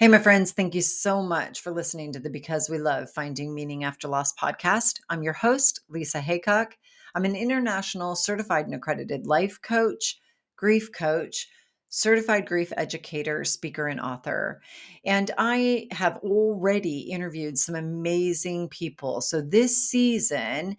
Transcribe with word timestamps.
Hey, 0.00 0.06
my 0.06 0.20
friends, 0.20 0.52
thank 0.52 0.76
you 0.76 0.80
so 0.80 1.24
much 1.24 1.60
for 1.60 1.72
listening 1.72 2.12
to 2.12 2.20
the 2.20 2.30
Because 2.30 2.70
We 2.70 2.78
Love 2.78 3.10
Finding 3.10 3.52
Meaning 3.52 3.82
After 3.82 4.06
Loss 4.06 4.34
podcast. 4.34 5.00
I'm 5.10 5.24
your 5.24 5.32
host, 5.32 5.80
Lisa 5.88 6.20
Heacock. 6.20 6.74
I'm 7.16 7.24
an 7.24 7.34
international 7.34 8.14
certified 8.14 8.66
and 8.66 8.76
accredited 8.76 9.26
life 9.26 9.60
coach, 9.60 10.20
grief 10.54 10.92
coach, 10.92 11.48
certified 11.88 12.46
grief 12.46 12.72
educator, 12.76 13.42
speaker, 13.42 13.88
and 13.88 14.00
author. 14.00 14.62
And 15.04 15.32
I 15.36 15.88
have 15.90 16.18
already 16.18 17.00
interviewed 17.10 17.58
some 17.58 17.74
amazing 17.74 18.68
people. 18.68 19.20
So 19.20 19.40
this 19.40 19.90
season, 19.90 20.76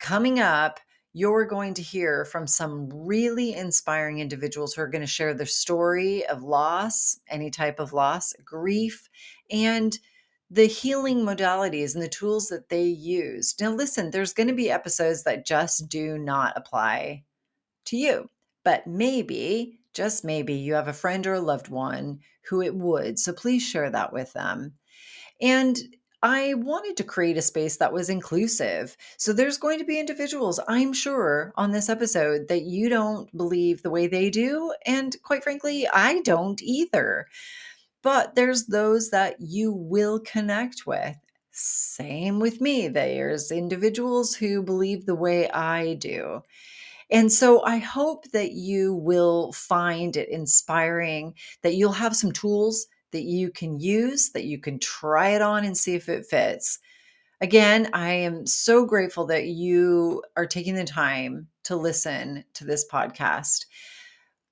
coming 0.00 0.38
up, 0.38 0.80
you're 1.12 1.44
going 1.44 1.74
to 1.74 1.82
hear 1.82 2.24
from 2.24 2.46
some 2.46 2.88
really 2.92 3.54
inspiring 3.54 4.20
individuals 4.20 4.74
who 4.74 4.82
are 4.82 4.88
going 4.88 5.00
to 5.00 5.06
share 5.06 5.34
their 5.34 5.46
story 5.46 6.24
of 6.26 6.42
loss, 6.42 7.18
any 7.28 7.50
type 7.50 7.80
of 7.80 7.92
loss, 7.92 8.32
grief, 8.44 9.08
and 9.50 9.98
the 10.50 10.66
healing 10.66 11.18
modalities 11.18 11.94
and 11.94 12.02
the 12.02 12.08
tools 12.08 12.48
that 12.48 12.68
they 12.68 12.84
use. 12.84 13.54
Now, 13.60 13.70
listen, 13.70 14.10
there's 14.10 14.32
going 14.32 14.48
to 14.48 14.54
be 14.54 14.70
episodes 14.70 15.24
that 15.24 15.46
just 15.46 15.88
do 15.88 16.18
not 16.18 16.54
apply 16.56 17.24
to 17.86 17.96
you, 17.96 18.28
but 18.64 18.86
maybe, 18.86 19.80
just 19.94 20.24
maybe, 20.24 20.54
you 20.54 20.74
have 20.74 20.88
a 20.88 20.92
friend 20.92 21.26
or 21.26 21.34
a 21.34 21.40
loved 21.40 21.68
one 21.68 22.20
who 22.48 22.62
it 22.62 22.74
would. 22.74 23.18
So 23.18 23.32
please 23.32 23.62
share 23.62 23.90
that 23.90 24.12
with 24.12 24.32
them. 24.32 24.74
And 25.40 25.78
I 26.22 26.54
wanted 26.54 26.96
to 26.98 27.04
create 27.04 27.38
a 27.38 27.42
space 27.42 27.76
that 27.78 27.92
was 27.92 28.10
inclusive. 28.10 28.96
So 29.16 29.32
there's 29.32 29.56
going 29.56 29.78
to 29.78 29.84
be 29.84 29.98
individuals, 29.98 30.60
I'm 30.68 30.92
sure, 30.92 31.52
on 31.56 31.70
this 31.70 31.88
episode 31.88 32.48
that 32.48 32.62
you 32.62 32.88
don't 32.88 33.34
believe 33.36 33.82
the 33.82 33.90
way 33.90 34.06
they 34.06 34.28
do. 34.28 34.74
And 34.84 35.16
quite 35.22 35.42
frankly, 35.42 35.88
I 35.88 36.20
don't 36.20 36.60
either. 36.62 37.26
But 38.02 38.34
there's 38.34 38.66
those 38.66 39.10
that 39.10 39.36
you 39.40 39.72
will 39.72 40.20
connect 40.20 40.86
with. 40.86 41.16
Same 41.52 42.38
with 42.38 42.60
me. 42.60 42.88
There's 42.88 43.50
individuals 43.50 44.34
who 44.34 44.62
believe 44.62 45.06
the 45.06 45.14
way 45.14 45.50
I 45.50 45.94
do. 45.94 46.42
And 47.10 47.32
so 47.32 47.62
I 47.64 47.78
hope 47.78 48.30
that 48.30 48.52
you 48.52 48.94
will 48.94 49.52
find 49.52 50.16
it 50.16 50.28
inspiring, 50.28 51.34
that 51.62 51.74
you'll 51.74 51.92
have 51.92 52.14
some 52.14 52.32
tools 52.32 52.86
that 53.12 53.22
you 53.22 53.50
can 53.50 53.78
use, 53.78 54.30
that 54.30 54.44
you 54.44 54.58
can 54.58 54.78
try 54.78 55.30
it 55.30 55.42
on 55.42 55.64
and 55.64 55.76
see 55.76 55.94
if 55.94 56.08
it 56.08 56.26
fits. 56.26 56.78
Again, 57.40 57.88
I 57.94 58.12
am 58.12 58.46
so 58.46 58.84
grateful 58.84 59.26
that 59.26 59.46
you 59.46 60.22
are 60.36 60.46
taking 60.46 60.74
the 60.74 60.84
time 60.84 61.48
to 61.64 61.76
listen 61.76 62.44
to 62.54 62.64
this 62.64 62.86
podcast. 62.90 63.64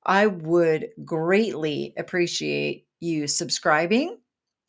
I 0.07 0.27
would 0.27 0.89
greatly 1.05 1.93
appreciate 1.99 2.87
you 3.01 3.27
subscribing, 3.27 4.19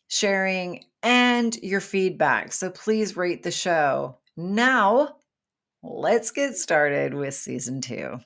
sharing, 0.09 0.84
and 1.02 1.56
your 1.64 1.80
feedback. 1.80 2.52
So 2.52 2.70
please 2.70 3.16
rate 3.16 3.44
the 3.44 3.52
show. 3.52 4.18
Now, 4.36 5.16
let's 5.81 6.31
get 6.31 6.58
started 6.58 7.14
with 7.14 7.34
season 7.34 7.80
two. 7.80 8.20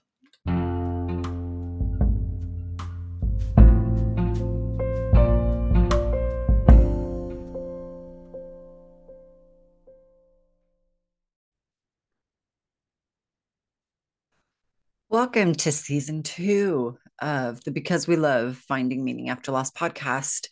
Welcome 15.23 15.55
to 15.55 15.71
season 15.71 16.21
two 16.21 16.97
of 17.21 17.63
the 17.63 17.71
Because 17.71 18.09
We 18.09 18.17
Love 18.17 18.57
Finding 18.57 19.05
Meaning 19.05 19.29
After 19.29 19.53
Loss 19.53 19.71
podcast. 19.71 20.49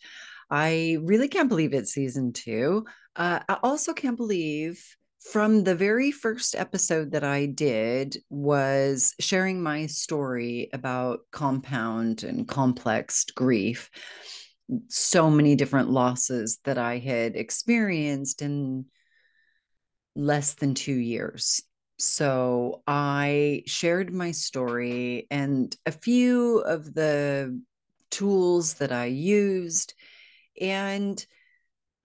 I 0.50 0.96
really 1.02 1.28
can't 1.28 1.50
believe 1.50 1.74
it's 1.74 1.92
season 1.92 2.32
two. 2.32 2.86
Uh, 3.14 3.40
I 3.46 3.58
also 3.62 3.92
can't 3.92 4.16
believe 4.16 4.82
from 5.30 5.62
the 5.62 5.74
very 5.74 6.10
first 6.10 6.54
episode 6.54 7.12
that 7.12 7.22
I 7.22 7.44
did 7.44 8.16
was 8.30 9.14
sharing 9.20 9.62
my 9.62 9.88
story 9.88 10.70
about 10.72 11.20
compound 11.30 12.22
and 12.22 12.48
complex 12.48 13.26
grief. 13.26 13.90
So 14.88 15.28
many 15.28 15.54
different 15.54 15.90
losses 15.90 16.60
that 16.64 16.78
I 16.78 16.96
had 16.96 17.36
experienced 17.36 18.40
in 18.40 18.86
less 20.16 20.54
than 20.54 20.72
two 20.72 20.94
years 20.94 21.60
so 22.02 22.82
I 22.88 23.62
shared 23.66 24.12
my 24.12 24.32
story 24.32 25.28
and 25.30 25.74
a 25.86 25.92
few 25.92 26.58
of 26.58 26.94
the 26.94 27.62
tools 28.10 28.74
that 28.74 28.90
I 28.90 29.04
used. 29.04 29.94
And 30.60 31.24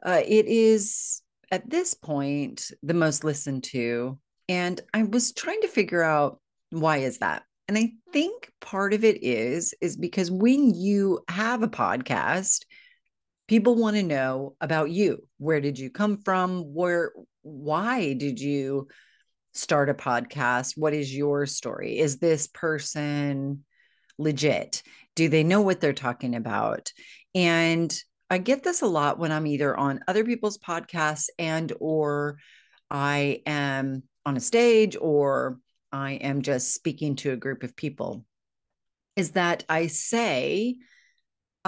uh, 0.06 0.22
it 0.24 0.46
is 0.46 1.24
at 1.50 1.68
this 1.68 1.96
point 1.96 2.70
the 2.84 2.94
most 2.94 3.24
listened 3.24 3.64
to. 3.66 4.20
And 4.48 4.80
I 4.94 5.02
was 5.02 5.34
trying 5.34 5.62
to 5.62 5.68
figure 5.68 6.04
out 6.04 6.40
why 6.70 6.98
is 6.98 7.18
that? 7.18 7.44
And 7.68 7.76
I 7.76 7.94
think 8.14 8.52
part 8.62 8.94
of 8.94 9.04
it 9.04 9.24
is 9.24 9.74
is 9.82 9.98
because 9.98 10.30
when 10.30 10.76
you 10.76 11.22
have 11.28 11.64
a 11.64 11.68
podcast, 11.68 12.66
people 13.48 13.76
want 13.76 13.96
to 13.96 14.04
know 14.04 14.56
about 14.62 14.92
you. 14.92 15.28
Where 15.40 15.60
did 15.60 15.80
you 15.80 15.90
come 15.90 16.18
from? 16.18 16.74
Where 16.76 17.14
why 17.42 18.14
did 18.14 18.40
you 18.40 18.90
start 19.58 19.90
a 19.90 19.94
podcast? 19.94 20.74
What 20.78 20.94
is 20.94 21.16
your 21.16 21.46
story? 21.46 22.00
Is 22.00 22.18
this 22.18 22.48
person 22.48 23.64
legit? 24.18 24.84
Do 25.16 25.30
they 25.30 25.44
know 25.44 25.62
what 25.62 25.82
they're 25.82 25.94
talking 25.94 26.36
about? 26.36 26.92
And 27.34 27.96
I 28.30 28.38
get 28.38 28.64
this 28.64 28.82
a 28.82 28.88
lot 28.88 29.20
when 29.20 29.32
I'm 29.32 29.48
either 29.48 29.76
on 29.76 30.02
other 30.08 30.24
people's 30.24 30.58
podcasts 30.58 31.28
and 31.40 31.72
or 31.80 32.38
I 32.90 33.42
am 33.46 34.04
on 34.26 34.38
a 34.38 34.42
stage 34.42 34.98
or 35.00 35.60
I 35.92 36.14
am 36.14 36.42
just 36.42 36.74
speaking 36.74 37.16
to 37.18 37.32
a 37.32 37.38
group 37.38 37.64
of 37.64 37.76
people 37.76 38.26
is 39.16 39.32
that 39.32 39.64
I 39.68 39.88
say 39.88 40.78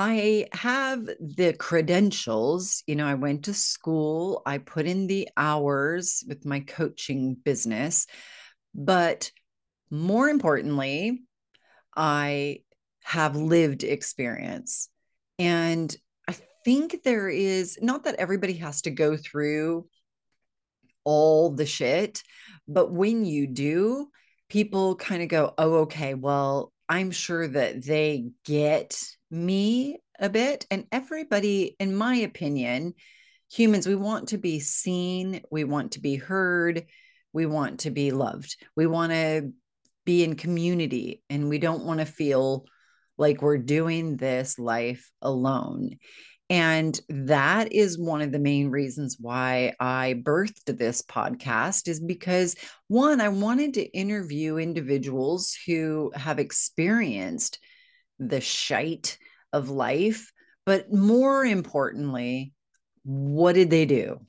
I 0.02 0.48
have 0.54 1.10
the 1.20 1.54
credentials. 1.60 2.86
You 2.88 2.96
know, 2.96 3.06
I 3.06 3.16
went 3.16 3.44
to 3.44 3.54
school, 3.54 4.42
I 4.46 4.58
put 4.58 4.86
in 4.86 5.08
the 5.08 5.28
hours 5.36 6.24
with 6.26 6.46
my 6.46 6.62
coaching 6.62 7.36
business. 7.36 8.08
But 8.74 9.30
more 9.92 10.30
importantly, 10.30 11.24
I 11.98 12.60
have 13.04 13.36
lived 13.36 13.84
experience. 13.84 14.88
And 15.38 15.94
I 16.30 16.36
think 16.64 17.04
there 17.04 17.28
is 17.28 17.78
not 17.81 18.06
that 18.06 18.16
everybody 18.16 18.54
has 18.54 18.84
to 18.84 18.92
go 18.92 19.18
through 19.18 19.86
all 21.04 21.50
the 21.50 21.66
shit, 21.66 22.24
but 22.70 22.90
when 22.90 23.26
you 23.26 23.48
do, 23.48 24.08
people 24.48 24.96
kind 24.96 25.24
of 25.24 25.28
go, 25.28 25.54
oh, 25.58 25.74
okay, 25.80 26.14
well, 26.14 26.72
I'm 26.88 27.12
sure 27.12 27.46
that 27.50 27.84
they 27.84 28.30
get 28.46 28.98
me 29.31 30.00
a 30.19 30.29
bit. 30.29 30.66
And 30.69 30.85
everybody, 30.91 31.75
in 31.79 31.95
my 31.95 32.16
opinion, 32.16 32.94
humans, 33.51 33.88
we 33.88 33.95
want 33.95 34.29
to 34.29 34.38
be 34.38 34.59
seen, 34.59 35.41
we 35.51 35.63
want 35.63 35.94
to 35.94 36.01
be 36.01 36.16
heard, 36.16 36.85
we 37.34 37.45
want 37.45 37.81
to 37.81 37.91
be 37.91 38.12
loved, 38.12 38.57
we 38.75 38.88
want 38.88 39.12
to 39.12 39.51
be 40.06 40.23
in 40.23 40.35
community, 40.35 41.22
and 41.29 41.50
we 41.50 41.59
don't 41.59 41.85
want 41.85 42.00
to 42.00 42.06
feel 42.06 42.66
like 43.18 43.41
we're 43.41 43.57
doing 43.57 44.18
this 44.18 44.57
life 44.57 45.12
alone. 45.22 45.97
And 46.50 47.00
that 47.09 47.73
is 47.73 48.00
one 48.00 48.22
of 48.22 48.31
the 48.31 48.39
main 48.39 48.72
reasons 48.72 49.18
why 49.19 49.73
I 49.79 50.19
birthed 50.23 50.66
this 50.66 51.03
podcast 51.03 51.88
is 51.88 52.00
because 52.00 52.56
one, 52.88 53.22
I 53.22 53.29
wanted 53.29 53.75
to 53.75 53.85
interview 53.85 54.57
individuals 54.57 55.56
who 55.68 56.12
have 56.16 56.39
experienced 56.39 57.59
the 58.19 58.41
shite 58.41 59.18
of 59.53 59.69
life. 59.69 60.31
But 60.66 60.94
more 60.94 61.46
importantly, 61.46 62.54
what 63.04 63.54
did 63.54 63.69
they 63.69 63.86
do? 63.86 64.19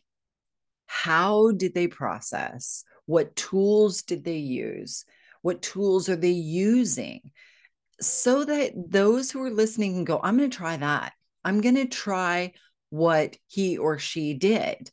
How 0.87 1.51
did 1.51 1.75
they 1.75 1.89
process? 1.89 2.85
What 3.07 3.37
tools 3.37 4.03
did 4.03 4.25
they 4.25 4.39
use? 4.39 5.05
What 5.43 5.63
tools 5.63 6.09
are 6.09 6.17
they 6.17 6.31
using? 6.31 7.33
So 8.01 8.45
that 8.45 8.73
those 8.77 9.31
who 9.31 9.43
are 9.43 9.51
listening 9.51 9.95
can 9.95 10.05
go, 10.05 10.21
I'm 10.23 10.39
going 10.39 10.51
to 10.51 10.57
try 10.57 10.77
that. 10.77 11.13
I'm 11.45 11.61
going 11.61 11.75
to 11.75 11.87
try 11.87 12.53
what 12.91 13.37
he 13.47 13.79
or 13.79 13.99
she 13.99 14.35
did. 14.35 14.91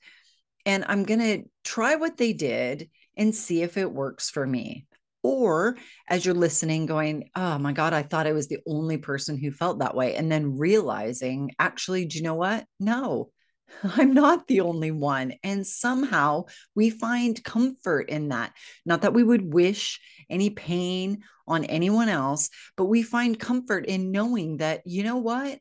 And 0.65 0.83
I'm 0.88 1.03
going 1.03 1.19
to 1.19 1.44
try 1.63 1.95
what 1.95 2.17
they 2.17 2.33
did 2.33 2.89
and 3.15 3.33
see 3.33 3.61
if 3.61 3.77
it 3.77 3.91
works 3.91 4.29
for 4.29 4.45
me. 4.45 4.86
Or 5.23 5.77
as 6.07 6.25
you're 6.25 6.35
listening, 6.35 6.85
going, 6.85 7.29
oh 7.35 7.57
my 7.57 7.73
God, 7.73 7.93
I 7.93 8.03
thought 8.03 8.27
I 8.27 8.33
was 8.33 8.47
the 8.47 8.59
only 8.67 8.97
person 8.97 9.37
who 9.37 9.51
felt 9.51 9.79
that 9.79 9.95
way. 9.95 10.15
And 10.15 10.31
then 10.31 10.57
realizing, 10.57 11.51
actually, 11.59 12.05
do 12.05 12.17
you 12.17 12.23
know 12.23 12.35
what? 12.35 12.65
No, 12.79 13.31
I'm 13.83 14.13
not 14.13 14.47
the 14.47 14.61
only 14.61 14.91
one. 14.91 15.33
And 15.43 15.65
somehow 15.65 16.45
we 16.75 16.89
find 16.89 17.43
comfort 17.43 18.09
in 18.09 18.29
that. 18.29 18.53
Not 18.85 19.01
that 19.01 19.13
we 19.13 19.23
would 19.23 19.53
wish 19.53 19.99
any 20.29 20.49
pain 20.49 21.23
on 21.47 21.65
anyone 21.65 22.09
else, 22.09 22.49
but 22.75 22.85
we 22.85 23.01
find 23.01 23.39
comfort 23.39 23.85
in 23.85 24.11
knowing 24.11 24.57
that, 24.57 24.81
you 24.85 25.03
know 25.03 25.17
what? 25.17 25.59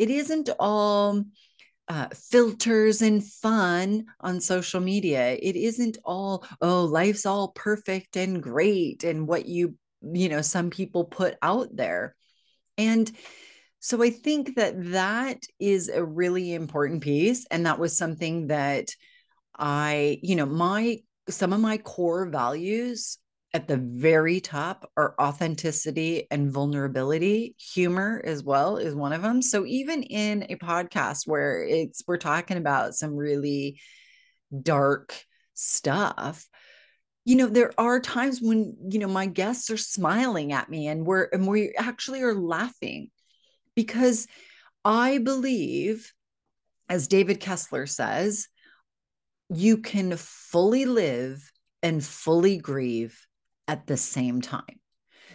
it 0.00 0.08
isn't 0.08 0.48
all 0.58 1.22
uh, 1.90 2.06
filters 2.14 3.02
and 3.02 3.26
fun 3.26 4.06
on 4.20 4.40
social 4.40 4.80
media. 4.80 5.36
It 5.42 5.56
isn't 5.56 5.98
all, 6.04 6.46
oh, 6.60 6.84
life's 6.84 7.26
all 7.26 7.48
perfect 7.48 8.16
and 8.16 8.40
great 8.40 9.02
and 9.02 9.26
what 9.26 9.46
you, 9.46 9.74
you 10.00 10.28
know, 10.28 10.40
some 10.40 10.70
people 10.70 11.04
put 11.04 11.34
out 11.42 11.74
there. 11.74 12.14
And 12.78 13.10
so 13.80 14.04
I 14.04 14.10
think 14.10 14.54
that 14.54 14.74
that 14.92 15.42
is 15.58 15.88
a 15.88 16.04
really 16.04 16.54
important 16.54 17.02
piece. 17.02 17.44
And 17.50 17.66
that 17.66 17.80
was 17.80 17.96
something 17.96 18.46
that 18.46 18.94
I, 19.58 20.20
you 20.22 20.36
know, 20.36 20.46
my, 20.46 20.98
some 21.28 21.52
of 21.52 21.58
my 21.58 21.78
core 21.78 22.26
values 22.26 23.18
at 23.52 23.66
the 23.66 23.76
very 23.76 24.40
top 24.40 24.90
are 24.96 25.14
authenticity 25.20 26.26
and 26.30 26.52
vulnerability. 26.52 27.56
Humor 27.72 28.22
as 28.24 28.44
well 28.44 28.76
is 28.76 28.94
one 28.94 29.12
of 29.12 29.22
them. 29.22 29.42
So 29.42 29.66
even 29.66 30.04
in 30.04 30.46
a 30.48 30.56
podcast 30.56 31.26
where 31.26 31.64
it's 31.64 32.02
we're 32.06 32.16
talking 32.16 32.56
about 32.56 32.94
some 32.94 33.16
really 33.16 33.80
dark 34.62 35.14
stuff, 35.54 36.46
you 37.24 37.36
know, 37.36 37.48
there 37.48 37.72
are 37.76 38.00
times 38.00 38.40
when, 38.40 38.76
you 38.88 39.00
know, 39.00 39.08
my 39.08 39.26
guests 39.26 39.68
are 39.70 39.76
smiling 39.76 40.52
at 40.52 40.70
me 40.70 40.86
and 40.86 41.04
we're 41.04 41.28
and 41.32 41.46
we 41.46 41.74
actually 41.76 42.22
are 42.22 42.34
laughing 42.34 43.10
because 43.74 44.28
I 44.84 45.18
believe 45.18 46.12
as 46.88 47.08
David 47.08 47.40
Kessler 47.40 47.86
says, 47.86 48.48
you 49.48 49.78
can 49.78 50.16
fully 50.16 50.86
live 50.86 51.50
and 51.82 52.04
fully 52.04 52.58
grieve 52.58 53.26
at 53.70 53.86
the 53.86 53.96
same 53.96 54.40
time. 54.40 54.80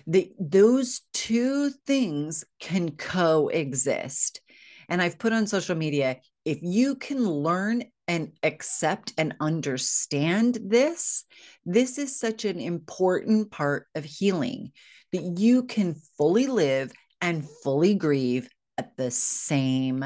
The, 0.08 0.34
those 0.38 1.02
two 1.14 1.70
things 1.88 2.44
can 2.60 2.92
coexist. 2.92 4.42
And 4.90 5.02
I've 5.02 5.18
put 5.18 5.32
on 5.32 5.48
social 5.48 5.76
media 5.76 6.18
if 6.44 6.60
you 6.62 6.96
can 6.96 7.26
learn 7.28 7.84
and 8.10 8.34
accept 8.44 9.14
and 9.18 9.36
understand 9.40 10.60
this, 10.62 11.24
this 11.66 11.98
is 11.98 12.20
such 12.20 12.44
an 12.44 12.60
important 12.60 13.52
part 13.52 13.88
of 13.96 14.04
healing 14.04 14.74
that 15.14 15.40
you 15.40 15.64
can 15.64 15.96
fully 16.18 16.48
live 16.48 16.92
and 17.22 17.48
fully 17.64 17.96
grieve 17.96 18.50
at 18.78 18.98
the 18.98 19.10
same 19.10 20.06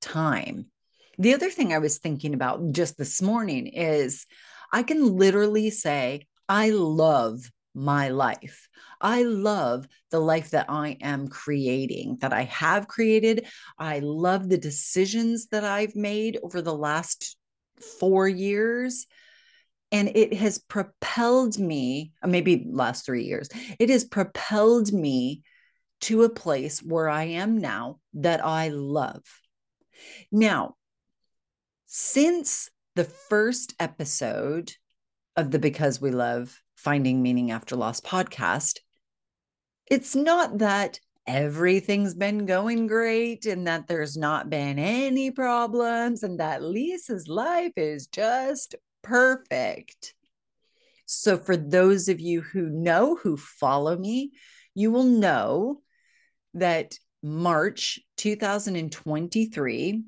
time. 0.00 0.66
The 1.18 1.34
other 1.34 1.50
thing 1.50 1.72
I 1.72 1.78
was 1.78 1.98
thinking 1.98 2.32
about 2.32 2.72
just 2.72 2.96
this 2.96 3.20
morning 3.20 3.66
is 3.66 4.26
I 4.72 4.82
can 4.82 5.16
literally 5.16 5.70
say, 5.70 6.26
I 6.48 6.70
love 6.70 7.50
my 7.76 8.08
life. 8.08 8.68
I 9.00 9.22
love 9.22 9.86
the 10.10 10.18
life 10.18 10.50
that 10.50 10.66
I 10.70 10.96
am 11.02 11.28
creating, 11.28 12.16
that 12.22 12.32
I 12.32 12.44
have 12.44 12.88
created. 12.88 13.46
I 13.78 13.98
love 13.98 14.48
the 14.48 14.58
decisions 14.58 15.48
that 15.48 15.62
I've 15.62 15.94
made 15.94 16.38
over 16.42 16.62
the 16.62 16.74
last 16.74 17.36
four 18.00 18.26
years. 18.26 19.06
And 19.92 20.08
it 20.16 20.32
has 20.34 20.58
propelled 20.58 21.58
me, 21.58 22.12
uh, 22.22 22.28
maybe 22.28 22.66
last 22.68 23.04
three 23.04 23.24
years, 23.24 23.48
it 23.78 23.90
has 23.90 24.04
propelled 24.04 24.92
me 24.92 25.42
to 26.00 26.24
a 26.24 26.30
place 26.30 26.82
where 26.82 27.08
I 27.08 27.24
am 27.24 27.58
now 27.58 28.00
that 28.14 28.44
I 28.44 28.68
love. 28.68 29.22
Now, 30.32 30.76
since 31.86 32.70
the 32.96 33.04
first 33.04 33.74
episode 33.78 34.72
of 35.36 35.50
the 35.50 35.58
Because 35.58 36.00
We 36.00 36.10
Love 36.10 36.58
Finding 36.76 37.22
Meaning 37.22 37.50
After 37.50 37.74
Loss 37.74 38.02
podcast, 38.02 38.78
it's 39.90 40.14
not 40.14 40.58
that 40.58 41.00
everything's 41.26 42.14
been 42.14 42.46
going 42.46 42.86
great 42.86 43.46
and 43.46 43.66
that 43.66 43.88
there's 43.88 44.16
not 44.16 44.48
been 44.48 44.78
any 44.78 45.30
problems 45.30 46.22
and 46.22 46.38
that 46.38 46.62
Lisa's 46.62 47.28
life 47.28 47.72
is 47.76 48.06
just 48.06 48.76
perfect. 49.02 50.14
So, 51.06 51.38
for 51.38 51.56
those 51.56 52.08
of 52.08 52.20
you 52.20 52.42
who 52.42 52.68
know, 52.68 53.16
who 53.16 53.36
follow 53.36 53.96
me, 53.96 54.32
you 54.74 54.90
will 54.90 55.04
know 55.04 55.80
that 56.54 56.98
March 57.22 58.00
2023, 58.16 60.02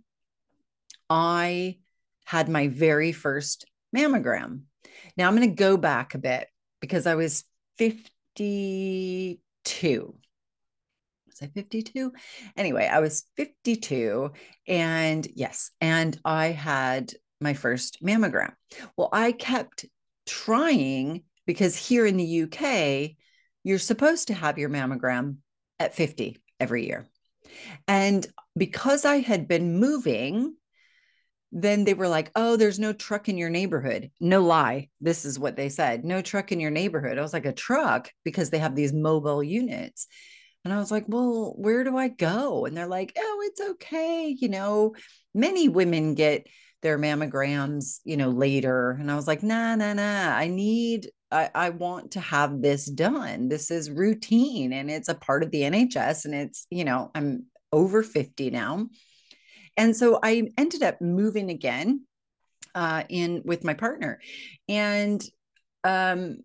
I 1.08 1.78
had 2.24 2.48
my 2.48 2.68
very 2.68 3.12
first 3.12 3.64
mammogram. 3.96 4.62
Now, 5.16 5.28
I'm 5.28 5.36
going 5.36 5.48
to 5.48 5.54
go 5.54 5.76
back 5.76 6.14
a 6.14 6.18
bit 6.18 6.48
because 6.80 7.06
I 7.06 7.14
was 7.14 7.44
52. 7.78 9.38
Was 11.26 11.42
I 11.42 11.46
52? 11.46 12.12
Anyway, 12.56 12.88
I 12.90 13.00
was 13.00 13.24
52. 13.36 14.32
And 14.66 15.26
yes, 15.34 15.70
and 15.80 16.18
I 16.24 16.46
had 16.48 17.12
my 17.40 17.54
first 17.54 18.02
mammogram. 18.02 18.52
Well, 18.96 19.08
I 19.12 19.32
kept 19.32 19.86
trying 20.26 21.22
because 21.46 21.76
here 21.76 22.04
in 22.04 22.16
the 22.16 22.42
UK, 22.42 23.16
you're 23.64 23.78
supposed 23.78 24.28
to 24.28 24.34
have 24.34 24.58
your 24.58 24.68
mammogram 24.68 25.36
at 25.78 25.94
50 25.94 26.38
every 26.60 26.86
year. 26.86 27.06
And 27.86 28.26
because 28.56 29.04
I 29.04 29.16
had 29.16 29.48
been 29.48 29.78
moving 29.78 30.56
then 31.50 31.84
they 31.84 31.94
were 31.94 32.08
like, 32.08 32.30
oh, 32.36 32.56
there's 32.56 32.78
no 32.78 32.92
truck 32.92 33.28
in 33.28 33.38
your 33.38 33.48
neighborhood. 33.48 34.10
No 34.20 34.42
lie. 34.42 34.88
This 35.00 35.24
is 35.24 35.38
what 35.38 35.56
they 35.56 35.68
said 35.68 36.04
no 36.04 36.20
truck 36.20 36.52
in 36.52 36.60
your 36.60 36.70
neighborhood. 36.70 37.18
I 37.18 37.22
was 37.22 37.32
like, 37.32 37.46
a 37.46 37.52
truck 37.52 38.10
because 38.24 38.50
they 38.50 38.58
have 38.58 38.74
these 38.74 38.92
mobile 38.92 39.42
units. 39.42 40.06
And 40.64 40.74
I 40.74 40.78
was 40.78 40.90
like, 40.90 41.04
well, 41.06 41.54
where 41.56 41.84
do 41.84 41.96
I 41.96 42.08
go? 42.08 42.66
And 42.66 42.76
they're 42.76 42.86
like, 42.86 43.12
oh, 43.16 43.42
it's 43.44 43.60
okay. 43.60 44.36
You 44.38 44.48
know, 44.48 44.94
many 45.34 45.68
women 45.68 46.14
get 46.14 46.46
their 46.82 46.98
mammograms, 46.98 48.00
you 48.04 48.16
know, 48.16 48.30
later. 48.30 48.90
And 48.90 49.10
I 49.10 49.16
was 49.16 49.26
like, 49.26 49.42
nah, 49.42 49.76
nah, 49.76 49.94
nah. 49.94 50.36
I 50.36 50.48
need, 50.48 51.10
I, 51.30 51.50
I 51.54 51.70
want 51.70 52.12
to 52.12 52.20
have 52.20 52.60
this 52.60 52.86
done. 52.86 53.48
This 53.48 53.70
is 53.70 53.90
routine 53.90 54.72
and 54.72 54.90
it's 54.90 55.08
a 55.08 55.14
part 55.14 55.42
of 55.42 55.50
the 55.50 55.62
NHS. 55.62 56.24
And 56.24 56.34
it's, 56.34 56.66
you 56.70 56.84
know, 56.84 57.10
I'm 57.14 57.46
over 57.72 58.02
50 58.02 58.50
now. 58.50 58.88
And 59.78 59.96
so 59.96 60.18
I 60.22 60.50
ended 60.58 60.82
up 60.82 61.00
moving 61.00 61.50
again 61.50 62.04
uh, 62.74 63.04
in 63.08 63.42
with 63.44 63.64
my 63.64 63.74
partner. 63.74 64.20
And 64.68 65.24
um, 65.84 66.38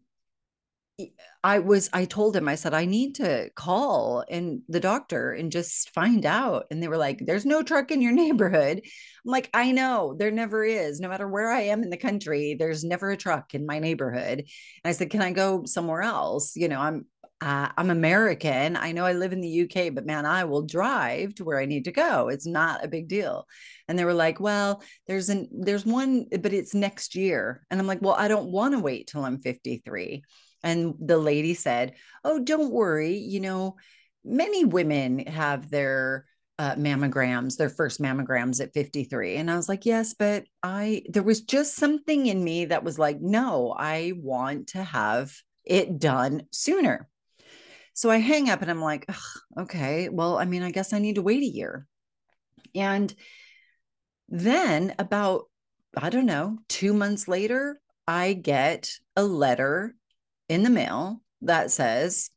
I 1.43 1.59
was, 1.59 1.89
I 1.91 2.05
told 2.05 2.35
him, 2.35 2.47
I 2.47 2.53
said, 2.53 2.75
I 2.75 2.85
need 2.85 3.15
to 3.15 3.49
call 3.55 4.23
and 4.29 4.61
the 4.69 4.79
doctor 4.79 5.31
and 5.31 5.51
just 5.51 5.89
find 5.89 6.25
out. 6.27 6.65
And 6.69 6.81
they 6.81 6.87
were 6.87 6.97
like, 6.97 7.25
there's 7.25 7.45
no 7.45 7.63
truck 7.63 7.89
in 7.89 8.01
your 8.01 8.11
neighborhood. 8.13 8.81
I'm 8.83 9.31
like, 9.31 9.49
I 9.53 9.71
know 9.71 10.15
there 10.17 10.31
never 10.31 10.63
is. 10.63 10.99
No 10.99 11.09
matter 11.09 11.27
where 11.27 11.49
I 11.49 11.61
am 11.61 11.81
in 11.81 11.89
the 11.89 11.97
country, 11.97 12.55
there's 12.57 12.83
never 12.83 13.09
a 13.09 13.17
truck 13.17 13.55
in 13.55 13.65
my 13.65 13.79
neighborhood. 13.79 14.39
And 14.39 14.47
I 14.85 14.91
said, 14.91 15.09
can 15.09 15.23
I 15.23 15.31
go 15.31 15.65
somewhere 15.65 16.03
else? 16.03 16.55
You 16.55 16.67
know, 16.67 16.79
I'm, 16.79 17.05
uh, 17.43 17.67
I'm 17.75 17.89
American. 17.89 18.77
I 18.77 18.93
know 18.93 19.03
I 19.03 19.11
live 19.11 19.33
in 19.33 19.41
the 19.41 19.63
UK, 19.63 19.93
but 19.93 20.05
man, 20.05 20.25
I 20.25 20.45
will 20.45 20.61
drive 20.61 21.35
to 21.35 21.43
where 21.43 21.59
I 21.59 21.65
need 21.65 21.83
to 21.85 21.91
go. 21.91 22.29
It's 22.29 22.47
not 22.47 22.85
a 22.85 22.87
big 22.87 23.09
deal. 23.09 23.45
And 23.89 23.99
they 23.99 24.05
were 24.05 24.13
like, 24.13 24.39
well, 24.39 24.81
there's 25.07 25.27
an 25.27 25.49
there's 25.51 25.85
one, 25.85 26.25
but 26.31 26.53
it's 26.53 26.73
next 26.73 27.15
year. 27.15 27.65
And 27.69 27.81
I'm 27.81 27.85
like, 27.85 28.01
well, 28.01 28.15
I 28.17 28.29
don't 28.29 28.53
want 28.53 28.75
to 28.75 28.79
wait 28.79 29.07
till 29.07 29.25
I'm 29.25 29.41
53. 29.41 30.23
And 30.63 30.95
the 31.01 31.17
lady 31.17 31.53
said, 31.53 31.95
oh, 32.23 32.39
don't 32.39 32.71
worry. 32.71 33.17
You 33.17 33.41
know, 33.41 33.75
many 34.23 34.63
women 34.63 35.19
have 35.19 35.69
their 35.69 36.23
uh, 36.59 36.75
mammograms, 36.75 37.57
their 37.57 37.67
first 37.67 38.01
mammograms 38.01 38.61
at 38.61 38.73
53. 38.73 39.35
And 39.35 39.51
I 39.51 39.57
was 39.57 39.67
like, 39.67 39.85
yes, 39.85 40.13
but 40.13 40.45
I, 40.61 41.03
there 41.09 41.23
was 41.23 41.41
just 41.41 41.75
something 41.75 42.27
in 42.27 42.41
me 42.41 42.65
that 42.65 42.85
was 42.85 42.97
like, 42.97 43.19
no, 43.19 43.75
I 43.77 44.13
want 44.15 44.67
to 44.67 44.81
have 44.81 45.35
it 45.65 45.99
done 45.99 46.43
sooner. 46.51 47.09
So 47.93 48.09
I 48.09 48.17
hang 48.17 48.49
up 48.49 48.61
and 48.61 48.71
I'm 48.71 48.81
like, 48.81 49.07
okay, 49.57 50.09
well, 50.09 50.37
I 50.37 50.45
mean, 50.45 50.63
I 50.63 50.71
guess 50.71 50.93
I 50.93 50.99
need 50.99 51.15
to 51.15 51.21
wait 51.21 51.43
a 51.43 51.47
year. 51.47 51.87
And 52.75 53.13
then 54.29 54.95
about, 54.97 55.43
I 55.95 56.09
don't 56.09 56.25
know, 56.25 56.57
two 56.69 56.93
months 56.93 57.27
later, 57.27 57.79
I 58.07 58.33
get 58.33 58.91
a 59.15 59.23
letter 59.23 59.95
in 60.49 60.63
the 60.63 60.69
mail 60.69 61.21
that 61.41 61.71
says, 61.71 62.29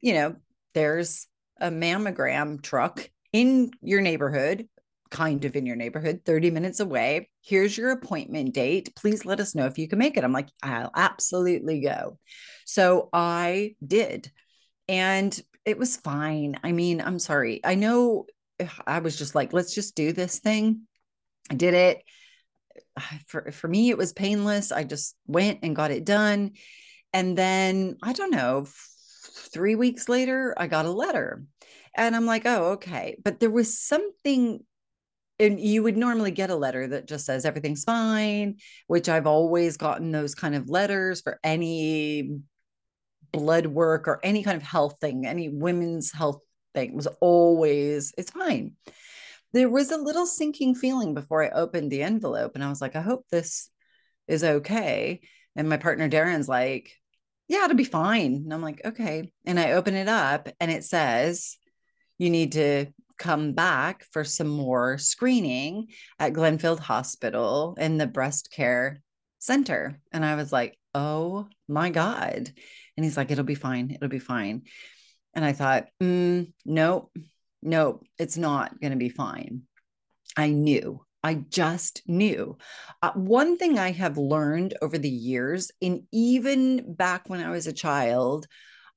you 0.00 0.14
know, 0.14 0.36
there's 0.74 1.26
a 1.60 1.70
mammogram 1.70 2.62
truck 2.62 3.08
in 3.32 3.70
your 3.80 4.02
neighborhood, 4.02 4.68
kind 5.10 5.44
of 5.44 5.56
in 5.56 5.64
your 5.64 5.76
neighborhood, 5.76 6.20
30 6.26 6.50
minutes 6.50 6.80
away. 6.80 7.30
Here's 7.40 7.76
your 7.76 7.92
appointment 7.92 8.54
date. 8.54 8.94
Please 8.94 9.24
let 9.24 9.40
us 9.40 9.54
know 9.54 9.66
if 9.66 9.78
you 9.78 9.88
can 9.88 9.98
make 9.98 10.16
it. 10.16 10.24
I'm 10.24 10.32
like, 10.32 10.48
I'll 10.62 10.90
absolutely 10.94 11.80
go. 11.80 12.18
So 12.66 13.08
I 13.12 13.74
did 13.84 14.30
and 14.88 15.38
it 15.64 15.78
was 15.78 15.96
fine. 15.96 16.58
I 16.62 16.72
mean, 16.72 17.00
I'm 17.00 17.18
sorry. 17.18 17.60
I 17.64 17.74
know 17.74 18.26
eh, 18.60 18.68
I 18.86 19.00
was 19.00 19.16
just 19.16 19.34
like, 19.34 19.52
let's 19.52 19.74
just 19.74 19.96
do 19.96 20.12
this 20.12 20.38
thing. 20.38 20.82
I 21.50 21.54
did 21.54 21.74
it. 21.74 22.02
For, 23.26 23.50
for 23.52 23.68
me, 23.68 23.90
it 23.90 23.98
was 23.98 24.12
painless. 24.12 24.72
I 24.72 24.84
just 24.84 25.16
went 25.26 25.60
and 25.62 25.76
got 25.76 25.90
it 25.90 26.04
done. 26.04 26.52
And 27.12 27.36
then 27.36 27.96
I 28.02 28.12
don't 28.12 28.30
know, 28.30 28.66
three 29.52 29.74
weeks 29.74 30.08
later, 30.08 30.54
I 30.56 30.66
got 30.66 30.86
a 30.86 30.90
letter. 30.90 31.44
And 31.94 32.14
I'm 32.14 32.26
like, 32.26 32.42
oh, 32.44 32.72
okay. 32.72 33.16
But 33.22 33.40
there 33.40 33.50
was 33.50 33.78
something, 33.78 34.60
and 35.38 35.60
you 35.60 35.82
would 35.82 35.96
normally 35.96 36.30
get 36.30 36.50
a 36.50 36.56
letter 36.56 36.86
that 36.88 37.08
just 37.08 37.24
says 37.24 37.44
everything's 37.44 37.84
fine, 37.84 38.56
which 38.86 39.08
I've 39.08 39.26
always 39.26 39.76
gotten 39.76 40.12
those 40.12 40.34
kind 40.34 40.54
of 40.54 40.68
letters 40.68 41.22
for 41.22 41.38
any 41.42 42.40
blood 43.36 43.66
work 43.66 44.08
or 44.08 44.18
any 44.22 44.42
kind 44.42 44.56
of 44.56 44.62
health 44.62 44.96
thing, 45.00 45.26
any 45.26 45.48
women's 45.48 46.10
health 46.10 46.40
thing 46.74 46.96
was 46.96 47.06
always, 47.20 48.14
it's 48.16 48.30
fine. 48.30 48.72
There 49.52 49.68
was 49.68 49.90
a 49.90 49.96
little 49.96 50.26
sinking 50.26 50.74
feeling 50.74 51.14
before 51.14 51.44
I 51.44 51.50
opened 51.50 51.90
the 51.90 52.02
envelope, 52.02 52.52
and 52.54 52.64
I 52.64 52.68
was 52.68 52.80
like, 52.80 52.96
I 52.96 53.00
hope 53.00 53.26
this 53.30 53.70
is 54.26 54.42
okay. 54.42 55.20
And 55.54 55.68
my 55.68 55.76
partner 55.76 56.08
Darren's 56.08 56.48
like, 56.48 56.92
yeah, 57.48 57.64
it'll 57.64 57.76
be 57.76 57.84
fine. 57.84 58.34
And 58.34 58.52
I'm 58.52 58.62
like, 58.62 58.80
okay. 58.84 59.30
And 59.44 59.60
I 59.60 59.72
open 59.72 59.94
it 59.94 60.08
up 60.08 60.48
and 60.60 60.70
it 60.70 60.84
says, 60.84 61.56
you 62.18 62.28
need 62.28 62.52
to 62.52 62.86
come 63.18 63.52
back 63.52 64.04
for 64.10 64.24
some 64.24 64.48
more 64.48 64.98
screening 64.98 65.88
at 66.18 66.32
Glenfield 66.32 66.80
Hospital 66.80 67.76
in 67.78 67.98
the 67.98 68.06
breast 68.06 68.50
care 68.50 69.00
center. 69.38 70.00
And 70.12 70.24
I 70.24 70.34
was 70.34 70.52
like, 70.52 70.76
oh 70.96 71.46
my 71.68 71.90
God. 71.90 72.50
And 72.96 73.04
he's 73.04 73.16
like, 73.16 73.30
it'll 73.30 73.44
be 73.44 73.54
fine. 73.54 73.90
It'll 73.90 74.08
be 74.08 74.18
fine. 74.18 74.62
And 75.34 75.44
I 75.44 75.52
thought, 75.52 75.88
mm, 76.02 76.50
nope, 76.64 77.14
nope, 77.62 78.06
it's 78.18 78.38
not 78.38 78.80
going 78.80 78.92
to 78.92 78.98
be 78.98 79.10
fine. 79.10 79.62
I 80.36 80.48
knew. 80.50 81.04
I 81.22 81.34
just 81.34 82.02
knew. 82.06 82.56
Uh, 83.02 83.12
one 83.12 83.58
thing 83.58 83.78
I 83.78 83.90
have 83.90 84.16
learned 84.16 84.74
over 84.80 84.96
the 84.96 85.10
years, 85.10 85.70
and 85.82 86.04
even 86.12 86.94
back 86.94 87.28
when 87.28 87.40
I 87.40 87.50
was 87.50 87.66
a 87.66 87.72
child, 87.72 88.46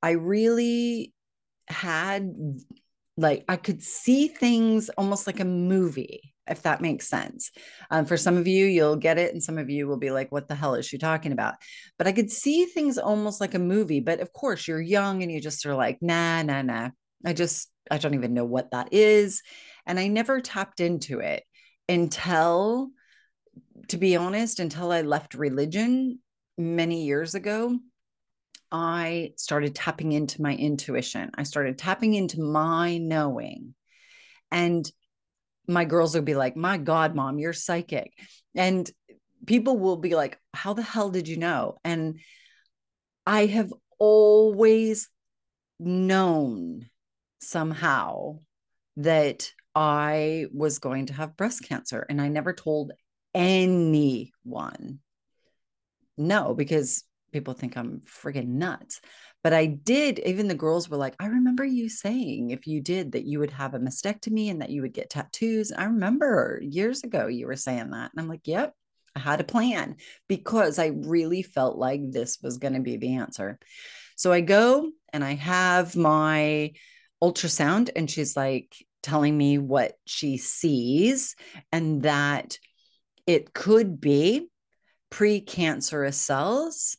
I 0.02 0.12
really 0.12 1.14
had 1.68 2.34
like 3.18 3.44
I 3.50 3.58
could 3.58 3.84
see 3.84 4.28
things 4.30 4.90
almost 4.90 5.28
like 5.28 5.40
a 5.40 5.46
movie, 5.46 6.34
if 6.50 6.64
that 6.64 6.82
makes 6.82 7.08
sense. 7.08 7.52
Um, 7.92 8.06
for 8.06 8.18
some 8.18 8.38
of 8.38 8.48
you, 8.48 8.66
you'll 8.66 8.96
get 8.96 9.18
it, 9.18 9.34
and 9.34 9.44
some 9.44 9.58
of 9.58 9.70
you 9.70 9.88
will 9.88 9.98
be 9.98 10.12
like, 10.12 10.32
"What 10.32 10.48
the 10.48 10.56
hell 10.56 10.76
is 10.76 10.86
she 10.86 10.98
talking 10.98 11.32
about?" 11.32 11.56
But 11.98 12.08
I 12.08 12.12
could 12.12 12.32
see 12.32 12.66
things 12.66 12.98
almost 12.98 13.42
like 13.42 13.54
a 13.54 13.60
movie. 13.60 14.00
But 14.00 14.20
of 14.20 14.34
course, 14.34 14.68
you're 14.68 14.82
young 14.82 15.24
and 15.24 15.32
you 15.32 15.42
just 15.42 15.66
are 15.66 15.76
like, 15.76 16.00
"Nah, 16.02 16.44
nah, 16.44 16.62
nah." 16.62 16.90
I 17.26 17.34
just 17.34 17.70
I 17.92 17.98
don't 17.98 18.14
even 18.16 18.34
know 18.34 18.46
what 18.46 18.72
that 18.72 18.94
is, 18.94 19.42
and 19.86 20.00
I 20.00 20.08
never 20.08 20.40
tapped 20.42 20.80
into 20.80 21.20
it 21.20 21.44
until, 21.88 22.90
to 23.90 23.98
be 23.98 24.16
honest, 24.16 24.60
until 24.60 24.92
I 24.92 25.02
left 25.02 25.34
religion 25.34 26.20
many 26.58 27.06
years 27.06 27.36
ago. 27.36 27.80
I 28.72 29.34
started 29.36 29.74
tapping 29.74 30.12
into 30.12 30.42
my 30.42 30.54
intuition. 30.56 31.32
I 31.34 31.44
started 31.44 31.78
tapping 31.78 32.14
into 32.14 32.40
my 32.40 33.00
knowing. 33.00 33.74
And 34.52 34.90
my 35.70 35.86
girls 35.86 36.16
would 36.16 36.26
be 36.26 36.36
like, 36.36 36.58
My 36.58 36.78
God, 36.78 37.16
mom, 37.16 37.40
you're 37.40 37.54
psychic. 37.54 38.12
And 38.56 38.90
people 39.46 39.78
will 39.78 39.98
be 39.98 40.16
like, 40.16 40.40
How 40.54 40.74
the 40.74 40.82
hell 40.82 41.10
did 41.10 41.28
you 41.28 41.38
know? 41.38 41.78
And 41.84 42.20
I 43.26 43.46
have 43.46 43.72
always 44.00 45.10
known 45.80 46.90
somehow 47.40 48.40
that 48.98 49.52
I 49.76 50.48
was 50.54 50.80
going 50.80 51.06
to 51.06 51.14
have 51.14 51.38
breast 51.38 51.64
cancer. 51.64 52.06
And 52.10 52.20
I 52.20 52.28
never 52.28 52.52
told 52.52 52.92
anyone. 53.34 55.00
No, 56.18 56.54
because 56.54 57.04
people 57.32 57.54
think 57.54 57.78
I'm 57.78 58.02
friggin' 58.02 58.48
nuts. 58.48 59.00
But 59.42 59.54
I 59.54 59.68
did, 59.68 60.20
even 60.20 60.48
the 60.48 60.56
girls 60.56 60.90
were 60.90 60.98
like, 60.98 61.16
I 61.20 61.28
remember 61.28 61.64
you 61.64 61.88
saying 61.88 62.50
if 62.50 62.68
you 62.68 62.82
did 62.82 63.14
that 63.14 63.26
you 63.26 63.40
would 63.40 63.52
have 63.52 63.74
a 63.74 63.80
mastectomy 63.80 64.52
and 64.52 64.62
that 64.62 64.70
you 64.70 64.82
would 64.82 64.94
get 64.94 65.10
tattoos. 65.10 65.72
I 65.72 65.86
remember 65.86 66.60
years 66.62 67.04
ago 67.04 67.28
you 67.28 67.48
were 67.48 67.56
saying 67.56 67.92
that. 67.92 68.12
And 68.12 68.20
I'm 68.20 68.28
like, 68.28 68.46
yep, 68.48 68.74
I 69.16 69.20
had 69.20 69.40
a 69.40 69.46
plan 69.46 69.96
because 70.28 70.78
I 70.78 70.88
really 70.88 71.42
felt 71.42 71.78
like 71.78 72.02
this 72.12 72.40
was 72.42 72.58
going 72.58 72.74
to 72.74 72.82
be 72.82 72.98
the 72.98 73.16
answer. 73.16 73.60
So 74.18 74.34
I 74.34 74.42
go 74.42 74.92
and 75.14 75.24
I 75.24 75.36
have 75.36 75.96
my 75.96 76.74
ultrasound, 77.24 77.90
and 77.96 78.10
she's 78.10 78.36
like 78.36 78.76
telling 79.02 79.38
me 79.38 79.58
what 79.58 79.94
she 80.06 80.38
sees 80.38 81.36
and 81.72 82.04
that 82.04 82.58
it 83.26 83.54
could 83.54 84.02
be 84.02 84.48
precancerous 85.12 86.16
cells 86.16 86.98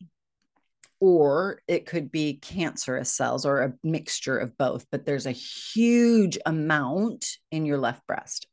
or 1.01 1.63
it 1.67 1.87
could 1.87 2.13
be 2.13 2.35
cancerous 2.35 3.13
cells 3.13 3.47
or 3.47 3.63
a 3.63 3.73
mixture 3.83 4.39
of 4.39 4.57
both, 4.59 4.87
but 4.93 5.07
there's 5.07 5.27
a 5.27 5.33
huge 5.33 6.39
amount 6.45 7.27
in 7.51 7.65
your 7.65 7.79
left 7.79 8.07
breast. 8.07 8.47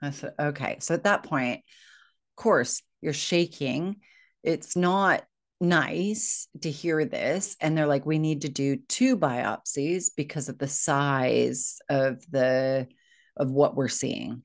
I 0.00 0.10
said, 0.10 0.34
okay. 0.38 0.78
So 0.80 0.94
at 0.94 1.04
that 1.04 1.22
point, 1.22 1.58
of 1.60 2.42
course, 2.42 2.82
you're 3.02 3.12
shaking. 3.12 3.96
It's 4.42 4.74
not 4.74 5.22
nice 5.60 6.48
to 6.62 6.70
hear 6.70 7.04
this. 7.04 7.56
And 7.60 7.76
they're 7.76 7.86
like, 7.86 8.06
we 8.06 8.18
need 8.18 8.42
to 8.42 8.48
do 8.48 8.78
two 8.88 9.16
biopsies 9.16 10.10
because 10.16 10.48
of 10.48 10.58
the 10.58 10.68
size 10.68 11.78
of 11.88 12.24
the 12.30 12.88
of 13.36 13.50
what 13.50 13.76
we're 13.76 13.88
seeing. 13.88 14.42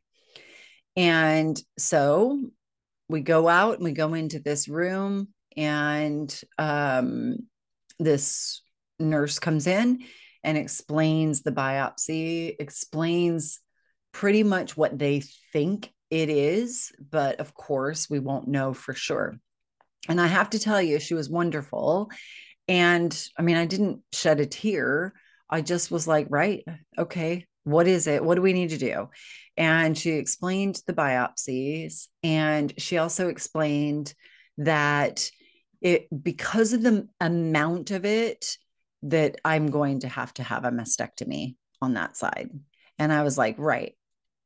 And 0.95 1.59
so 1.77 2.39
we 3.09 3.21
go 3.21 3.47
out 3.47 3.75
and 3.75 3.83
we 3.83 3.91
go 3.91 4.13
into 4.13 4.39
this 4.39 4.67
room 4.67 5.29
and 5.57 6.41
um, 6.57 7.37
this 7.99 8.61
nurse 8.99 9.39
comes 9.39 9.67
in 9.67 10.03
and 10.43 10.57
explains 10.57 11.41
the 11.41 11.51
biopsy, 11.51 12.55
explains 12.59 13.59
pretty 14.13 14.43
much 14.43 14.77
what 14.77 14.97
they 14.97 15.21
think 15.51 15.91
it 16.09 16.29
is, 16.29 16.91
but 17.11 17.39
of 17.39 17.53
course, 17.53 18.09
we 18.09 18.19
won't 18.19 18.47
know 18.47 18.73
for 18.73 18.93
sure. 18.93 19.37
And 20.07 20.21
I 20.21 20.27
have 20.27 20.51
to 20.51 20.59
tell 20.59 20.81
you, 20.81 20.99
she 20.99 21.13
was 21.13 21.29
wonderful. 21.29 22.09
And 22.67 23.17
I 23.37 23.41
mean, 23.41 23.57
I 23.57 23.65
didn't 23.65 24.01
shed 24.13 24.39
a 24.39 24.45
tear. 24.45 25.13
I 25.49 25.61
just 25.61 25.91
was 25.91 26.07
like, 26.07 26.27
right, 26.29 26.63
okay, 26.97 27.45
what 27.63 27.87
is 27.87 28.07
it? 28.07 28.23
What 28.23 28.35
do 28.35 28.41
we 28.41 28.53
need 28.53 28.69
to 28.69 28.77
do? 28.77 29.09
And 29.57 29.97
she 29.97 30.11
explained 30.11 30.81
the 30.87 30.93
biopsies. 30.93 32.07
And 32.23 32.73
she 32.77 32.97
also 32.97 33.27
explained 33.27 34.13
that 34.57 35.29
it 35.81 36.07
because 36.23 36.73
of 36.73 36.83
the 36.83 37.07
amount 37.19 37.91
of 37.91 38.05
it 38.05 38.57
that 39.03 39.39
I'm 39.45 39.69
going 39.69 40.01
to 40.01 40.09
have 40.09 40.33
to 40.35 40.43
have 40.43 40.65
a 40.65 40.71
mastectomy 40.71 41.55
on 41.81 41.93
that 41.93 42.17
side. 42.17 42.49
And 42.97 43.13
I 43.13 43.23
was 43.23 43.37
like, 43.37 43.55
right. 43.57 43.93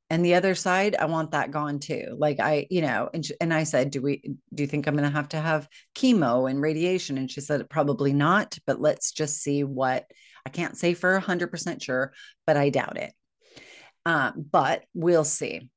And 0.10 0.26
the 0.26 0.36
other 0.36 0.56
side, 0.56 0.98
I 0.98 1.06
want 1.06 1.32
that 1.32 1.52
gone 1.52 1.80
too. 1.80 2.18
Like 2.18 2.42
I, 2.42 2.68
you 2.70 2.82
know, 2.82 3.10
and 3.14 3.26
and 3.40 3.54
I 3.54 3.64
said, 3.64 3.92
do 3.92 4.02
we 4.02 4.36
do 4.54 4.64
you 4.64 4.68
think 4.68 4.86
I'm 4.86 4.96
going 4.98 5.10
to 5.10 5.16
have 5.16 5.30
to 5.30 5.40
have 5.40 5.70
chemo 5.96 6.50
and 6.50 6.62
radiation? 6.62 7.18
And 7.18 7.32
she 7.32 7.40
said, 7.40 7.70
probably 7.70 8.12
not, 8.12 8.58
but 8.68 8.82
let's 8.82 9.14
just 9.14 9.42
see 9.42 9.64
what 9.64 10.06
I 10.46 10.50
can't 10.50 10.78
say 10.78 10.96
for 10.96 11.18
100% 11.18 11.82
sure, 11.82 12.14
but 12.46 12.58
I 12.58 12.70
doubt 12.70 12.98
it. 12.98 13.14
Um, 14.06 14.46
but 14.52 14.84
we'll 14.94 15.24
see. 15.24 15.70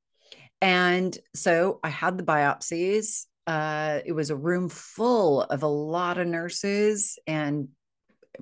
And 0.61 1.17
so 1.33 1.79
I 1.83 1.89
had 1.89 2.17
the 2.17 2.23
biopsies 2.23 3.25
uh, 3.47 3.99
it 4.05 4.11
was 4.13 4.29
a 4.29 4.35
room 4.35 4.69
full 4.69 5.41
of 5.41 5.63
a 5.63 5.67
lot 5.67 6.17
of 6.17 6.27
nurses 6.27 7.19
and 7.27 7.69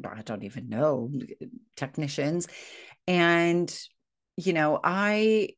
I 0.04 0.22
don't 0.22 0.44
even 0.44 0.70
know 0.70 1.12
technicians. 1.76 2.48
And, 3.08 3.74
you 4.38 4.54
know, 4.54 4.80
I, 4.84 5.50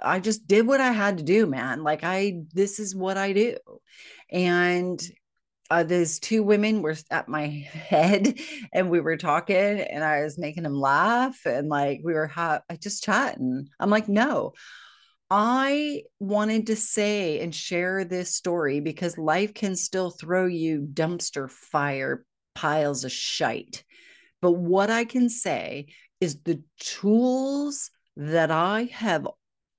I 0.00 0.20
just 0.20 0.46
did 0.46 0.66
what 0.66 0.80
I 0.80 0.92
had 0.92 1.18
to 1.18 1.24
do, 1.24 1.46
man. 1.46 1.82
Like 1.84 2.00
I, 2.02 2.40
this 2.52 2.80
is 2.80 2.94
what 2.94 3.16
I 3.16 3.32
do. 3.32 3.56
And 4.30 5.00
uh, 5.70 5.82
those 5.82 6.18
two 6.18 6.42
women 6.42 6.80
were 6.80 6.96
at 7.10 7.28
my 7.28 7.46
head 7.46 8.38
and 8.72 8.90
we 8.90 9.00
were 9.00 9.16
talking 9.16 9.56
and 9.56 10.02
I 10.02 10.22
was 10.22 10.38
making 10.38 10.62
them 10.62 10.80
laugh 10.80 11.44
and 11.44 11.68
like 11.68 12.00
we 12.02 12.14
were 12.14 12.26
ha- 12.26 12.62
just 12.80 13.04
chatting. 13.04 13.68
I'm 13.78 13.90
like, 13.90 14.08
no, 14.08 14.54
I 15.30 16.04
wanted 16.18 16.68
to 16.68 16.76
say 16.76 17.40
and 17.40 17.54
share 17.54 18.04
this 18.04 18.34
story 18.34 18.80
because 18.80 19.18
life 19.18 19.52
can 19.52 19.76
still 19.76 20.10
throw 20.10 20.46
you 20.46 20.88
dumpster 20.92 21.50
fire 21.50 22.24
piles 22.54 23.04
of 23.04 23.12
shite. 23.12 23.84
But 24.40 24.52
what 24.52 24.90
I 24.90 25.04
can 25.04 25.28
say 25.28 25.88
is 26.20 26.42
the 26.42 26.62
tools 26.80 27.90
that 28.16 28.50
I 28.50 28.84
have 28.92 29.28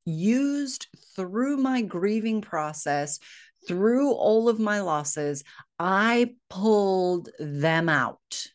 used 0.05 0.87
through 1.15 1.57
my 1.57 1.81
grieving 1.81 2.41
process, 2.41 3.19
through 3.67 4.11
all 4.13 4.49
of 4.49 4.59
my 4.59 4.81
losses, 4.81 5.43
I 5.79 6.35
pulled 6.49 7.29
them 7.39 7.89
out. 7.89 8.47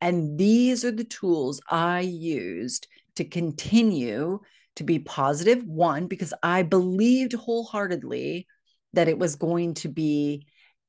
And 0.00 0.38
these 0.38 0.84
are 0.84 0.90
the 0.90 1.04
tools 1.04 1.60
I 1.68 2.00
used 2.00 2.88
to 3.16 3.24
continue 3.24 4.40
to 4.76 4.84
be 4.84 4.98
positive. 4.98 5.64
One, 5.64 6.06
because 6.06 6.34
I 6.42 6.62
believed 6.62 7.32
wholeheartedly 7.32 8.46
that 8.92 9.08
it 9.08 9.18
was 9.18 9.36
going 9.36 9.74
to 9.74 9.88
be 9.88 10.46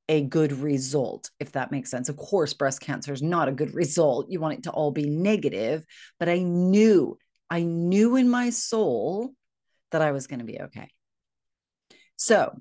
a 0.07 0.21
good 0.21 0.51
result, 0.51 1.31
if 1.39 1.53
that 1.53 1.71
makes 1.71 1.89
sense. 1.89 2.09
Of 2.09 2.17
course, 2.17 2.53
breast 2.53 2.79
cancer 2.79 3.11
is 3.11 3.23
not 3.23 3.47
a 3.47 3.53
good 3.53 3.73
result. 3.73 4.27
You 4.29 4.39
want 4.39 4.59
it 4.59 4.63
to 4.63 4.71
all 4.71 4.91
be 4.91 5.09
negative, 5.09 5.83
but 6.19 6.29
I 6.29 6.39
knew, 6.39 7.17
I 7.49 7.63
knew 7.63 8.15
in 8.15 8.29
my 8.29 8.51
soul 8.51 9.33
that 9.91 10.01
I 10.01 10.11
was 10.11 10.27
going 10.27 10.39
to 10.39 10.45
be 10.45 10.61
okay. 10.61 10.89
So 12.17 12.55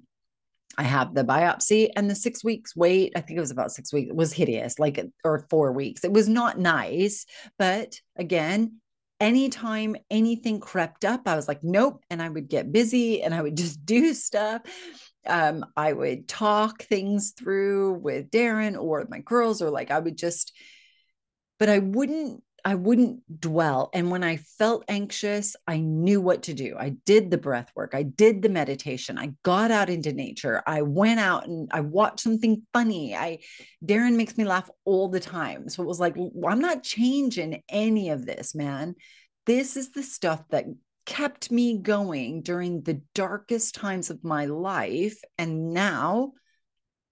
I 0.77 0.85
have 0.85 1.15
the 1.15 1.25
biopsy 1.25 1.91
and 1.95 2.09
the 2.09 2.15
six 2.15 2.43
weeks 2.43 2.75
wait. 2.75 3.13
I 3.15 3.21
think 3.21 3.37
it 3.37 3.41
was 3.41 3.51
about 3.51 3.73
six 3.73 3.93
weeks. 3.93 4.11
It 4.11 4.17
was 4.17 4.33
hideous, 4.33 4.79
like, 4.79 5.05
or 5.23 5.47
four 5.51 5.73
weeks. 5.73 6.05
It 6.05 6.13
was 6.13 6.29
not 6.29 6.59
nice. 6.59 7.27
But 7.59 8.01
again, 8.17 8.81
anytime 9.21 9.97
anything 10.11 10.61
crept 10.61 11.05
up, 11.05 11.23
I 11.27 11.37
was 11.37 11.49
like, 11.49 11.63
nope. 11.63 12.03
And 12.11 12.23
I 12.23 12.29
would 12.29 12.49
get 12.49 12.73
busy 12.73 13.23
and 13.23 13.35
I 13.35 13.43
would 13.43 13.57
just 13.65 13.85
do 13.85 14.15
stuff. 14.15 14.63
Um, 15.27 15.65
I 15.77 15.93
would 15.93 16.29
talk 16.29 16.83
things 16.83 17.33
through 17.33 17.95
with 17.95 18.31
Darren 18.31 18.81
or 18.81 19.07
my 19.09 19.21
girls, 19.21 19.63
or 19.63 19.71
like 19.71 19.91
I 19.91 19.99
would 19.99 20.19
just, 20.19 20.53
but 21.59 21.69
I 21.69 21.79
wouldn't 21.79 22.44
I 22.67 22.77
wouldn't 22.77 23.41
dwell. 23.41 23.91
And 23.93 24.11
when 24.11 24.25
I 24.25 24.39
felt 24.39 24.85
anxious, 24.89 25.55
I 25.67 25.81
knew 25.81 26.23
what 26.23 26.45
to 26.45 26.55
do. 26.55 26.77
I 26.79 26.91
did 27.05 27.31
the 27.31 27.37
breath 27.37 27.71
work, 27.77 27.95
I 27.95 28.05
did 28.05 28.41
the 28.41 28.49
meditation, 28.49 29.19
I 29.19 29.35
got 29.43 29.71
out 29.71 29.91
into 29.91 30.13
nature, 30.13 30.63
I 30.67 30.83
went 30.83 31.21
out 31.21 31.47
and 31.47 31.69
I 31.73 31.81
watched 31.81 32.21
something 32.21 32.63
funny. 32.73 33.15
I 33.15 33.41
Darren 33.85 34.17
makes 34.17 34.39
me 34.39 34.45
laugh 34.45 34.71
all 34.85 35.09
the 35.09 35.21
time. 35.21 35.69
So 35.69 35.83
it 35.83 35.87
was 35.87 36.01
like, 36.01 36.17
I'm 36.17 36.61
not 36.61 36.83
changing 36.83 37.63
any 37.69 38.11
of 38.11 38.25
this, 38.25 38.55
man. 38.55 38.95
This 39.45 39.77
is 39.77 39.91
the 39.91 40.03
stuff 40.03 40.43
that 40.49 40.65
kept 41.05 41.51
me 41.51 41.79
going 41.79 42.41
during 42.41 42.81
the 42.81 43.03
darkest 43.15 43.75
times 43.75 44.09
of 44.09 44.25
my 44.25 44.47
life. 44.47 45.21
And 45.37 45.75
now 45.75 46.33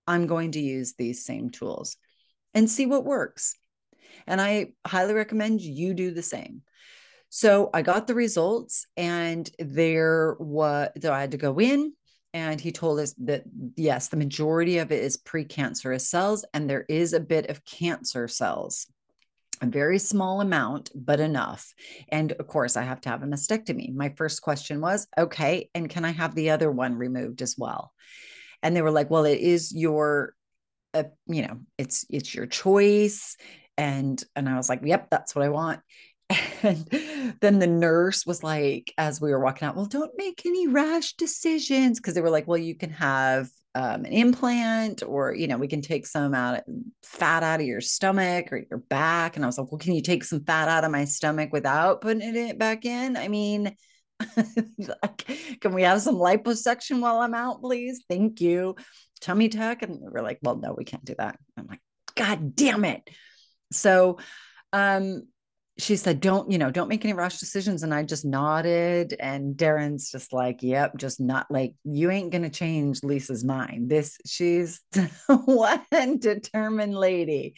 I'm 0.07 0.27
going 0.27 0.53
to 0.53 0.61
use 0.61 0.95
these 0.95 1.25
same 1.27 1.51
tools 1.51 1.97
and 2.55 2.71
see 2.71 2.87
what 2.87 3.05
works. 3.05 3.55
And 4.27 4.41
I 4.41 4.73
highly 4.87 5.15
recommend 5.15 5.61
you 5.61 5.95
do 5.95 6.13
the 6.13 6.23
same. 6.23 6.63
So 7.35 7.71
I 7.73 7.81
got 7.81 8.07
the 8.07 8.15
results, 8.15 8.87
and 8.95 9.51
there 9.59 10.37
was, 10.39 10.91
so 11.01 11.13
I 11.15 11.21
had 11.23 11.31
to 11.31 11.39
go 11.39 11.59
in, 11.59 11.95
and 12.35 12.61
he 12.61 12.73
told 12.73 12.99
us 13.01 13.15
that 13.25 13.45
yes, 13.75 14.09
the 14.09 14.19
majority 14.19 14.79
of 14.79 14.93
it 14.93 15.03
is 15.03 15.17
precancerous 15.17 16.03
cells, 16.03 16.45
and 16.53 16.69
there 16.69 16.85
is 16.91 17.15
a 17.15 17.21
bit 17.21 17.49
of 17.49 17.65
cancer 17.65 18.29
cells. 18.29 18.87
A 19.63 19.67
very 19.67 19.99
small 19.99 20.41
amount, 20.41 20.91
but 20.95 21.21
enough. 21.21 21.73
And 22.11 22.33
of 22.33 22.49
course, 22.49 22.77
I 22.77 22.83
have 22.83 23.01
to 23.03 23.09
have 23.09 23.23
a 23.23 23.27
mastectomy. 23.27 23.95
My 23.95 24.13
first 24.17 24.43
question 24.43 24.81
was, 24.81 25.07
okay, 25.17 25.71
and 25.75 25.89
can 25.89 26.05
I 26.05 26.11
have 26.11 26.35
the 26.35 26.51
other 26.51 26.71
one 26.71 26.97
removed 26.97 27.41
as 27.43 27.55
well? 27.57 27.93
And 28.63 28.75
they 28.77 28.83
were 28.83 28.91
like, 28.91 29.09
well, 29.09 29.25
it 29.25 29.39
is 29.39 29.73
your 29.73 30.35
uh, 30.95 31.05
you 31.27 31.43
know 31.43 31.61
it's 31.79 32.05
it's 32.11 32.35
your 32.35 32.47
choice 32.47 33.37
and 33.83 34.23
and 34.37 34.49
i 34.49 34.57
was 34.57 34.69
like 34.69 34.81
yep 34.85 35.09
that's 35.11 35.35
what 35.35 35.45
i 35.45 35.49
want. 35.49 35.81
And 36.63 37.37
then 37.41 37.59
the 37.59 37.67
nurse 37.67 38.25
was 38.25 38.45
like 38.45 38.95
as 38.97 39.21
we 39.21 39.33
were 39.33 39.41
walking 39.41 39.67
out 39.67 39.75
well 39.75 39.87
don't 39.87 40.13
make 40.17 40.47
any 40.47 40.69
rash 40.69 41.15
decisions. 41.15 41.99
Because 41.99 42.15
they 42.15 42.21
were 42.21 42.31
like 42.31 42.47
well 42.47 42.59
you 42.59 42.77
can 42.77 42.91
have 42.91 43.49
um, 43.75 44.05
an 44.05 44.13
implant 44.13 45.03
or 45.03 45.35
you 45.35 45.49
know 45.49 45.59
we 45.59 45.67
can 45.67 45.83
take 45.83 46.07
some 46.07 46.35
out 46.35 46.59
of, 46.59 46.65
fat 47.03 47.43
out 47.43 47.61
of 47.61 47.67
your 47.67 47.81
stomach 47.81 48.53
or 48.53 48.65
your 48.71 48.79
back. 48.79 49.35
And 49.35 49.45
i 49.45 49.49
was 49.49 49.59
like 49.59 49.71
well 49.71 49.79
can 49.79 49.95
you 49.95 50.03
take 50.03 50.25
some 50.25 50.45
fat 50.45 50.69
out 50.69 50.85
of 50.85 50.93
my 50.93 51.05
stomach 51.05 51.53
without 51.53 52.01
putting 52.01 52.37
it 52.37 52.59
back 52.59 52.85
in? 52.85 53.17
I 53.17 53.29
mean 53.29 53.77
can 55.61 55.75
we 55.75 55.83
have 55.83 56.01
some 56.01 56.15
liposuction 56.15 57.01
while 57.01 57.19
i'm 57.19 57.35
out 57.35 57.61
please? 57.61 58.05
Thank 58.09 58.41
you. 58.41 58.77
Tummy 59.21 59.49
tuck 59.49 59.83
and 59.83 59.99
we're 60.01 60.23
like 60.23 60.39
well 60.43 60.57
no 60.57 60.75
we 60.79 60.85
can't 60.85 61.05
do 61.05 61.17
that. 61.19 61.37
I'm 61.59 61.67
like 61.67 61.81
god 62.15 62.55
damn 62.55 62.85
it 62.85 63.03
so 63.73 64.19
um 64.73 65.27
she 65.83 65.97
said, 65.97 66.21
don't, 66.21 66.51
you 66.51 66.59
know, 66.59 66.71
don't 66.71 66.89
make 66.89 67.05
any 67.05 67.13
rash 67.13 67.39
decisions. 67.39 67.83
And 67.83 67.93
I 67.93 68.05
just 68.05 68.25
nodded. 68.25 69.17
And 69.19 69.57
Darren's 69.57 70.11
just 70.11 70.33
like, 70.33 70.63
yep, 70.63 70.97
just 70.97 71.21
not 71.21 71.51
like, 71.51 71.75
you 71.85 72.11
ain't 72.11 72.31
going 72.31 72.43
to 72.43 72.51
change 72.51 73.03
Lisa's 73.03 73.43
mind. 73.43 73.91
This, 73.91 74.17
she's 74.25 74.81
one 75.27 76.19
determined 76.19 76.95
lady. 76.95 77.55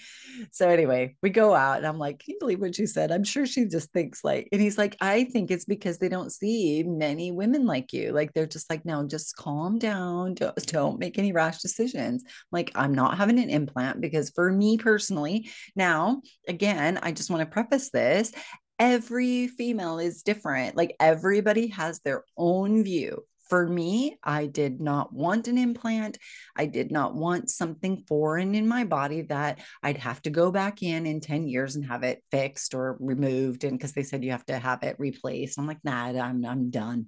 So 0.52 0.68
anyway, 0.68 1.16
we 1.22 1.30
go 1.30 1.54
out 1.54 1.78
and 1.78 1.86
I'm 1.86 1.98
like, 1.98 2.20
can 2.20 2.32
you 2.32 2.38
believe 2.40 2.60
what 2.60 2.74
she 2.74 2.86
said? 2.86 3.12
I'm 3.12 3.24
sure 3.24 3.44
she 3.44 3.66
just 3.66 3.92
thinks 3.92 4.24
like, 4.24 4.48
and 4.52 4.60
he's 4.60 4.78
like, 4.78 4.96
I 5.00 5.24
think 5.24 5.50
it's 5.50 5.66
because 5.66 5.98
they 5.98 6.08
don't 6.08 6.32
see 6.32 6.82
many 6.82 7.30
women 7.30 7.66
like 7.66 7.92
you. 7.92 8.12
Like 8.12 8.32
they're 8.32 8.46
just 8.46 8.70
like, 8.70 8.86
no, 8.86 9.06
just 9.06 9.36
calm 9.36 9.78
down. 9.78 10.34
Don't, 10.34 10.66
don't 10.66 10.98
make 10.98 11.18
any 11.18 11.32
rash 11.32 11.58
decisions. 11.58 12.24
like, 12.50 12.70
I'm 12.74 12.94
not 12.94 13.18
having 13.18 13.38
an 13.38 13.50
implant 13.50 14.00
because 14.00 14.30
for 14.30 14.50
me 14.50 14.78
personally, 14.78 15.50
now, 15.76 16.22
again, 16.48 16.98
I 17.02 17.12
just 17.12 17.30
want 17.30 17.40
to 17.40 17.46
preface 17.46 17.90
this 17.90 18.13
this 18.14 18.32
every 18.78 19.46
female 19.46 19.98
is 19.98 20.22
different 20.22 20.76
like 20.76 20.96
everybody 20.98 21.68
has 21.68 22.00
their 22.00 22.24
own 22.36 22.82
view 22.82 23.22
for 23.48 23.66
me, 23.68 24.18
I 24.22 24.46
did 24.46 24.80
not 24.80 25.12
want 25.12 25.48
an 25.48 25.58
implant. 25.58 26.18
I 26.56 26.66
did 26.66 26.90
not 26.90 27.14
want 27.14 27.50
something 27.50 28.02
foreign 28.08 28.54
in 28.54 28.66
my 28.66 28.84
body 28.84 29.22
that 29.22 29.60
I'd 29.82 29.98
have 29.98 30.22
to 30.22 30.30
go 30.30 30.50
back 30.50 30.82
in 30.82 31.06
in 31.06 31.20
10 31.20 31.46
years 31.46 31.76
and 31.76 31.84
have 31.84 32.02
it 32.02 32.22
fixed 32.30 32.74
or 32.74 32.96
removed. 33.00 33.64
And 33.64 33.78
because 33.78 33.92
they 33.92 34.02
said 34.02 34.24
you 34.24 34.30
have 34.30 34.46
to 34.46 34.58
have 34.58 34.82
it 34.82 34.96
replaced, 34.98 35.58
I'm 35.58 35.66
like, 35.66 35.84
nah, 35.84 36.06
I'm, 36.06 36.44
I'm 36.44 36.70
done. 36.70 37.06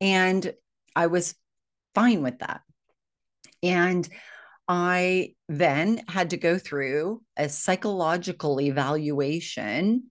And 0.00 0.52
I 0.96 1.08
was 1.08 1.34
fine 1.94 2.22
with 2.22 2.38
that. 2.38 2.62
And 3.62 4.08
I 4.66 5.34
then 5.48 6.02
had 6.08 6.30
to 6.30 6.36
go 6.36 6.58
through 6.58 7.22
a 7.36 7.48
psychological 7.48 8.60
evaluation 8.60 10.10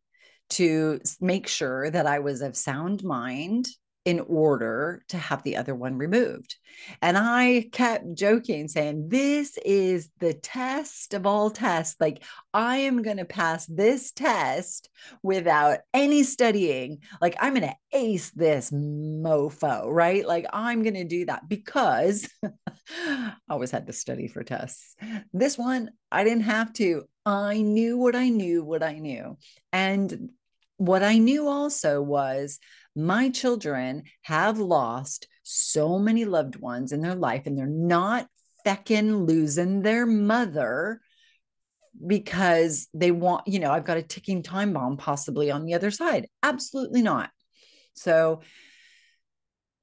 to 0.49 0.99
make 1.21 1.47
sure 1.47 1.89
that 1.89 2.05
I 2.05 2.19
was 2.19 2.41
of 2.41 2.55
sound 2.55 3.03
mind 3.03 3.67
in 4.05 4.21
order 4.21 5.03
to 5.09 5.17
have 5.17 5.43
the 5.43 5.57
other 5.57 5.75
one 5.75 5.97
removed. 5.97 6.55
And 7.01 7.17
I 7.17 7.69
kept 7.71 8.13
joking, 8.15 8.67
saying, 8.67 9.09
This 9.09 9.57
is 9.63 10.09
the 10.19 10.33
test 10.33 11.13
of 11.13 11.25
all 11.25 11.49
tests. 11.49 11.97
Like, 11.99 12.23
I 12.53 12.77
am 12.77 13.01
going 13.01 13.17
to 13.17 13.25
pass 13.25 13.65
this 13.65 14.11
test 14.11 14.89
without 15.21 15.79
any 15.93 16.23
studying. 16.23 16.99
Like, 17.21 17.35
I'm 17.39 17.53
going 17.53 17.69
to 17.69 17.75
ace 17.91 18.31
this 18.31 18.71
mofo, 18.71 19.85
right? 19.85 20.25
Like, 20.25 20.45
I'm 20.53 20.81
going 20.81 20.95
to 20.95 21.03
do 21.03 21.25
that 21.25 21.47
because 21.49 22.27
I 23.05 23.33
always 23.49 23.71
had 23.71 23.85
to 23.87 23.93
study 23.93 24.27
for 24.27 24.43
tests. 24.43 24.95
This 25.33 25.57
one, 25.57 25.91
I 26.11 26.23
didn't 26.23 26.43
have 26.43 26.71
to. 26.73 27.03
I 27.25 27.61
knew 27.61 27.97
what 27.97 28.15
I 28.15 28.29
knew, 28.29 28.63
what 28.63 28.81
I 28.81 28.97
knew. 28.97 29.37
And 29.71 30.31
what 30.79 31.03
I 31.03 31.17
knew 31.17 31.47
also 31.47 32.01
was 32.01 32.57
my 32.95 33.29
children 33.29 34.03
have 34.21 34.59
lost 34.59 35.27
so 35.43 35.99
many 35.99 36.23
loved 36.23 36.55
ones 36.55 36.93
in 36.93 37.01
their 37.01 37.15
life 37.15 37.45
and 37.45 37.57
they're 37.57 37.67
not 37.67 38.27
feckin' 38.65 39.27
losing 39.27 39.81
their 39.81 40.05
mother 40.05 41.01
because 42.07 42.87
they 42.93 43.11
want, 43.11 43.45
you 43.45 43.59
know, 43.59 43.71
I've 43.71 43.83
got 43.83 43.97
a 43.97 44.01
ticking 44.01 44.41
time 44.41 44.71
bomb 44.71 44.95
possibly 44.95 45.51
on 45.51 45.65
the 45.65 45.73
other 45.73 45.91
side. 45.91 46.27
Absolutely 46.43 47.01
not. 47.01 47.29
So 47.93 48.39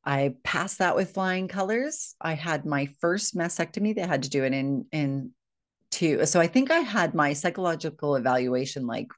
I 0.03 0.37
passed 0.45 0.79
that 0.79 0.97
with 0.97 1.13
flying 1.13 1.47
colors. 1.47 2.15
I 2.23 2.33
had 2.33 2.65
my 2.65 2.87
first 3.03 3.37
mastectomy. 3.37 3.95
They 3.95 4.07
had 4.07 4.23
to 4.23 4.31
do 4.31 4.45
it 4.45 4.55
in 4.55 4.87
in 4.93 5.33
two. 5.91 6.25
So 6.25 6.41
I 6.41 6.47
think 6.47 6.71
I 6.71 6.79
had 6.79 7.15
my 7.15 7.35
psychological 7.35 8.17
evaluation 8.17 8.87
like 8.87 9.09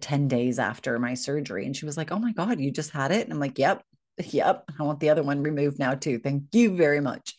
10 0.00 0.28
days 0.28 0.58
after 0.58 0.98
my 0.98 1.14
surgery. 1.14 1.66
And 1.66 1.76
she 1.76 1.86
was 1.86 1.96
like, 1.96 2.10
Oh 2.12 2.18
my 2.18 2.32
God, 2.32 2.60
you 2.60 2.70
just 2.70 2.90
had 2.90 3.12
it? 3.12 3.24
And 3.24 3.32
I'm 3.32 3.40
like, 3.40 3.58
Yep, 3.58 3.82
yep. 4.26 4.64
I 4.78 4.82
want 4.82 5.00
the 5.00 5.10
other 5.10 5.22
one 5.22 5.42
removed 5.42 5.78
now 5.78 5.94
too. 5.94 6.18
Thank 6.18 6.44
you 6.52 6.76
very 6.76 7.00
much. 7.00 7.34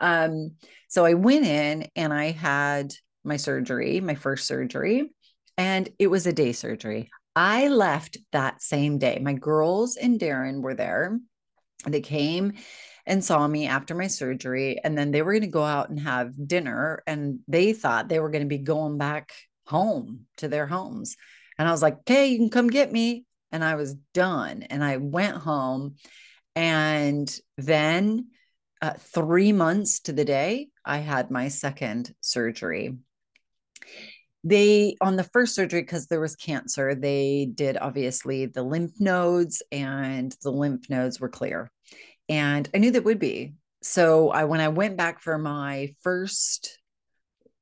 Um, 0.00 0.52
so 0.88 1.04
I 1.04 1.14
went 1.14 1.46
in 1.46 1.88
and 1.96 2.12
I 2.12 2.32
had 2.32 2.94
my 3.24 3.36
surgery, 3.36 4.00
my 4.00 4.14
first 4.14 4.46
surgery, 4.46 5.12
and 5.56 5.88
it 5.98 6.08
was 6.08 6.26
a 6.26 6.32
day 6.32 6.52
surgery. 6.52 7.10
I 7.36 7.68
left 7.68 8.18
that 8.32 8.62
same 8.62 8.98
day. 8.98 9.18
My 9.22 9.32
girls 9.32 9.96
and 9.96 10.20
Darren 10.20 10.60
were 10.60 10.74
there. 10.74 11.18
They 11.86 12.00
came 12.00 12.52
and 13.06 13.24
saw 13.24 13.46
me 13.46 13.66
after 13.66 13.94
my 13.94 14.06
surgery, 14.06 14.80
and 14.82 14.96
then 14.96 15.10
they 15.10 15.22
were 15.22 15.32
going 15.32 15.42
to 15.42 15.48
go 15.48 15.64
out 15.64 15.90
and 15.90 16.00
have 16.00 16.32
dinner. 16.46 17.02
And 17.06 17.40
they 17.48 17.72
thought 17.72 18.08
they 18.08 18.20
were 18.20 18.30
going 18.30 18.42
to 18.44 18.48
be 18.48 18.58
going 18.58 18.98
back 18.98 19.32
home 19.66 20.26
to 20.38 20.48
their 20.48 20.66
homes. 20.66 21.16
And 21.58 21.68
I 21.68 21.70
was 21.70 21.82
like, 21.82 21.98
okay, 22.00 22.28
you 22.28 22.38
can 22.38 22.50
come 22.50 22.68
get 22.68 22.92
me. 22.92 23.24
And 23.52 23.62
I 23.62 23.76
was 23.76 23.94
done. 24.12 24.64
And 24.64 24.82
I 24.82 24.96
went 24.96 25.36
home. 25.36 25.96
And 26.56 27.32
then 27.56 28.28
uh, 28.82 28.94
three 28.98 29.52
months 29.52 30.00
to 30.00 30.12
the 30.12 30.24
day, 30.24 30.68
I 30.84 30.98
had 30.98 31.30
my 31.30 31.48
second 31.48 32.14
surgery. 32.20 32.96
They, 34.42 34.96
on 35.00 35.16
the 35.16 35.24
first 35.24 35.54
surgery, 35.54 35.80
because 35.80 36.06
there 36.06 36.20
was 36.20 36.36
cancer, 36.36 36.94
they 36.94 37.48
did 37.54 37.78
obviously 37.78 38.46
the 38.46 38.62
lymph 38.62 39.00
nodes, 39.00 39.62
and 39.72 40.36
the 40.42 40.50
lymph 40.50 40.90
nodes 40.90 41.18
were 41.18 41.30
clear. 41.30 41.70
And 42.28 42.68
I 42.74 42.78
knew 42.78 42.90
that 42.90 43.04
would 43.04 43.18
be. 43.18 43.54
so 43.82 44.30
I 44.30 44.44
when 44.44 44.60
I 44.60 44.68
went 44.68 44.96
back 44.96 45.20
for 45.20 45.38
my 45.38 45.90
first 46.02 46.78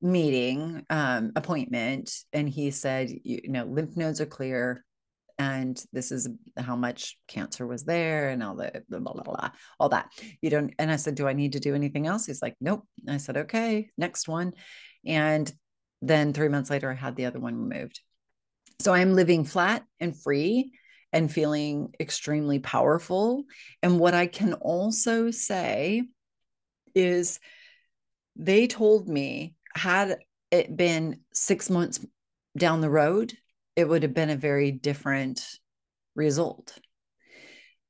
meeting 0.03 0.85
um, 0.91 1.33
appointment, 1.37 2.13
and 2.33 2.49
he 2.49 2.71
said, 2.73 3.11
you 3.23 3.49
know, 3.49 3.65
lymph 3.65 3.97
nodes 3.97 4.21
are 4.21 4.27
clear, 4.27 4.85
and 5.39 5.83
this 5.93 6.13
is 6.13 6.29
how 6.59 6.77
much 6.77 7.17
cancer 7.29 7.67
was 7.67 7.85
there, 7.85 8.29
and 8.29 8.43
all 8.43 8.57
the 8.57 8.83
blah, 8.89 8.99
blah, 8.99 9.13
blah, 9.13 9.23
blah, 9.23 9.51
all 9.79 9.89
that. 9.91 10.11
You 10.41 10.51
don't. 10.51 10.75
And 10.79 10.91
I 10.91 10.97
said, 10.97 11.15
do 11.15 11.29
I 11.29 11.33
need 11.33 11.53
to 11.53 11.61
do 11.61 11.75
anything 11.75 12.07
else? 12.07 12.27
He's 12.27 12.43
like, 12.43 12.57
nope. 12.61 12.87
I 13.09 13.17
said, 13.17 13.37
okay, 13.37 13.91
next 13.97 14.29
one, 14.29 14.53
and 15.07 15.51
then 16.03 16.33
three 16.33 16.49
months 16.49 16.69
later, 16.69 16.91
I 16.91 16.95
had 16.95 17.17
the 17.17 17.27
other 17.27 17.39
one 17.39 17.57
removed. 17.57 18.01
So 18.81 18.93
I'm 18.93 19.15
living 19.15 19.45
flat 19.45 19.85
and 20.01 20.21
free 20.21 20.73
and 21.13 21.31
feeling 21.31 21.95
extremely 22.01 22.59
powerful. 22.59 23.45
And 23.83 24.01
what 24.01 24.15
I 24.15 24.27
can 24.27 24.55
also 24.55 25.31
say 25.31 26.03
is 26.95 27.39
they 28.35 28.67
told 28.67 29.09
me, 29.09 29.55
had 29.75 30.19
it 30.51 30.77
been 30.77 31.21
six 31.33 31.71
months 31.71 32.05
down 32.57 32.81
the 32.81 32.91
road, 32.91 33.33
it 33.77 33.89
would 33.89 34.03
have 34.03 34.15
been 34.15 34.31
a 34.31 34.37
very 34.37 34.71
different 34.71 35.47
result. 36.15 36.79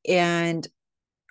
And 0.08 0.66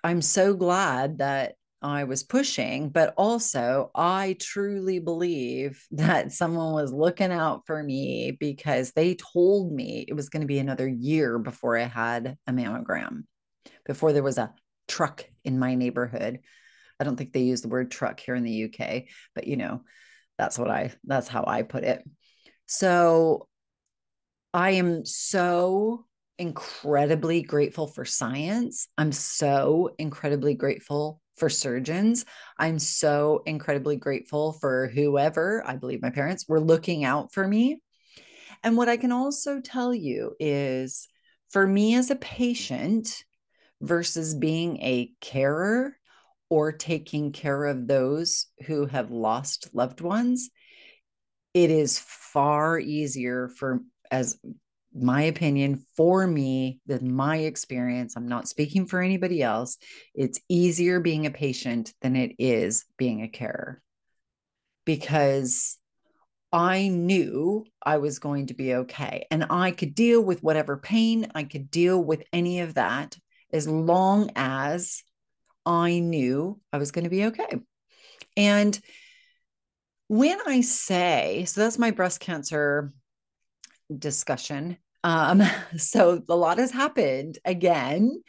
I'm 0.04 0.22
so 0.22 0.54
glad 0.54 1.18
that 1.18 1.54
I 1.80 2.04
was 2.04 2.22
pushing, 2.22 2.90
but 2.90 3.12
also 3.16 3.90
I 3.94 4.36
truly 4.40 5.00
believe 5.00 5.84
that 5.92 6.32
someone 6.32 6.72
was 6.72 6.92
looking 6.92 7.32
out 7.32 7.66
for 7.66 7.82
me 7.82 8.36
because 8.38 8.92
they 8.92 9.14
told 9.14 9.72
me 9.72 10.04
it 10.06 10.14
was 10.14 10.28
going 10.28 10.42
to 10.42 10.46
be 10.46 10.58
another 10.58 10.88
year 10.88 11.38
before 11.38 11.76
I 11.76 11.84
had 11.84 12.36
a 12.46 12.52
mammogram, 12.52 13.24
before 13.84 14.12
there 14.12 14.22
was 14.22 14.38
a 14.38 14.54
truck 14.86 15.24
in 15.44 15.58
my 15.58 15.74
neighborhood. 15.74 16.40
I 17.00 17.04
don't 17.04 17.16
think 17.16 17.32
they 17.32 17.40
use 17.40 17.62
the 17.62 17.68
word 17.68 17.90
truck 17.90 18.20
here 18.20 18.36
in 18.36 18.44
the 18.44 18.64
UK, 18.64 19.04
but 19.34 19.46
you 19.46 19.56
know, 19.56 19.82
that's 20.38 20.58
what 20.58 20.70
I, 20.70 20.92
that's 21.04 21.28
how 21.28 21.44
I 21.46 21.62
put 21.62 21.84
it. 21.84 22.02
So 22.66 23.48
I 24.54 24.72
am 24.72 25.04
so 25.04 26.06
incredibly 26.38 27.42
grateful 27.42 27.86
for 27.86 28.04
science. 28.04 28.88
I'm 28.98 29.12
so 29.12 29.94
incredibly 29.98 30.54
grateful 30.54 31.20
for 31.36 31.48
surgeons. 31.48 32.24
I'm 32.58 32.78
so 32.78 33.42
incredibly 33.46 33.96
grateful 33.96 34.52
for 34.52 34.88
whoever, 34.88 35.62
I 35.66 35.76
believe 35.76 36.02
my 36.02 36.10
parents, 36.10 36.46
were 36.48 36.60
looking 36.60 37.04
out 37.04 37.32
for 37.32 37.46
me. 37.46 37.80
And 38.62 38.76
what 38.76 38.88
I 38.88 38.96
can 38.96 39.12
also 39.12 39.60
tell 39.60 39.94
you 39.94 40.34
is 40.38 41.08
for 41.50 41.66
me 41.66 41.94
as 41.94 42.10
a 42.10 42.16
patient 42.16 43.24
versus 43.80 44.34
being 44.34 44.78
a 44.78 45.12
carer 45.20 45.96
or 46.52 46.70
taking 46.70 47.32
care 47.32 47.64
of 47.64 47.86
those 47.88 48.44
who 48.66 48.84
have 48.84 49.10
lost 49.10 49.70
loved 49.72 50.02
ones, 50.02 50.50
it 51.54 51.70
is 51.70 51.98
far 51.98 52.78
easier 52.78 53.48
for 53.48 53.80
as 54.10 54.38
my 54.94 55.22
opinion 55.22 55.82
for 55.96 56.26
me 56.26 56.78
than 56.84 57.14
my 57.14 57.38
experience 57.38 58.14
i'm 58.14 58.28
not 58.28 58.46
speaking 58.46 58.84
for 58.84 59.00
anybody 59.00 59.42
else 59.42 59.78
it's 60.14 60.38
easier 60.50 61.00
being 61.00 61.24
a 61.24 61.30
patient 61.30 61.94
than 62.02 62.14
it 62.14 62.32
is 62.38 62.84
being 62.98 63.22
a 63.22 63.28
carer. 63.28 63.80
Because 64.84 65.78
i 66.52 66.88
knew 66.88 67.64
i 67.82 67.96
was 67.96 68.18
going 68.18 68.48
to 68.48 68.54
be 68.54 68.74
okay 68.74 69.26
and 69.30 69.46
i 69.48 69.70
could 69.70 69.94
deal 69.94 70.20
with 70.20 70.42
whatever 70.42 70.76
pain 70.76 71.26
i 71.34 71.44
could 71.44 71.70
deal 71.70 71.98
with 72.04 72.22
any 72.30 72.60
of 72.60 72.74
that 72.74 73.16
as 73.54 73.66
long 73.66 74.30
as 74.36 75.02
i 75.66 75.98
knew 75.98 76.58
i 76.72 76.78
was 76.78 76.90
going 76.90 77.04
to 77.04 77.10
be 77.10 77.26
okay 77.26 77.60
and 78.36 78.80
when 80.08 80.38
i 80.46 80.60
say 80.60 81.44
so 81.46 81.60
that's 81.60 81.78
my 81.78 81.90
breast 81.90 82.20
cancer 82.20 82.92
discussion. 83.98 84.78
Um, 85.04 85.42
so 85.76 86.22
a 86.28 86.36
lot 86.36 86.58
has 86.58 86.70
happened 86.70 87.38
again 87.44 88.22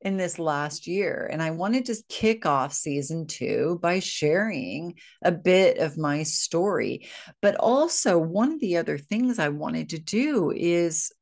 in 0.00 0.16
this 0.16 0.38
last 0.38 0.86
year. 0.86 1.28
And 1.30 1.42
I 1.42 1.50
wanted 1.50 1.86
to 1.86 1.96
kick 2.08 2.46
off 2.46 2.72
season 2.72 3.26
two 3.26 3.80
by 3.82 3.98
sharing 3.98 4.94
a 5.24 5.32
bit 5.32 5.78
of 5.78 5.98
my 5.98 6.22
story. 6.22 7.08
But 7.42 7.56
also, 7.56 8.16
one 8.16 8.52
of 8.52 8.60
the 8.60 8.76
other 8.76 8.96
things 8.96 9.38
I 9.38 9.48
wanted 9.48 9.90
to 9.90 9.98
do 9.98 10.52
is 10.52 11.12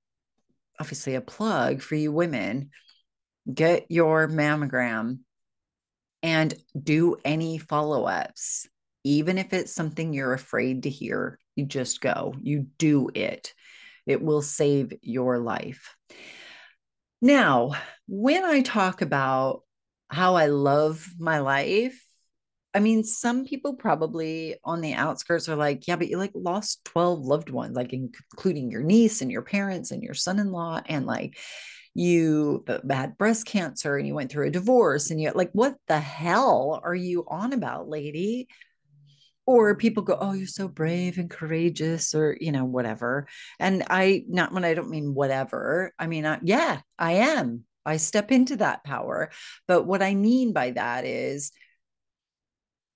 obviously 0.79 1.15
a 1.15 1.23
plug 1.23 1.81
for 1.81 1.95
you 1.95 2.13
women 2.13 2.69
get 3.53 3.87
your 3.89 4.29
mammogram 4.29 5.21
and 6.27 6.53
do 6.77 7.15
any 7.25 7.57
follow 7.57 8.05
ups. 8.05 8.67
Even 9.05 9.39
if 9.39 9.53
it's 9.53 9.73
something 9.73 10.13
you're 10.13 10.33
afraid 10.33 10.83
to 10.83 10.91
hear, 10.91 11.39
you 11.55 11.65
just 11.65 12.01
go, 12.01 12.35
you 12.43 12.67
do 12.79 13.09
it. 13.15 13.55
It 14.07 14.21
will 14.21 14.43
save 14.43 14.93
your 15.03 15.39
life. 15.39 15.95
Now, 17.23 17.75
when 18.09 18.45
I 18.45 18.63
talk 18.63 19.03
about 19.03 19.63
how 20.09 20.35
I 20.35 20.47
love 20.47 21.07
my 21.17 21.39
life, 21.39 22.03
I 22.75 22.81
mean, 22.81 23.05
some 23.05 23.45
people 23.45 23.75
probably 23.75 24.57
on 24.65 24.81
the 24.81 24.95
outskirts 24.95 25.49
are 25.49 25.55
like, 25.55 25.87
yeah, 25.87 25.95
but 25.95 26.09
you 26.09 26.19
like 26.19 26.33
lost 26.35 26.85
12 26.87 27.21
loved 27.21 27.51
ones, 27.51 27.77
like 27.77 27.93
including 27.93 28.73
your 28.73 28.83
niece 28.83 29.23
and 29.23 29.31
your 29.31 29.43
parents 29.43 29.93
and 29.93 30.03
your 30.03 30.15
son 30.15 30.41
in 30.41 30.51
law, 30.51 30.81
and 30.87 31.07
like 31.07 31.39
you 31.97 32.65
had 32.91 33.17
breast 33.19 33.47
cancer 33.47 33.97
and 33.97 34.07
you 34.07 34.15
went 34.15 34.31
through 34.31 34.49
a 34.49 34.51
divorce 34.51 35.11
and 35.11 35.21
you 35.21 35.31
like, 35.35 35.51
what 35.53 35.77
the 35.89 35.99
hell 35.99 36.81
are 36.85 36.95
you 36.95 37.25
on 37.29 37.53
about, 37.53 37.89
lady? 37.89 38.49
or 39.47 39.77
people 39.77 40.03
go 40.03 40.19
oh 40.21 40.33
you're 40.33 40.47
so 40.47 40.67
brave 40.67 41.19
and 41.19 41.31
courageous 41.31 42.15
or 42.15 42.37
you 42.41 42.53
know 42.53 42.65
whatever. 42.65 43.29
And 43.61 43.85
i 43.89 44.25
not 44.29 44.53
when 44.53 44.65
i 44.65 44.75
don't 44.75 44.91
mean 44.91 45.15
whatever 45.15 45.95
i 45.99 46.07
mean 46.07 46.27
I, 46.27 46.41
yeah 46.43 46.81
i 46.99 47.13
am. 47.13 47.65
I 47.85 47.99
step 47.99 48.33
into 48.33 48.57
that 48.57 48.83
power. 48.83 49.31
But 49.69 49.85
what 49.85 50.03
i 50.03 50.15
mean 50.15 50.53
by 50.53 50.73
that 50.73 51.05
is 51.05 51.53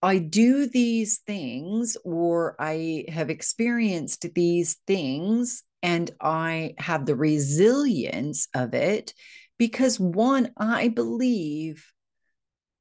I 0.02 0.18
do 0.18 0.66
these 0.66 1.18
things 1.18 1.96
or 2.04 2.56
I 2.58 3.04
have 3.08 3.28
experienced 3.28 4.26
these 4.34 4.78
things 4.86 5.62
and 5.82 6.10
I 6.20 6.74
have 6.78 7.06
the 7.06 7.16
resilience 7.16 8.48
of 8.54 8.74
it 8.74 9.14
because 9.58 10.00
one, 10.00 10.52
I 10.56 10.88
believe 10.88 11.86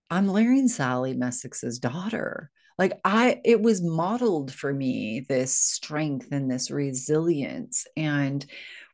I'm 0.10 0.28
Larry 0.28 0.60
and 0.60 0.72
Sally 0.72 1.14
Messix's 1.14 1.80
daughter. 1.80 2.50
Like 2.78 3.00
i 3.04 3.42
it 3.44 3.62
was 3.62 3.82
modeled 3.82 4.54
for 4.54 4.74
me 4.74 5.26
this 5.28 5.56
strength 5.56 6.30
and 6.32 6.50
this 6.50 6.72
resilience. 6.72 7.86
And 7.98 8.46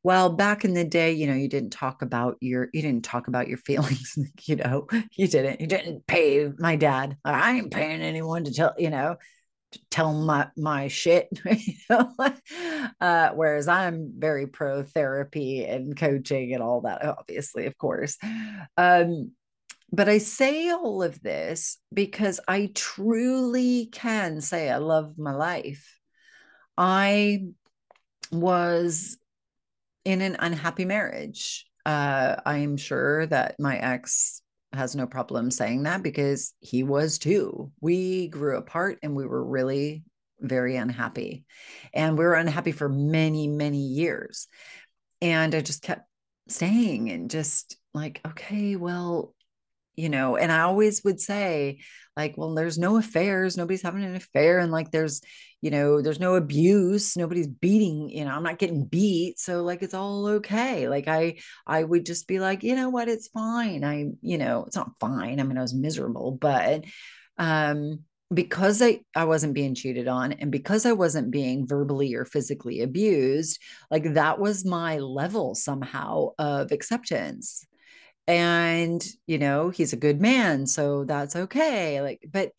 well 0.03 0.29
back 0.29 0.65
in 0.65 0.73
the 0.73 0.83
day 0.83 1.13
you 1.13 1.25
know 1.25 1.33
you 1.33 1.47
didn't 1.47 1.71
talk 1.71 2.01
about 2.01 2.37
your 2.39 2.69
you 2.73 2.81
didn't 2.81 3.03
talk 3.03 3.27
about 3.27 3.47
your 3.47 3.57
feelings 3.69 4.17
you 4.43 4.55
know 4.55 4.87
you 5.13 5.27
didn't 5.27 5.61
you 5.61 5.67
didn't 5.67 6.05
pay 6.07 6.51
my 6.57 6.75
dad. 6.75 7.17
I 7.23 7.57
ain't 7.57 7.71
paying 7.71 8.01
anyone 8.01 8.43
to 8.45 8.53
tell 8.53 8.73
you 8.77 8.89
know 8.89 9.17
tell 9.89 10.13
my 10.13 10.47
my 10.57 10.87
shit 10.87 11.27
you 11.45 11.73
know? 11.89 12.13
uh, 13.01 13.29
whereas 13.29 13.67
i'm 13.67 14.13
very 14.17 14.47
pro 14.47 14.83
therapy 14.83 15.65
and 15.65 15.97
coaching 15.97 16.53
and 16.53 16.63
all 16.63 16.81
that 16.81 17.03
obviously 17.03 17.65
of 17.65 17.77
course 17.77 18.17
um 18.77 19.31
but 19.91 20.09
I 20.09 20.17
say 20.17 20.69
all 20.71 21.03
of 21.03 21.21
this 21.21 21.77
because 21.93 22.39
I 22.47 22.71
truly 22.73 23.87
can 23.91 24.41
say 24.41 24.69
I 24.69 24.77
love 24.77 25.17
my 25.17 25.33
life. 25.33 25.99
I 26.77 27.45
was 28.31 29.17
in 30.03 30.21
an 30.21 30.35
unhappy 30.39 30.85
marriage. 30.85 31.65
Uh, 31.85 32.35
I'm 32.45 32.77
sure 32.77 33.25
that 33.27 33.59
my 33.59 33.77
ex 33.77 34.41
has 34.75 34.95
no 34.95 35.07
problem 35.07 35.51
saying 35.51 35.83
that 35.83 36.03
because 36.03 36.53
he 36.59 36.83
was 36.83 37.17
too. 37.17 37.71
We 37.81 38.27
grew 38.27 38.57
apart 38.57 38.99
and 39.03 39.15
we 39.15 39.25
were 39.25 39.43
really 39.43 40.03
very 40.39 40.75
unhappy. 40.75 41.45
And 41.93 42.17
we 42.17 42.25
were 42.25 42.35
unhappy 42.35 42.71
for 42.71 42.89
many, 42.89 43.47
many 43.47 43.79
years. 43.79 44.47
And 45.21 45.55
I 45.55 45.61
just 45.61 45.81
kept 45.81 46.07
staying 46.47 47.09
and 47.09 47.29
just 47.29 47.77
like, 47.93 48.21
okay, 48.25 48.75
well, 48.75 49.33
you 49.95 50.09
know 50.09 50.35
and 50.35 50.51
i 50.51 50.61
always 50.61 51.03
would 51.03 51.19
say 51.19 51.79
like 52.17 52.37
well 52.37 52.53
there's 52.53 52.77
no 52.77 52.97
affairs 52.97 53.57
nobody's 53.57 53.81
having 53.81 54.03
an 54.03 54.15
affair 54.15 54.59
and 54.59 54.71
like 54.71 54.91
there's 54.91 55.21
you 55.65 55.71
know 55.71 55.99
there's 55.99 56.19
no 56.19 56.35
abuse 56.35 57.17
nobody's 57.17 57.47
beating 57.47 58.07
you 58.11 58.23
know 58.23 58.29
i'm 58.29 58.43
not 58.43 58.59
getting 58.59 58.85
beat 58.85 59.39
so 59.39 59.63
like 59.63 59.81
it's 59.81 59.95
all 59.95 60.27
okay 60.27 60.87
like 60.87 61.07
i 61.07 61.35
i 61.65 61.83
would 61.83 62.05
just 62.05 62.27
be 62.27 62.39
like 62.39 62.61
you 62.61 62.75
know 62.75 62.89
what? 62.89 63.09
It's 63.09 63.27
fine. 63.29 63.83
I 63.83 64.11
you 64.21 64.37
know 64.37 64.65
it's 64.65 64.75
not 64.75 64.91
fine 64.99 65.39
i 65.39 65.43
mean 65.43 65.57
i 65.57 65.61
was 65.61 65.73
miserable 65.73 66.37
but 66.39 66.85
um 67.39 68.01
because 68.33 68.81
I, 68.81 69.01
I 69.15 69.25
wasn't 69.25 69.53
being 69.53 69.75
cheated 69.75 70.07
on 70.07 70.33
and 70.33 70.51
because 70.51 70.85
I 70.87 70.93
wasn't 70.93 71.29
being 71.29 71.67
verbally 71.67 72.15
or 72.15 72.25
physically 72.25 72.81
abused, 72.81 73.61
like 73.91 74.15
that 74.15 74.39
was 74.39 74.65
my 74.65 74.97
level 74.97 75.53
somehow 75.53 76.29
of 76.39 76.71
acceptance 76.71 77.63
and 78.27 79.05
you 79.27 79.37
know 79.37 79.69
he's 79.69 79.93
a 79.93 79.97
good 79.97 80.19
man 80.19 80.65
so 80.65 81.05
that's 81.05 81.35
okay 81.35 82.01
like 82.01 82.25
but 82.31 82.51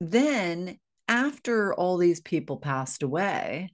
then 0.00 0.78
after 1.08 1.74
all 1.74 1.96
these 1.96 2.20
people 2.20 2.56
passed 2.56 3.02
away 3.02 3.70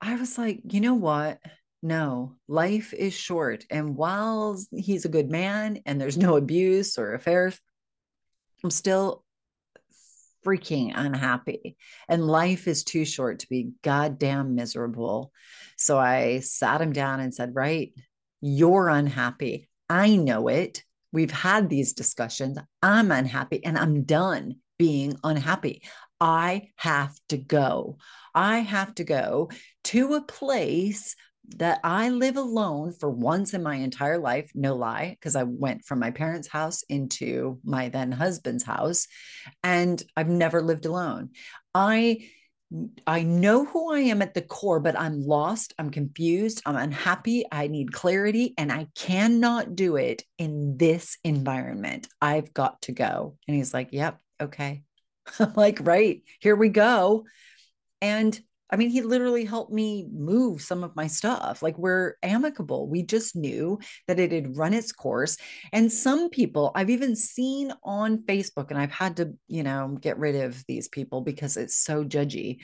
i 0.00 0.14
was 0.14 0.38
like 0.38 0.60
you 0.70 0.80
know 0.80 0.94
what 0.94 1.38
no 1.82 2.36
life 2.48 2.94
is 2.94 3.12
short 3.12 3.64
and 3.70 3.96
while 3.96 4.58
he's 4.72 5.04
a 5.04 5.10
good 5.10 5.30
man 5.30 5.80
and 5.84 6.00
there's 6.00 6.16
no 6.16 6.36
abuse 6.36 6.98
or 6.98 7.14
affairs 7.14 7.58
i'm 8.64 8.70
still 8.70 9.24
freaking 10.44 10.92
unhappy 10.94 11.76
and 12.08 12.26
life 12.26 12.66
is 12.66 12.82
too 12.82 13.04
short 13.04 13.40
to 13.40 13.48
be 13.48 13.70
goddamn 13.82 14.54
miserable 14.54 15.32
so 15.76 15.98
i 15.98 16.40
sat 16.40 16.80
him 16.80 16.92
down 16.92 17.20
and 17.20 17.34
said 17.34 17.54
right 17.54 17.92
you're 18.40 18.88
unhappy 18.88 19.68
I 19.92 20.16
know 20.16 20.48
it. 20.48 20.84
We've 21.12 21.30
had 21.30 21.68
these 21.68 21.92
discussions. 21.92 22.58
I'm 22.80 23.10
unhappy 23.10 23.62
and 23.62 23.76
I'm 23.76 24.04
done 24.04 24.54
being 24.78 25.18
unhappy. 25.22 25.82
I 26.22 26.68
have 26.76 27.18
to 27.30 27.36
go. 27.36 27.98
I 28.32 28.60
have 28.60 28.94
to 28.94 29.04
go 29.04 29.50
to 29.84 30.14
a 30.14 30.22
place 30.22 31.16
that 31.56 31.80
I 31.82 32.10
live 32.10 32.36
alone 32.36 32.92
for 32.92 33.10
once 33.10 33.54
in 33.54 33.62
my 33.64 33.74
entire 33.74 34.18
life, 34.18 34.52
no 34.54 34.76
lie, 34.76 35.16
because 35.18 35.34
I 35.34 35.42
went 35.42 35.84
from 35.84 35.98
my 35.98 36.12
parents' 36.12 36.46
house 36.46 36.84
into 36.88 37.58
my 37.64 37.88
then 37.88 38.12
husband's 38.12 38.62
house 38.62 39.08
and 39.64 40.00
I've 40.16 40.28
never 40.28 40.62
lived 40.62 40.86
alone. 40.86 41.30
I 41.74 42.28
I 43.04 43.24
know 43.24 43.64
who 43.66 43.92
I 43.92 43.98
am 43.98 44.22
at 44.22 44.32
the 44.32 44.42
core, 44.42 44.78
but 44.78 44.98
I'm 44.98 45.20
lost. 45.20 45.74
I'm 45.76 45.90
confused. 45.90 46.62
I'm 46.64 46.76
unhappy. 46.76 47.44
I 47.52 47.66
need 47.66 47.92
clarity, 47.92 48.54
and 48.56 48.72
I 48.72 48.86
cannot 48.94 49.74
do 49.74 49.96
it 49.96 50.22
in 50.38 50.78
this 50.78 51.18
environment. 51.22 52.08
I've 52.22 52.54
got 52.54 52.80
to 52.82 52.92
go. 52.92 53.36
And 53.46 53.54
he's 53.56 53.74
like, 53.74 53.88
Yep, 53.92 54.18
okay. 54.40 54.84
Like, 55.56 55.78
Right, 55.82 56.22
here 56.40 56.56
we 56.56 56.68
go. 56.68 57.24
And 58.00 58.38
I 58.72 58.76
mean, 58.76 58.88
he 58.88 59.02
literally 59.02 59.44
helped 59.44 59.70
me 59.70 60.08
move 60.10 60.62
some 60.62 60.82
of 60.82 60.96
my 60.96 61.06
stuff. 61.06 61.62
Like 61.62 61.76
we're 61.76 62.14
amicable. 62.22 62.88
We 62.88 63.02
just 63.02 63.36
knew 63.36 63.78
that 64.08 64.18
it 64.18 64.32
had 64.32 64.56
run 64.56 64.72
its 64.72 64.92
course. 64.92 65.36
And 65.74 65.92
some 65.92 66.30
people 66.30 66.72
I've 66.74 66.88
even 66.88 67.14
seen 67.14 67.70
on 67.84 68.22
Facebook, 68.22 68.70
and 68.70 68.78
I've 68.80 68.90
had 68.90 69.18
to, 69.18 69.34
you 69.46 69.62
know, 69.62 69.98
get 70.00 70.18
rid 70.18 70.36
of 70.36 70.64
these 70.66 70.88
people 70.88 71.20
because 71.20 71.58
it's 71.58 71.76
so 71.76 72.02
judgy 72.02 72.60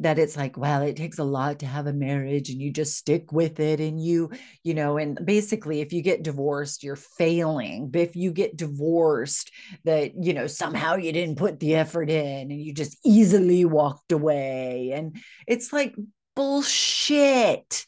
that 0.00 0.18
it's 0.18 0.36
like 0.36 0.56
well 0.56 0.82
it 0.82 0.96
takes 0.96 1.18
a 1.18 1.24
lot 1.24 1.58
to 1.58 1.66
have 1.66 1.86
a 1.86 1.92
marriage 1.92 2.50
and 2.50 2.60
you 2.60 2.72
just 2.72 2.96
stick 2.96 3.32
with 3.32 3.58
it 3.58 3.80
and 3.80 4.00
you 4.00 4.30
you 4.62 4.72
know 4.72 4.96
and 4.96 5.18
basically 5.24 5.80
if 5.80 5.92
you 5.92 6.02
get 6.02 6.22
divorced 6.22 6.82
you're 6.82 6.96
failing. 6.96 7.90
But 7.90 8.02
if 8.02 8.16
you 8.16 8.32
get 8.32 8.56
divorced 8.56 9.50
that 9.84 10.12
you 10.22 10.34
know 10.34 10.46
somehow 10.46 10.96
you 10.96 11.12
didn't 11.12 11.38
put 11.38 11.60
the 11.60 11.74
effort 11.74 12.10
in 12.10 12.50
and 12.50 12.60
you 12.60 12.72
just 12.72 12.98
easily 13.04 13.64
walked 13.64 14.12
away. 14.12 14.92
And 14.94 15.16
it's 15.46 15.72
like 15.72 15.94
bullshit. 16.36 17.86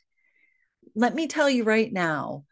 Let 0.94 1.14
me 1.14 1.28
tell 1.28 1.48
you 1.48 1.64
right 1.64 1.92
now 1.92 2.44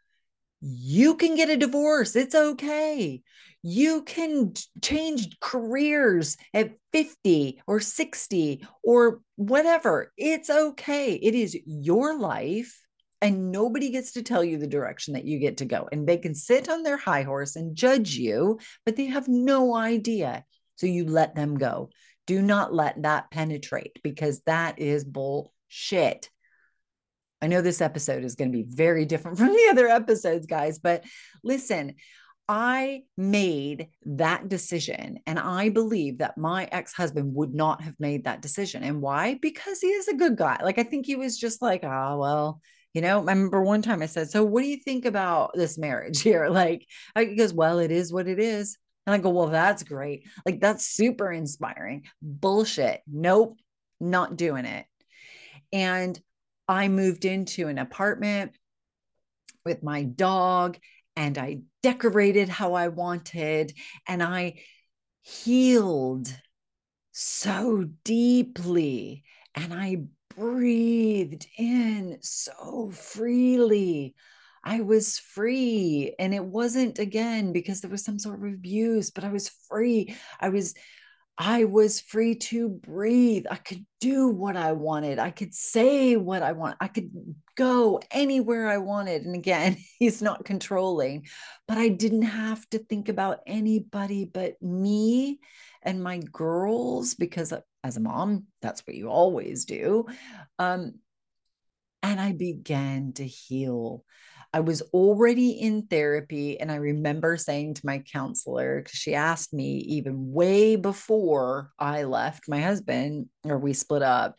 you 0.61 1.15
can 1.15 1.35
get 1.35 1.49
a 1.49 1.57
divorce. 1.57 2.15
It's 2.15 2.35
okay 2.35 3.21
you 3.61 4.03
can 4.03 4.53
change 4.81 5.39
careers 5.39 6.37
at 6.53 6.71
50 6.93 7.61
or 7.67 7.79
60 7.79 8.65
or 8.83 9.21
whatever. 9.35 10.11
It's 10.17 10.49
okay. 10.49 11.13
It 11.13 11.35
is 11.35 11.57
your 11.65 12.17
life. 12.17 12.79
And 13.21 13.51
nobody 13.51 13.89
gets 13.89 14.13
to 14.13 14.23
tell 14.23 14.45
you 14.45 14.57
the 14.57 14.67
direction 14.67 15.13
that 15.13 15.25
you 15.25 15.39
get 15.39 15.57
to 15.57 15.65
go. 15.65 15.89
And 15.91 16.07
they 16.07 16.17
can 16.17 16.33
sit 16.33 16.69
on 16.69 16.83
their 16.83 16.95
high 16.95 17.23
horse 17.23 17.57
and 17.57 17.75
judge 17.75 18.15
you, 18.15 18.59
but 18.85 18.95
they 18.95 19.07
have 19.07 19.27
no 19.27 19.75
idea. 19.75 20.45
So 20.77 20.87
you 20.87 21.05
let 21.05 21.35
them 21.35 21.57
go. 21.57 21.89
Do 22.27 22.41
not 22.41 22.73
let 22.73 23.01
that 23.01 23.29
penetrate 23.29 23.99
because 24.03 24.41
that 24.45 24.79
is 24.79 25.03
bullshit. 25.03 26.29
I 27.41 27.47
know 27.47 27.61
this 27.61 27.81
episode 27.81 28.23
is 28.23 28.35
going 28.35 28.51
to 28.51 28.57
be 28.57 28.65
very 28.67 29.03
different 29.05 29.37
from 29.39 29.47
the 29.47 29.67
other 29.69 29.87
episodes, 29.87 30.45
guys, 30.45 30.79
but 30.79 31.03
listen, 31.43 31.95
I 32.49 33.03
made 33.15 33.89
that 34.05 34.49
decision. 34.49 35.19
And 35.27 35.37
I 35.37 35.69
believe 35.69 36.17
that 36.17 36.35
my 36.37 36.67
ex 36.71 36.93
husband 36.93 37.35
would 37.35 37.53
not 37.53 37.81
have 37.83 37.93
made 37.99 38.23
that 38.23 38.41
decision. 38.41 38.83
And 38.83 39.01
why? 39.01 39.37
Because 39.39 39.79
he 39.79 39.87
is 39.89 40.07
a 40.07 40.15
good 40.15 40.35
guy. 40.35 40.59
Like, 40.63 40.79
I 40.79 40.83
think 40.83 41.05
he 41.05 41.15
was 41.15 41.37
just 41.37 41.61
like, 41.61 41.83
oh, 41.83 42.17
well, 42.17 42.59
you 42.95 43.01
know, 43.01 43.17
I 43.17 43.19
remember 43.19 43.61
one 43.61 43.83
time 43.83 44.01
I 44.01 44.07
said, 44.07 44.31
So 44.31 44.43
what 44.43 44.63
do 44.63 44.67
you 44.67 44.77
think 44.77 45.05
about 45.05 45.51
this 45.53 45.77
marriage 45.77 46.21
here? 46.23 46.49
Like, 46.49 46.87
he 47.15 47.35
goes, 47.35 47.53
Well, 47.53 47.77
it 47.77 47.91
is 47.91 48.11
what 48.11 48.27
it 48.27 48.39
is. 48.39 48.77
And 49.05 49.13
I 49.13 49.19
go, 49.19 49.29
Well, 49.29 49.47
that's 49.47 49.83
great. 49.83 50.27
Like, 50.43 50.59
that's 50.59 50.87
super 50.87 51.31
inspiring. 51.31 52.05
Bullshit. 52.19 53.01
Nope, 53.07 53.59
not 53.99 54.37
doing 54.37 54.65
it. 54.65 54.87
And 55.71 56.19
I 56.67 56.87
moved 56.87 57.25
into 57.25 57.67
an 57.67 57.77
apartment 57.77 58.53
with 59.65 59.83
my 59.83 60.03
dog 60.03 60.79
and 61.19 61.37
I 61.37 61.57
decorated 61.83 62.47
how 62.47 62.75
I 62.75 62.87
wanted 62.87 63.73
and 64.07 64.23
I 64.23 64.61
healed 65.21 66.33
so 67.11 67.89
deeply 68.05 69.25
and 69.53 69.73
I 69.73 70.03
breathed 70.37 71.45
in 71.57 72.19
so 72.21 72.89
freely. 72.93 74.15
I 74.63 74.79
was 74.79 75.19
free. 75.19 76.15
And 76.17 76.33
it 76.33 76.45
wasn't 76.45 76.99
again 76.99 77.51
because 77.51 77.81
there 77.81 77.91
was 77.91 78.05
some 78.05 78.17
sort 78.17 78.39
of 78.39 78.53
abuse, 78.53 79.11
but 79.11 79.25
I 79.25 79.29
was 79.29 79.49
free. 79.67 80.15
I 80.39 80.47
was 80.47 80.73
I 81.41 81.63
was 81.63 82.01
free 82.01 82.35
to 82.35 82.67
breathe. 82.67 83.45
I 83.49 83.55
could 83.55 83.85
do 84.01 84.27
what 84.27 84.57
I 84.57 84.73
wanted. 84.73 85.19
I 85.19 85.31
could 85.31 85.53
say 85.55 86.17
what 86.17 86.43
I 86.43 86.51
want. 86.51 86.75
I 86.81 86.89
could 86.89 87.11
go 87.55 88.01
anywhere 88.11 88.67
I 88.67 88.77
wanted. 88.77 89.23
And 89.23 89.35
again, 89.35 89.77
he's 89.99 90.21
not 90.21 90.43
controlling, 90.43 91.27
but 91.65 91.77
I 91.77 91.87
didn't 91.87 92.23
have 92.23 92.69
to 92.71 92.79
think 92.79 93.07
about 93.07 93.39
anybody 93.47 94.25
but 94.25 94.61
me 94.61 95.39
and 95.81 96.03
my 96.03 96.17
girls 96.17 97.13
because 97.13 97.53
as 97.85 97.95
a 97.95 98.01
mom, 98.01 98.47
that's 98.61 98.85
what 98.85 98.97
you 98.97 99.07
always 99.07 99.63
do. 99.63 100.07
Um, 100.59 100.95
and 102.03 102.19
I 102.19 102.33
began 102.33 103.13
to 103.13 103.25
heal. 103.25 104.03
I 104.53 104.61
was 104.61 104.81
already 104.93 105.51
in 105.51 105.83
therapy. 105.83 106.59
And 106.59 106.71
I 106.71 106.75
remember 106.75 107.37
saying 107.37 107.75
to 107.75 107.85
my 107.85 107.99
counselor, 107.99 108.81
because 108.81 108.97
she 108.97 109.13
asked 109.13 109.53
me 109.53 109.77
even 109.77 110.31
way 110.31 110.75
before 110.75 111.71
I 111.77 112.03
left 112.03 112.49
my 112.49 112.61
husband 112.61 113.27
or 113.43 113.59
we 113.59 113.73
split 113.73 114.01
up, 114.01 114.35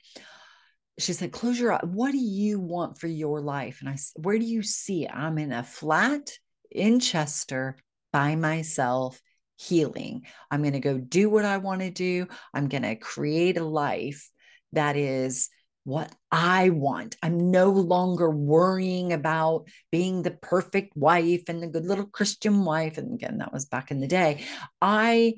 she 0.99 1.13
said, 1.13 1.33
Close 1.33 1.59
your 1.59 1.73
eyes. 1.73 1.85
What 1.85 2.13
do 2.13 2.19
you 2.19 2.61
want 2.61 2.99
for 2.99 3.07
your 3.07 3.41
life? 3.41 3.79
And 3.81 3.89
I 3.89 3.95
said, 3.95 4.25
Where 4.25 4.39
do 4.39 4.45
you 4.45 4.63
see 4.63 5.05
it? 5.05 5.11
I'm 5.15 5.39
in 5.39 5.53
a 5.53 5.63
flat 5.63 6.31
in 6.71 7.01
Chester 7.01 7.77
by 8.13 8.37
myself 8.37 9.21
healing. 9.57 10.27
I'm 10.51 10.63
going 10.63 10.73
to 10.73 10.81
go 10.81 10.99
do 10.99 11.31
what 11.31 11.45
I 11.45 11.59
want 11.59 11.83
to 11.83 11.91
do. 11.91 12.27
I'm 12.53 12.69
going 12.69 12.83
to 12.83 12.97
create 12.97 13.59
a 13.59 13.65
life 13.65 14.31
that 14.73 14.97
is 14.97 15.49
what 15.85 16.15
I 16.31 16.71
want. 16.71 17.17
I'm 17.23 17.51
no 17.51 17.71
longer 17.71 18.31
worrying 18.31 19.13
about 19.13 19.67
being 19.91 20.23
the 20.23 20.31
perfect 20.31 20.97
wife 20.97 21.45
and 21.49 21.63
the 21.63 21.67
good 21.69 21.87
little 21.87 22.07
Christian 22.07 22.65
wife. 22.65 22.99
And 22.99 23.15
again, 23.15 23.39
that 23.39 23.53
was 23.53 23.67
back 23.67 23.91
in 23.91 24.01
the 24.01 24.07
day. 24.07 24.45
I 24.81 25.35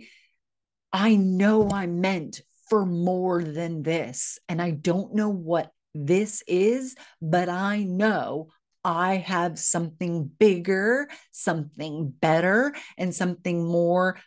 I 0.92 1.16
know 1.16 1.70
I'm 1.70 2.00
meant 2.00 2.42
for 2.68 2.84
more 2.84 3.42
than 3.42 3.82
this. 3.82 4.38
And 4.48 4.60
I 4.60 4.70
don't 4.70 5.14
know 5.14 5.30
what 5.30 5.70
this 5.94 6.42
is, 6.46 6.96
but 7.20 7.48
I 7.48 7.82
know 7.84 8.48
I 8.84 9.16
have 9.16 9.58
something 9.58 10.26
bigger, 10.26 11.08
something 11.30 12.10
better, 12.10 12.74
and 12.98 13.14
something 13.14 13.64
more 13.64 14.18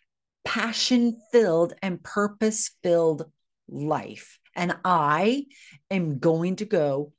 passion 0.44 1.20
filled 1.32 1.74
and 1.82 2.02
purpose 2.02 2.72
filled 2.84 3.26
life 3.68 4.40
and 4.56 4.76
I 4.84 5.46
am 5.90 6.20
going 6.20 6.58
to 6.58 6.66
go 6.66 7.14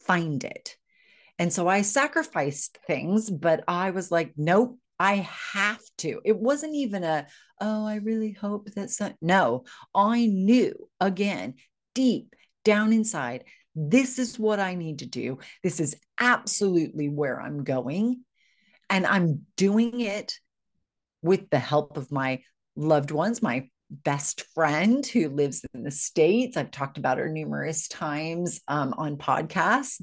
find 0.00 0.42
it. 0.44 0.76
And 1.38 1.52
so 1.52 1.68
I 1.68 1.82
sacrificed 1.82 2.78
things, 2.86 3.30
but 3.30 3.64
I 3.66 3.90
was 3.90 4.10
like, 4.10 4.32
nope, 4.36 4.78
I 4.98 5.26
have 5.54 5.80
to. 5.98 6.20
It 6.24 6.38
wasn't 6.38 6.74
even 6.74 7.04
a, 7.04 7.26
oh, 7.60 7.86
I 7.86 7.96
really 7.96 8.32
hope 8.32 8.68
that 8.72 9.16
no, 9.22 9.64
I 9.94 10.26
knew 10.26 10.74
again, 11.00 11.54
deep 11.94 12.34
down 12.64 12.92
inside, 12.92 13.44
this 13.74 14.18
is 14.18 14.38
what 14.38 14.60
I 14.60 14.74
need 14.74 14.98
to 14.98 15.06
do. 15.06 15.38
This 15.62 15.80
is 15.80 15.96
absolutely 16.18 17.08
where 17.08 17.40
I'm 17.40 17.64
going. 17.64 18.24
And 18.90 19.06
I'm 19.06 19.46
doing 19.56 20.00
it 20.00 20.38
with 21.22 21.48
the 21.48 21.58
help 21.58 21.96
of 21.96 22.12
my 22.12 22.42
loved 22.76 23.10
ones, 23.10 23.42
my 23.42 23.68
best 23.90 24.42
friend 24.54 25.04
who 25.06 25.28
lives 25.28 25.64
in 25.74 25.82
the 25.82 25.90
States. 25.90 26.56
I've 26.56 26.70
talked 26.70 26.98
about 26.98 27.18
her 27.18 27.28
numerous 27.28 27.88
times 27.88 28.60
um, 28.68 28.94
on 28.96 29.16
podcasts. 29.16 30.00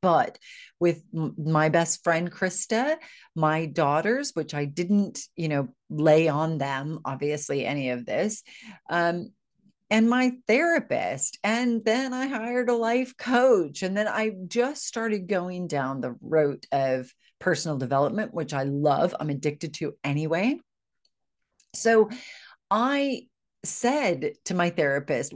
But 0.00 0.38
with 0.78 1.02
my 1.12 1.70
best 1.70 2.04
friend 2.04 2.30
Krista, 2.30 2.96
my 3.34 3.64
daughters, 3.64 4.32
which 4.34 4.52
I 4.52 4.66
didn't, 4.66 5.20
you 5.34 5.48
know, 5.48 5.68
lay 5.88 6.28
on 6.28 6.58
them, 6.58 7.00
obviously, 7.06 7.64
any 7.64 7.88
of 7.88 8.04
this, 8.04 8.42
um, 8.90 9.32
and 9.90 10.10
my 10.10 10.32
therapist. 10.46 11.38
And 11.42 11.82
then 11.86 12.12
I 12.12 12.26
hired 12.26 12.68
a 12.68 12.74
life 12.74 13.16
coach. 13.16 13.82
And 13.82 13.96
then 13.96 14.06
I 14.06 14.32
just 14.46 14.86
started 14.86 15.26
going 15.26 15.68
down 15.68 16.02
the 16.02 16.16
route 16.20 16.66
of 16.70 17.10
personal 17.38 17.78
development, 17.78 18.34
which 18.34 18.52
I 18.52 18.64
love. 18.64 19.14
I'm 19.18 19.30
addicted 19.30 19.72
to 19.74 19.94
anyway. 20.04 20.58
So 21.74 22.10
I 22.70 23.22
said 23.64 24.32
to 24.46 24.54
my 24.54 24.70
therapist 24.70 25.34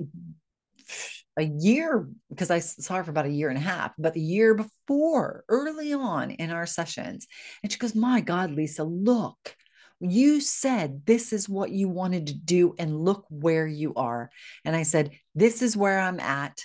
a 1.38 1.44
year, 1.44 2.08
because 2.28 2.50
I 2.50 2.58
saw 2.58 2.96
her 2.96 3.04
for 3.04 3.10
about 3.10 3.26
a 3.26 3.30
year 3.30 3.48
and 3.48 3.58
a 3.58 3.62
half, 3.62 3.92
but 3.96 4.14
the 4.14 4.20
year 4.20 4.54
before, 4.54 5.44
early 5.48 5.92
on 5.92 6.32
in 6.32 6.50
our 6.50 6.66
sessions. 6.66 7.26
And 7.62 7.70
she 7.70 7.78
goes, 7.78 7.94
My 7.94 8.20
God, 8.20 8.50
Lisa, 8.50 8.84
look, 8.84 9.54
you 10.00 10.40
said 10.40 11.06
this 11.06 11.32
is 11.32 11.48
what 11.48 11.70
you 11.70 11.88
wanted 11.88 12.28
to 12.28 12.34
do, 12.34 12.74
and 12.78 12.98
look 12.98 13.24
where 13.30 13.66
you 13.66 13.94
are. 13.94 14.30
And 14.64 14.74
I 14.74 14.82
said, 14.82 15.12
This 15.34 15.62
is 15.62 15.76
where 15.76 16.00
I'm 16.00 16.20
at. 16.20 16.60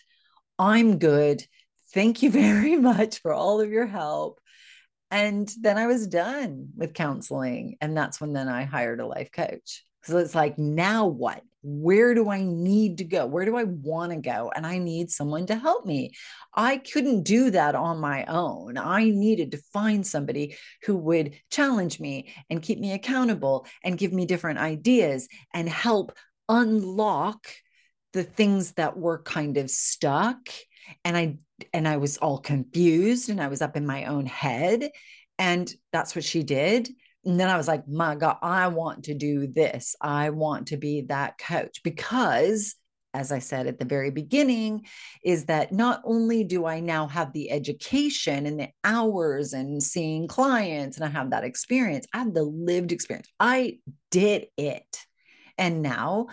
I'm 0.57 0.97
good. 0.97 1.45
Thank 1.93 2.23
you 2.23 2.31
very 2.31 2.75
much 2.75 3.21
for 3.21 3.33
all 3.33 3.61
of 3.61 3.69
your 3.69 3.87
help. 3.87 4.39
And 5.11 5.47
then 5.61 5.77
I 5.77 5.85
was 5.85 6.07
done 6.07 6.69
with 6.75 6.95
counseling. 6.95 7.77
And 7.79 7.95
that's 7.95 8.19
when 8.19 8.33
then 8.33 8.49
I 8.49 8.63
hired 8.63 8.99
a 8.99 9.05
life 9.05 9.31
coach. 9.31 9.83
So 10.05 10.17
it's 10.17 10.35
like, 10.35 10.57
now 10.57 11.07
what? 11.07 11.41
Where 11.65 12.13
do 12.13 12.29
I 12.29 12.41
need 12.41 12.97
to 12.97 13.05
go? 13.05 13.25
Where 13.25 13.45
do 13.45 13.55
I 13.55 13.63
want 13.63 14.11
to 14.11 14.17
go? 14.17 14.51
And 14.53 14.67
I 14.67 14.77
need 14.77 15.09
someone 15.09 15.45
to 15.45 15.55
help 15.55 15.85
me. 15.85 16.11
I 16.53 16.77
couldn't 16.77 17.23
do 17.23 17.51
that 17.51 17.73
on 17.73 17.99
my 17.99 18.25
own. 18.25 18.77
I 18.77 19.05
needed 19.05 19.51
to 19.51 19.61
find 19.71 20.05
somebody 20.05 20.57
who 20.83 20.97
would 20.97 21.35
challenge 21.49 22.01
me 22.01 22.33
and 22.49 22.61
keep 22.61 22.79
me 22.79 22.91
accountable 22.91 23.65
and 23.81 23.97
give 23.97 24.11
me 24.11 24.25
different 24.25 24.59
ideas 24.59 25.29
and 25.53 25.69
help 25.69 26.11
unlock 26.49 27.47
the 28.11 28.23
things 28.23 28.73
that 28.73 28.97
were 28.97 29.21
kind 29.23 29.57
of 29.57 29.69
stuck 29.69 30.37
and 31.03 31.17
i 31.17 31.37
and 31.73 31.87
i 31.87 31.97
was 31.97 32.17
all 32.17 32.37
confused 32.37 33.29
and 33.29 33.41
i 33.41 33.47
was 33.47 33.61
up 33.61 33.75
in 33.75 33.85
my 33.85 34.05
own 34.05 34.25
head 34.25 34.89
and 35.39 35.73
that's 35.91 36.15
what 36.15 36.23
she 36.23 36.43
did 36.43 36.89
and 37.25 37.39
then 37.39 37.49
I 37.49 37.57
was 37.57 37.67
like, 37.67 37.87
my 37.87 38.15
God, 38.15 38.37
I 38.41 38.67
want 38.67 39.05
to 39.05 39.13
do 39.13 39.47
this. 39.47 39.95
I 40.01 40.31
want 40.31 40.67
to 40.67 40.77
be 40.77 41.01
that 41.07 41.37
coach 41.37 41.81
because, 41.83 42.75
as 43.13 43.31
I 43.31 43.39
said 43.39 43.67
at 43.67 43.79
the 43.79 43.85
very 43.85 44.11
beginning, 44.11 44.85
is 45.23 45.45
that 45.45 45.71
not 45.71 46.01
only 46.03 46.43
do 46.43 46.65
I 46.65 46.81
now 46.81 47.07
have 47.07 47.31
the 47.31 47.49
education 47.51 48.45
and 48.45 48.59
the 48.59 48.69
hours 48.83 49.53
and 49.53 49.81
seeing 49.81 50.27
clients, 50.27 50.97
and 50.97 51.05
I 51.05 51.09
have 51.09 51.29
that 51.29 51.45
experience, 51.45 52.07
I 52.13 52.19
have 52.19 52.33
the 52.33 52.43
lived 52.43 52.91
experience. 52.91 53.29
I 53.39 53.79
did 54.11 54.47
it. 54.57 54.99
And 55.57 55.81
now 55.81 56.27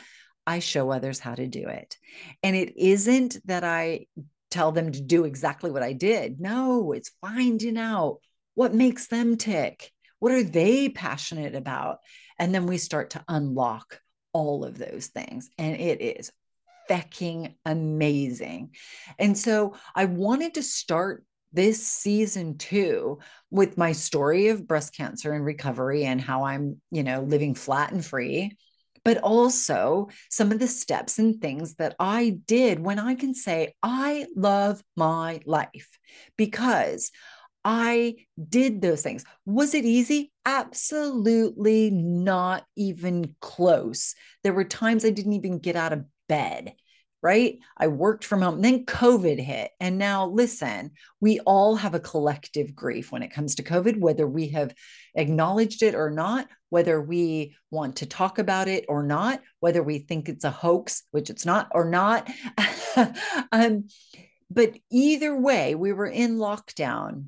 I 0.47 0.59
show 0.59 0.91
others 0.91 1.21
how 1.21 1.35
to 1.35 1.47
do 1.47 1.69
it. 1.69 1.97
And 2.43 2.57
it 2.57 2.77
isn't 2.77 3.37
that 3.45 3.63
I 3.63 4.07
tell 4.51 4.73
them 4.73 4.91
to 4.91 5.01
do 5.01 5.25
exactly 5.25 5.71
what 5.71 5.85
I 5.85 5.93
did. 5.93 6.41
No, 6.41 6.91
it's 6.91 7.13
finding 7.21 7.77
out 7.77 8.19
what 8.55 8.75
makes 8.75 9.07
them 9.07 9.37
tick 9.37 9.93
what 10.21 10.33
are 10.33 10.43
they 10.43 10.89
passionate 10.89 11.55
about? 11.55 11.99
And 12.39 12.55
then 12.55 12.67
we 12.67 12.79
start 12.79 13.11
to 13.11 13.25
unlock 13.29 14.01
all 14.33 14.65
of 14.65 14.79
those 14.79 15.09
things. 15.09 15.51
And 15.59 15.77
it 15.77 16.01
is 16.01 16.31
fecking 16.89 17.55
amazing. 17.65 18.75
And 19.19 19.37
so 19.37 19.75
I 19.95 20.05
wanted 20.07 20.55
to 20.55 20.63
start 20.63 21.25
this 21.53 21.85
season 21.87 22.59
two 22.59 23.19
with 23.51 23.77
my 23.77 23.93
story 23.93 24.49
of 24.49 24.67
breast 24.67 24.95
cancer 24.97 25.33
and 25.33 25.45
recovery 25.45 26.05
and 26.05 26.21
how 26.21 26.45
I'm, 26.45 26.81
you 26.91 27.03
know, 27.03 27.23
living 27.23 27.55
flat 27.55 27.93
and 27.93 28.05
free, 28.05 28.57
but 29.05 29.19
also 29.19 30.09
some 30.31 30.53
of 30.53 30.59
the 30.59 30.69
steps 30.69 31.19
and 31.19 31.41
things 31.41 31.75
that 31.77 31.97
I 31.99 32.39
did 32.47 32.79
when 32.79 32.99
I 32.99 33.15
can 33.15 33.35
say, 33.35 33.75
I 33.83 34.27
love 34.37 34.83
my 34.97 35.41
life 35.45 35.99
because 36.37 37.11
I 37.65 38.17
did 38.49 38.81
those 38.81 39.03
things. 39.03 39.25
Was 39.45 39.75
it 39.75 39.85
easy? 39.85 40.33
Absolutely 40.47 41.91
not 41.91 42.65
even 42.77 43.35
close. 43.41 44.15
There 44.43 44.55
were 44.55 44.65
times 44.65 45.05
I 45.05 45.11
didn't 45.11 45.35
even 45.35 45.59
get 45.59 45.77
out 45.77 45.93
of 45.93 46.07
bed, 46.29 46.75
right? 47.23 47.59
I 47.77 47.89
worked 47.89 48.25
from 48.25 48.41
home. 48.41 48.63
Then 48.63 48.87
COVID 48.87 49.39
hit. 49.39 49.73
And 49.79 49.99
now, 49.99 50.27
listen, 50.27 50.93
we 51.21 51.41
all 51.41 51.77
have 51.77 51.95
a 51.95 52.01
collective 52.01 52.75
grief 52.75 53.13
when 53.13 53.23
it 53.23 53.33
comes 53.33 53.57
to 53.57 53.63
COVID, 53.63 54.01
whether 54.01 54.27
we 54.27 54.49
have 54.49 54.75
acknowledged 55.15 55.83
it 55.83 55.95
or 55.95 56.11
not, 56.11 56.49
whether 56.71 57.01
we 57.01 57.55
want 57.71 57.97
to 57.97 58.07
talk 58.07 58.39
about 58.39 58.69
it 58.69 58.87
or 58.89 59.03
not, 59.03 59.43
whether 59.59 59.83
we 59.83 59.99
think 59.99 60.29
it's 60.31 60.45
a 60.45 60.51
hoax, 60.51 61.03
which 61.11 61.29
it's 61.29 61.45
not, 61.45 61.69
or 61.75 61.91
not. 61.91 62.31
um, 63.53 63.85
but 64.51 64.77
either 64.91 65.39
way, 65.39 65.75
we 65.75 65.93
were 65.93 66.07
in 66.07 66.39
lockdown 66.39 67.27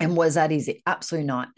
and 0.00 0.16
was 0.16 0.34
that 0.34 0.52
easy? 0.52 0.82
Absolutely 0.86 1.26
not. 1.26 1.48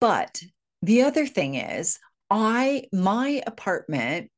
But 0.00 0.40
the 0.82 1.02
other 1.02 1.26
thing 1.26 1.54
is, 1.54 1.98
I, 2.30 2.84
my 2.92 3.42
apartment, 3.46 4.30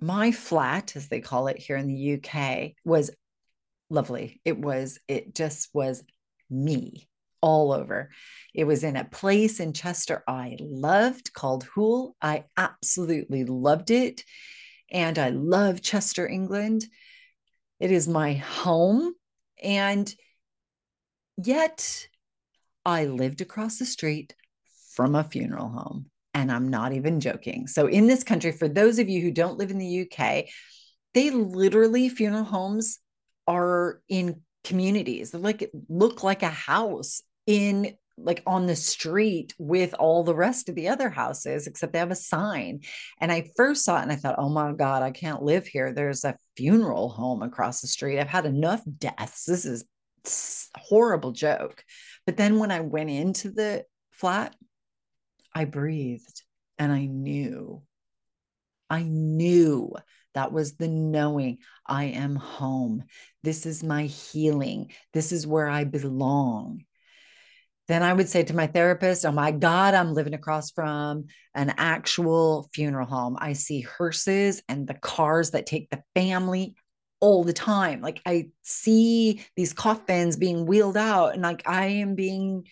my 0.00 0.32
flat, 0.32 0.96
as 0.96 1.08
they 1.08 1.20
call 1.20 1.48
it 1.48 1.58
here 1.58 1.76
in 1.76 1.86
the 1.86 2.14
UK, 2.14 2.72
was 2.84 3.10
lovely. 3.90 4.40
It 4.44 4.58
was, 4.58 4.98
it 5.06 5.34
just 5.34 5.68
was 5.72 6.02
me 6.50 7.08
all 7.40 7.72
over. 7.72 8.10
It 8.54 8.64
was 8.64 8.84
in 8.84 8.96
a 8.96 9.04
place 9.04 9.60
in 9.60 9.74
Chester 9.74 10.24
I 10.26 10.56
loved 10.58 11.34
called 11.34 11.64
Hoole. 11.64 12.16
I 12.22 12.44
absolutely 12.56 13.44
loved 13.44 13.90
it. 13.90 14.24
And 14.90 15.18
I 15.18 15.28
love 15.28 15.82
Chester, 15.82 16.26
England. 16.26 16.86
It 17.80 17.90
is 17.90 18.08
my 18.08 18.34
home. 18.34 19.12
And 19.62 20.12
yet 21.36 22.08
I 22.84 23.06
lived 23.06 23.40
across 23.40 23.78
the 23.78 23.86
street 23.86 24.34
from 24.92 25.14
a 25.14 25.24
funeral 25.24 25.68
home. 25.68 26.06
And 26.36 26.50
I'm 26.50 26.68
not 26.68 26.92
even 26.92 27.20
joking. 27.20 27.68
So, 27.68 27.86
in 27.86 28.08
this 28.08 28.24
country, 28.24 28.50
for 28.50 28.66
those 28.66 28.98
of 28.98 29.08
you 29.08 29.20
who 29.20 29.30
don't 29.30 29.56
live 29.56 29.70
in 29.70 29.78
the 29.78 30.00
UK, 30.02 30.46
they 31.14 31.30
literally, 31.30 32.08
funeral 32.08 32.42
homes 32.42 32.98
are 33.46 34.00
in 34.08 34.40
communities. 34.64 35.30
They're 35.30 35.40
like, 35.40 35.70
look 35.88 36.24
like 36.24 36.42
a 36.42 36.48
house 36.48 37.22
in 37.46 37.94
like 38.16 38.42
on 38.46 38.66
the 38.66 38.76
street 38.76 39.54
with 39.58 39.94
all 39.94 40.22
the 40.22 40.34
rest 40.34 40.68
of 40.68 40.74
the 40.74 40.88
other 40.88 41.10
houses, 41.10 41.66
except 41.66 41.92
they 41.92 41.98
have 41.98 42.10
a 42.10 42.16
sign. 42.16 42.80
And 43.20 43.32
I 43.32 43.50
first 43.56 43.84
saw 43.84 43.98
it 43.98 44.02
and 44.02 44.12
I 44.12 44.16
thought, 44.16 44.36
oh 44.38 44.48
my 44.48 44.72
God, 44.72 45.02
I 45.02 45.10
can't 45.10 45.42
live 45.42 45.66
here. 45.66 45.92
There's 45.92 46.24
a 46.24 46.36
funeral 46.56 47.08
home 47.08 47.42
across 47.42 47.80
the 47.80 47.88
street. 47.88 48.20
I've 48.20 48.28
had 48.28 48.46
enough 48.46 48.82
deaths. 48.98 49.44
This 49.44 49.64
is 49.64 49.84
horrible 50.76 51.32
joke. 51.32 51.84
But 52.26 52.36
then 52.36 52.58
when 52.58 52.70
I 52.70 52.80
went 52.80 53.10
into 53.10 53.50
the 53.50 53.84
flat, 54.10 54.54
I 55.54 55.64
breathed 55.64 56.42
and 56.78 56.90
I 56.90 57.06
knew, 57.06 57.82
I 58.90 59.02
knew 59.02 59.92
that 60.34 60.52
was 60.52 60.74
the 60.74 60.88
knowing 60.88 61.58
I 61.86 62.04
am 62.04 62.34
home. 62.36 63.04
This 63.42 63.66
is 63.66 63.84
my 63.84 64.04
healing. 64.04 64.90
This 65.12 65.32
is 65.32 65.46
where 65.46 65.68
I 65.68 65.84
belong. 65.84 66.84
Then 67.86 68.02
I 68.02 68.12
would 68.12 68.28
say 68.28 68.42
to 68.44 68.56
my 68.56 68.66
therapist, 68.66 69.26
Oh 69.26 69.32
my 69.32 69.50
God, 69.50 69.94
I'm 69.94 70.14
living 70.14 70.34
across 70.34 70.70
from 70.70 71.26
an 71.54 71.74
actual 71.76 72.68
funeral 72.72 73.06
home. 73.06 73.36
I 73.38 73.52
see 73.52 73.82
hearses 73.82 74.62
and 74.68 74.86
the 74.86 74.94
cars 74.94 75.50
that 75.50 75.66
take 75.66 75.90
the 75.90 76.02
family 76.14 76.74
all 77.20 77.44
the 77.44 77.52
time. 77.52 78.00
Like 78.00 78.20
I 78.26 78.48
see 78.62 79.44
these 79.56 79.72
coffins 79.72 80.36
being 80.36 80.66
wheeled 80.66 80.96
out 80.96 81.34
and 81.34 81.42
like 81.42 81.62
I 81.66 81.86
am 81.86 82.14
being 82.14 82.66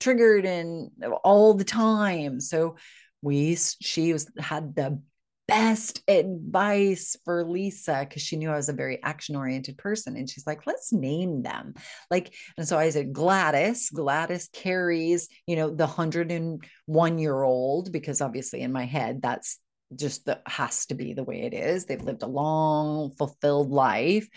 triggered 0.00 0.44
and 0.44 0.90
all 1.24 1.54
the 1.54 1.64
time. 1.64 2.40
So 2.40 2.76
we 3.22 3.56
she 3.56 4.12
was 4.12 4.30
had 4.38 4.76
the 4.76 5.00
best 5.48 6.02
advice 6.08 7.16
for 7.24 7.44
Lisa 7.44 8.04
because 8.06 8.22
she 8.22 8.36
knew 8.36 8.50
I 8.50 8.56
was 8.56 8.68
a 8.68 8.74
very 8.74 9.02
action 9.02 9.36
oriented 9.36 9.78
person. 9.78 10.16
And 10.16 10.28
she's 10.28 10.46
like, 10.46 10.66
let's 10.66 10.92
name 10.92 11.42
them. 11.42 11.74
Like, 12.10 12.34
and 12.58 12.66
so 12.66 12.78
I 12.78 12.90
said, 12.90 13.12
Gladys, 13.12 13.90
Gladys 13.90 14.48
carries, 14.52 15.28
you 15.46 15.56
know, 15.56 15.70
the 15.70 15.86
101 15.86 17.18
year 17.18 17.42
old, 17.42 17.92
because 17.92 18.20
obviously 18.20 18.62
in 18.62 18.72
my 18.72 18.84
head, 18.84 19.22
that's 19.22 19.58
just 19.94 20.26
that 20.26 20.42
has 20.46 20.86
to 20.86 20.94
be 20.94 21.14
the 21.14 21.24
way 21.24 21.42
it 21.42 21.54
is. 21.54 21.84
They've 21.84 22.02
lived 22.02 22.22
a 22.22 22.26
long, 22.26 23.12
fulfilled 23.12 23.70
life. 23.70 24.28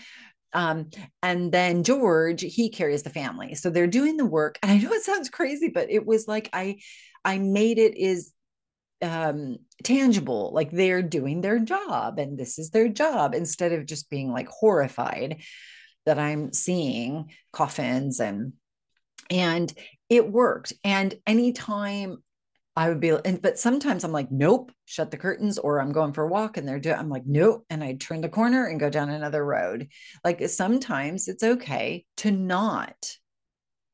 Um, 0.54 0.90
and 1.22 1.52
then 1.52 1.84
George, 1.84 2.42
he 2.42 2.70
carries 2.70 3.04
the 3.04 3.10
family. 3.10 3.56
So 3.56 3.70
they're 3.70 3.88
doing 3.88 4.18
the 4.18 4.26
work. 4.26 4.58
And 4.64 4.72
I 4.72 4.78
know 4.78 4.92
it 4.94 5.04
sounds 5.04 5.30
crazy, 5.30 5.70
but 5.70 5.92
it 5.92 6.06
was 6.06 6.28
like 6.28 6.50
I 6.54 6.78
I 7.24 7.38
made 7.40 7.78
it 7.80 7.96
is 7.98 8.32
um 9.02 9.58
tangible, 9.84 10.52
like 10.54 10.72
they're 10.72 11.02
doing 11.02 11.42
their 11.42 11.60
job 11.60 12.20
and 12.20 12.38
this 12.38 12.60
is 12.60 12.72
their 12.72 12.90
job 12.90 13.34
instead 13.34 13.72
of 13.72 13.86
just 13.86 14.10
being 14.10 14.32
like 14.32 14.48
horrified 14.50 15.42
that 16.06 16.20
I'm 16.20 16.54
seeing 16.54 17.32
coffins 17.54 18.20
and 18.20 18.54
And 19.30 19.72
it 20.10 20.32
worked. 20.32 20.74
And 20.84 21.14
anytime 21.28 22.24
I 22.80 22.88
would 22.88 23.02
be, 23.02 23.10
and 23.26 23.42
but 23.42 23.60
sometimes 23.60 24.06
I'm 24.06 24.14
like, 24.14 24.32
nope, 24.32 24.72
shut 24.86 25.12
the 25.12 25.18
curtains, 25.18 25.58
or 25.58 25.82
I'm 25.82 25.92
going 25.92 26.14
for 26.14 26.24
a 26.24 26.30
walk 26.30 26.56
and 26.56 26.66
they're 26.66 26.80
doing, 26.80 26.96
I'm 26.96 27.10
like, 27.10 27.26
nope. 27.26 27.66
And 27.70 27.84
I 27.84 27.96
turn 27.96 28.22
the 28.22 28.30
corner 28.30 28.68
and 28.68 28.80
go 28.80 28.90
down 28.90 29.10
another 29.10 29.44
road. 29.46 29.90
Like 30.24 30.48
sometimes 30.48 31.28
it's 31.28 31.44
okay 31.44 32.06
to 32.18 32.32
not. 32.32 33.18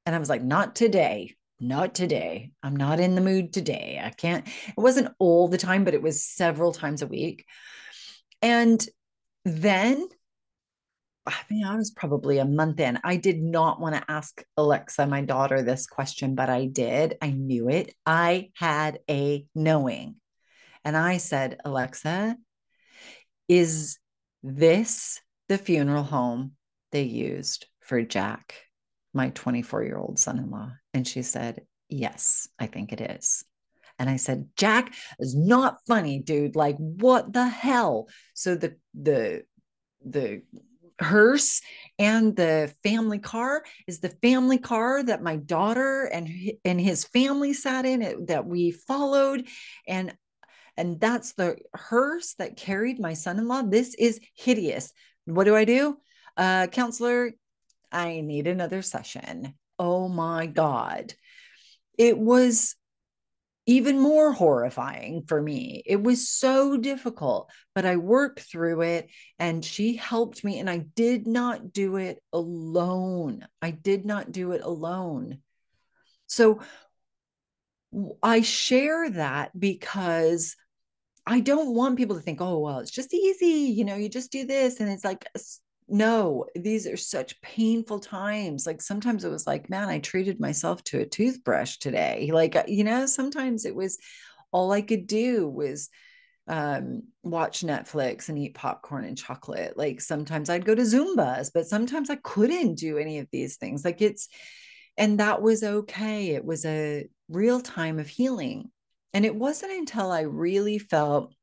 And 0.06 0.16
I 0.16 0.20
was 0.20 0.30
like, 0.30 0.44
not 0.44 0.76
today, 0.76 1.34
not 1.60 1.96
today. 1.96 2.52
I'm 2.62 2.76
not 2.76 3.00
in 3.00 3.16
the 3.16 3.22
mood 3.22 3.54
today. 3.54 4.00
I 4.04 4.12
can't, 4.12 4.48
it 4.48 4.78
wasn't 4.78 5.16
all 5.18 5.48
the 5.48 5.58
time, 5.58 5.84
but 5.84 5.96
it 5.96 6.04
was 6.04 6.24
several 6.24 6.72
times 6.72 7.02
a 7.02 7.08
week. 7.08 7.48
And 8.44 8.88
then 9.46 10.08
I 11.28 11.34
mean, 11.50 11.66
I 11.66 11.76
was 11.76 11.92
probably 11.92 12.38
a 12.38 12.46
month 12.46 12.80
in. 12.80 13.00
I 13.04 13.16
did 13.16 13.42
not 13.42 13.80
want 13.80 13.96
to 13.96 14.12
ask 14.12 14.44
Alexa, 14.58 15.08
my 15.08 15.22
daughter, 15.22 15.62
this 15.62 15.88
question, 15.88 16.36
but 16.36 16.50
I 16.50 16.66
did. 16.66 17.18
I 17.22 17.32
knew 17.32 17.70
it. 17.70 17.94
I 18.06 18.52
had 18.56 19.00
a 19.10 19.46
knowing. 19.56 20.16
And 20.84 20.96
I 20.96 21.18
said, 21.18 21.60
Alexa, 21.66 22.38
is 23.48 23.98
this 24.44 25.20
the 25.50 25.58
funeral 25.58 26.04
home 26.04 26.54
they 26.92 27.04
used 27.04 27.66
for 27.82 28.02
Jack, 28.04 28.54
my 29.14 29.30
24 29.30 29.84
year 29.84 29.98
old 29.98 30.20
son 30.20 30.38
in 30.38 30.52
law? 30.52 30.72
And 30.94 31.08
she 31.08 31.24
said, 31.24 31.62
Yes, 31.90 32.48
I 32.60 32.68
think 32.68 32.92
it 32.92 33.02
is. 33.02 33.44
And 33.98 34.10
I 34.10 34.18
said, 34.18 34.50
Jack 34.58 34.94
is 35.20 35.36
not 35.36 35.78
funny, 35.88 36.20
dude. 36.20 36.56
Like, 36.56 36.78
what 36.78 37.32
the 37.32 37.48
hell? 37.48 38.10
So 38.34 38.56
the, 38.56 38.76
the, 38.94 39.44
the 40.06 40.42
hearse 41.00 41.62
and 42.00 42.36
the 42.36 42.74
family 42.84 43.20
car 43.20 43.64
is 43.88 44.00
the 44.00 44.10
family 44.22 44.58
car 44.58 45.04
that 45.04 45.22
my 45.24 45.36
daughter 45.36 46.06
and 46.06 46.30
and 46.64 46.80
his 46.80 47.06
family 47.06 47.54
sat 47.54 47.86
in 47.86 48.02
it, 48.02 48.28
that 48.28 48.46
we 48.46 48.72
followed. 48.72 49.48
And 49.88 50.14
and 50.78 51.00
that's 51.00 51.34
the 51.34 51.58
hearse 51.74 52.36
that 52.36 52.58
carried 52.58 53.00
my 53.00 53.14
son-in-law. 53.14 53.64
This 53.64 53.94
is 53.96 54.20
hideous. 54.36 54.92
What 55.26 55.46
do 55.46 55.56
i 55.56 55.66
do? 55.66 55.98
Uh 56.38 56.68
counselor 56.68 57.32
i 57.92 58.22
need 58.22 58.48
another 58.48 58.82
session. 58.82 59.54
Oh 59.80 60.08
my 60.08 60.46
god. 60.48 61.14
It 61.98 62.18
was 62.18 62.76
even 63.66 64.00
more 64.00 64.32
horrifying 64.32 65.24
for 65.28 65.42
me. 65.42 65.82
It 65.86 66.02
was 66.02 66.30
so 66.30 66.78
difficult, 66.78 67.50
but 67.74 67.86
I 67.86 67.96
worked 67.96 68.42
through 68.42 68.82
it 68.82 69.10
and 69.40 69.66
she 69.66 69.96
helped 69.96 70.44
me. 70.44 70.60
And 70.60 70.70
I 70.70 70.80
did 70.96 71.28
not 71.28 71.74
do 71.74 71.96
it 71.96 72.22
alone. 72.32 73.48
I 73.62 73.72
did 73.72 74.06
not 74.06 74.32
do 74.32 74.52
it 74.52 74.62
alone. 74.62 75.40
So 76.28 76.62
I 78.22 78.42
share 78.42 79.10
that 79.12 79.58
because 79.58 80.56
I 81.26 81.40
don't 81.40 81.74
want 81.74 81.98
people 81.98 82.16
to 82.18 82.22
think, 82.22 82.42
oh, 82.42 82.60
well, 82.60 82.80
it's 82.80 82.92
just 82.92 83.14
easy. 83.14 83.72
You 83.74 83.86
know, 83.86 83.96
you 83.96 84.10
just 84.10 84.32
do 84.32 84.46
this. 84.46 84.80
And 84.80 84.90
it's 84.90 85.04
like, 85.06 85.26
no, 85.88 86.46
these 86.56 86.88
are 86.88 86.98
such 86.98 87.40
painful 87.42 88.00
times. 88.00 88.66
Like 88.66 88.82
sometimes 88.82 89.24
it 89.24 89.30
was 89.30 89.46
like, 89.46 89.70
man, 89.70 89.88
I 89.88 90.00
treated 90.00 90.40
myself 90.40 90.84
to 90.86 91.00
a 91.00 91.06
toothbrush 91.06 91.78
today. 91.78 92.32
Like, 92.34 92.56
uh, 92.56 92.64
you 92.68 92.84
know, 92.84 93.06
sometimes 93.06 93.66
it 93.66 93.76
was 93.76 94.00
all 94.52 94.72
I 94.72 94.82
could 94.82 95.06
do 95.06 95.48
was 95.48 95.90
um, 96.48 97.04
watch 97.24 97.62
Netflix 97.62 98.30
and 98.30 98.38
eat 98.38 98.56
popcorn 98.56 99.06
and 99.06 99.18
chocolate. 99.18 99.78
Like 99.78 100.02
sometimes 100.02 100.50
I'd 100.50 100.66
go 100.66 100.74
to 100.74 100.82
Zumbas, 100.82 101.52
but 101.54 101.68
sometimes 101.68 102.10
I 102.10 102.16
couldn't 102.16 102.76
do 102.76 102.98
any 102.98 103.20
of 103.20 103.28
these 103.32 103.58
things. 103.58 103.86
Like 103.86 104.02
it's, 104.02 104.28
and 104.98 105.20
that 105.20 105.42
was 105.42 105.64
okay. 105.64 106.30
It 106.30 106.46
was 106.46 106.66
a 106.66 107.08
real 107.30 107.60
time 107.60 108.00
of 108.00 108.08
healing. 108.08 108.72
And 109.14 109.26
it 109.26 109.36
wasn't 109.36 109.72
until 109.74 110.12
I 110.12 110.22
really 110.22 110.80
felt 110.80 111.34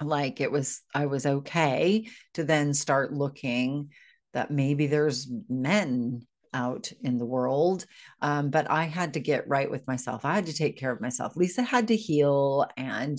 like 0.00 0.40
it 0.40 0.50
was 0.50 0.82
i 0.94 1.06
was 1.06 1.26
okay 1.26 2.06
to 2.34 2.44
then 2.44 2.72
start 2.72 3.12
looking 3.12 3.90
that 4.32 4.50
maybe 4.50 4.86
there's 4.86 5.30
men 5.48 6.20
out 6.54 6.90
in 7.02 7.18
the 7.18 7.26
world 7.26 7.84
um, 8.22 8.50
but 8.50 8.70
i 8.70 8.84
had 8.84 9.14
to 9.14 9.20
get 9.20 9.48
right 9.48 9.70
with 9.70 9.86
myself. 9.86 10.24
I 10.24 10.34
had 10.34 10.46
to 10.46 10.54
take 10.54 10.78
care 10.78 10.92
of 10.92 11.00
myself. 11.00 11.36
Lisa 11.36 11.62
had 11.62 11.88
to 11.88 11.96
heal 11.96 12.66
and 12.76 13.18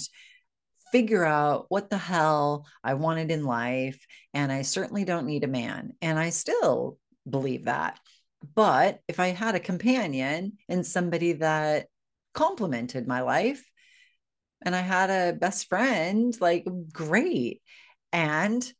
figure 0.92 1.24
out 1.24 1.66
what 1.70 1.90
the 1.90 1.98
hell 1.98 2.66
i 2.84 2.96
wanted 2.96 3.30
in 3.30 3.44
life 3.44 4.04
and 4.34 4.52
i 4.52 4.64
certainly 4.64 5.06
don't 5.06 5.28
need 5.28 5.44
a 5.44 5.48
man 5.48 5.94
and 6.02 6.18
i 6.18 6.30
still 6.32 6.98
believe 7.30 7.66
that. 7.66 8.00
But 8.56 9.00
if 9.08 9.20
i 9.20 9.28
had 9.28 9.56
a 9.56 9.60
companion 9.60 10.54
and 10.68 10.86
somebody 10.86 11.34
that 11.34 11.88
complemented 12.34 13.08
my 13.08 13.22
life 13.22 13.69
and 14.62 14.76
I 14.76 14.82
had 14.82 15.10
a 15.10 15.38
best 15.38 15.68
friend, 15.70 16.36
like 16.39 16.68
great. 16.91 17.62
And 18.12 18.72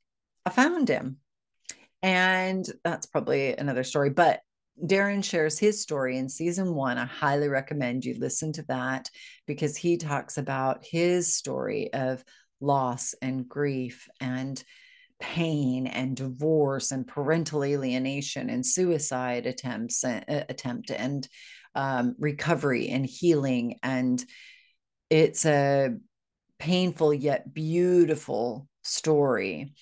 I 0.45 0.49
found 0.49 0.89
him. 0.89 1.17
And 2.01 2.65
that's 2.84 3.05
probably 3.05 3.55
another 3.55 3.84
story, 3.84 4.09
but 4.09 4.41
Darren 4.82 5.23
shares 5.23 5.59
his 5.59 5.82
story 5.82 6.17
in 6.17 6.30
season 6.30 6.73
one. 6.73 6.97
I 6.97 7.05
highly 7.05 7.49
recommend 7.49 8.05
you 8.05 8.15
listen 8.17 8.53
to 8.53 8.63
that 8.69 9.09
because 9.45 9.75
he 9.75 9.97
talks 9.97 10.38
about 10.38 10.86
his 10.86 11.36
story 11.36 11.91
of 11.93 12.23
loss 12.61 13.13
and 13.21 13.47
grief 13.47 14.07
and 14.21 14.61
pain 15.19 15.86
and 15.88 16.15
divorce 16.15 16.91
and 16.91 17.05
parental 17.05 17.63
alienation 17.63 18.49
and 18.49 18.65
suicide 18.65 19.45
attempts 19.45 20.03
uh, 20.05 20.21
attempt 20.27 20.91
and 20.91 21.27
um, 21.75 22.15
recovery 22.19 22.88
and 22.88 23.05
healing 23.05 23.77
and 23.84 24.23
it's 25.10 25.45
a 25.45 25.95
painful 26.60 27.14
yet 27.14 27.53
beautiful 27.53 28.68
story. 28.84 29.74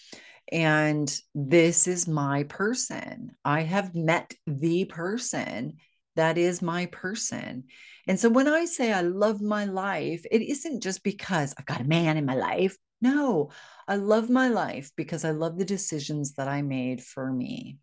And 0.52 1.14
this 1.36 1.88
is 1.88 2.08
my 2.08 2.44
person. 2.44 3.36
I 3.44 3.62
have 3.62 3.96
met 3.96 4.34
the 4.46 4.86
person 4.86 5.78
that 6.16 6.38
is 6.38 6.62
my 6.62 6.88
person. 6.88 7.66
And 8.08 8.20
so 8.20 8.30
when 8.30 8.48
I 8.48 8.66
say 8.66 8.92
I 8.92 9.02
love 9.02 9.42
my 9.42 9.66
life, 9.66 10.26
it 10.30 10.42
isn't 10.42 10.82
just 10.82 11.04
because 11.04 11.54
I've 11.58 11.66
got 11.66 11.82
a 11.82 11.88
man 11.88 12.18
in 12.18 12.26
my 12.26 12.36
life. 12.36 12.76
No, 13.02 13.52
I 13.88 13.98
love 13.98 14.30
my 14.30 14.48
life 14.48 14.92
because 14.98 15.24
I 15.24 15.32
love 15.32 15.58
the 15.58 15.66
decisions 15.66 16.34
that 16.34 16.48
I 16.48 16.64
made 16.64 17.04
for 17.04 17.32
me. 17.32 17.78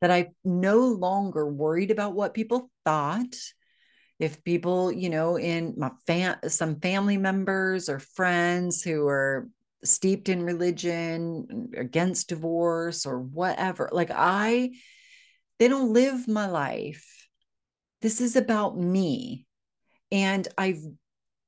That 0.00 0.10
I 0.10 0.30
no 0.42 0.78
longer 0.86 1.46
worried 1.46 1.90
about 1.90 2.14
what 2.14 2.34
people 2.34 2.70
thought 2.84 3.36
if 4.20 4.44
people 4.44 4.92
you 4.92 5.10
know 5.10 5.36
in 5.36 5.74
my 5.76 5.90
fam 6.06 6.36
some 6.46 6.78
family 6.80 7.16
members 7.16 7.88
or 7.88 7.98
friends 7.98 8.82
who 8.82 9.08
are 9.08 9.48
steeped 9.82 10.28
in 10.28 10.42
religion 10.42 11.70
against 11.76 12.28
divorce 12.28 13.06
or 13.06 13.18
whatever 13.18 13.88
like 13.92 14.10
i 14.14 14.70
they 15.60 15.68
don't 15.68 15.92
live 15.92 16.26
my 16.26 16.46
life. 16.46 17.28
This 18.00 18.22
is 18.22 18.34
about 18.34 18.78
me. 18.78 19.46
And 20.10 20.48
i've 20.56 20.82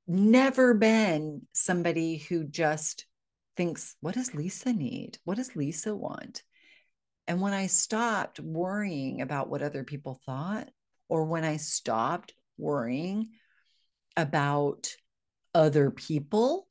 never 0.07 0.75
been 0.75 1.43
somebody 1.53 2.19
who 2.19 2.45
just 2.45 3.07
thinks 3.57 3.97
what 4.01 4.15
does 4.15 4.35
lisa 4.35 4.73
need? 4.73 5.19
What 5.25 5.39
does 5.39 5.57
lisa 5.57 5.97
want? 5.97 6.43
And 7.27 7.41
when 7.41 7.55
i 7.55 7.67
stopped 7.67 8.39
worrying 8.39 9.23
about 9.23 9.49
what 9.49 9.63
other 9.63 9.83
people 9.83 10.21
thought 10.27 10.69
or 11.09 11.25
when 11.25 11.45
i 11.45 11.57
stopped 11.57 12.35
worrying 12.59 13.31
about 14.17 14.95
other 15.55 15.91
people 15.91 16.67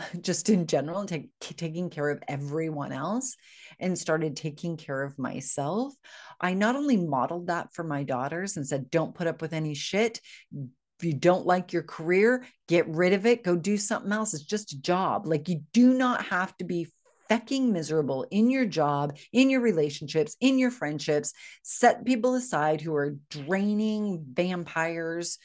just 0.20 0.48
in 0.48 0.66
general 0.66 1.04
take, 1.04 1.30
taking 1.40 1.90
care 1.90 2.08
of 2.10 2.22
everyone 2.28 2.92
else 2.92 3.36
and 3.78 3.98
started 3.98 4.36
taking 4.36 4.76
care 4.76 5.02
of 5.02 5.18
myself. 5.18 5.92
I 6.40 6.54
not 6.54 6.76
only 6.76 6.96
modeled 6.96 7.48
that 7.48 7.72
for 7.72 7.84
my 7.84 8.02
daughters 8.02 8.56
and 8.56 8.66
said 8.66 8.90
don't 8.90 9.14
put 9.14 9.26
up 9.26 9.42
with 9.42 9.52
any 9.52 9.74
shit. 9.74 10.20
If 10.52 11.04
you 11.04 11.14
don't 11.14 11.46
like 11.46 11.72
your 11.72 11.82
career 11.82 12.46
get 12.68 12.88
rid 12.88 13.12
of 13.14 13.26
it. 13.26 13.42
Go 13.42 13.56
do 13.56 13.76
something 13.76 14.12
else. 14.12 14.34
It's 14.34 14.44
just 14.44 14.72
a 14.72 14.80
job. 14.80 15.26
Like 15.26 15.48
you 15.48 15.62
do 15.72 15.94
not 15.94 16.24
have 16.26 16.56
to 16.58 16.64
be 16.64 16.88
fecking 17.30 17.70
miserable 17.70 18.26
in 18.30 18.50
your 18.50 18.66
job, 18.66 19.16
in 19.32 19.50
your 19.50 19.60
relationships, 19.60 20.36
in 20.40 20.58
your 20.58 20.70
friendships. 20.70 21.32
Set 21.62 22.04
people 22.04 22.34
aside 22.34 22.80
who 22.80 22.94
are 22.94 23.16
draining 23.30 24.24
vampires. 24.32 25.38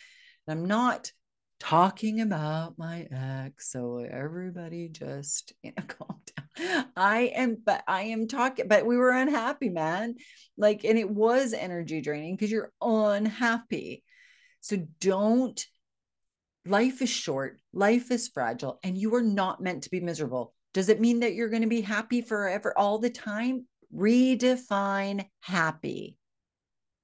And 0.48 0.60
I'm 0.60 0.66
not 0.66 1.12
talking 1.60 2.22
about 2.22 2.78
my 2.78 3.08
ex. 3.12 3.72
So 3.72 4.00
everybody 4.00 4.90
just 4.90 5.54
you 5.64 5.72
know, 5.78 5.84
calm 5.88 6.20
down. 6.58 6.86
I 6.96 7.32
am, 7.36 7.58
but 7.64 7.84
I 7.88 8.04
am 8.04 8.28
talking, 8.28 8.68
but 8.68 8.86
we 8.86 8.98
were 8.98 9.12
unhappy, 9.12 9.70
man. 9.70 10.16
Like, 10.58 10.86
and 10.86 10.98
it 10.98 11.10
was 11.10 11.54
energy 11.54 12.02
draining 12.02 12.36
because 12.36 12.52
you're 12.52 12.72
unhappy. 12.82 14.04
So 14.62 14.88
don't, 15.00 15.64
life 16.66 17.02
is 17.02 17.10
short, 17.10 17.60
life 17.74 18.10
is 18.10 18.30
fragile, 18.30 18.80
and 18.84 18.98
you 18.98 19.14
are 19.16 19.22
not 19.22 19.62
meant 19.62 19.84
to 19.84 19.92
be 19.92 20.00
miserable. 20.00 20.55
Does 20.76 20.90
it 20.90 21.00
mean 21.00 21.22
that 21.22 21.36
you're 21.36 21.48
going 21.48 21.62
to 21.62 21.70
be 21.70 21.80
happy 21.80 22.22
forever 22.22 22.78
all 22.78 23.00
the 23.00 23.10
time? 23.10 23.66
Redefine 23.96 25.26
happy. 25.40 26.18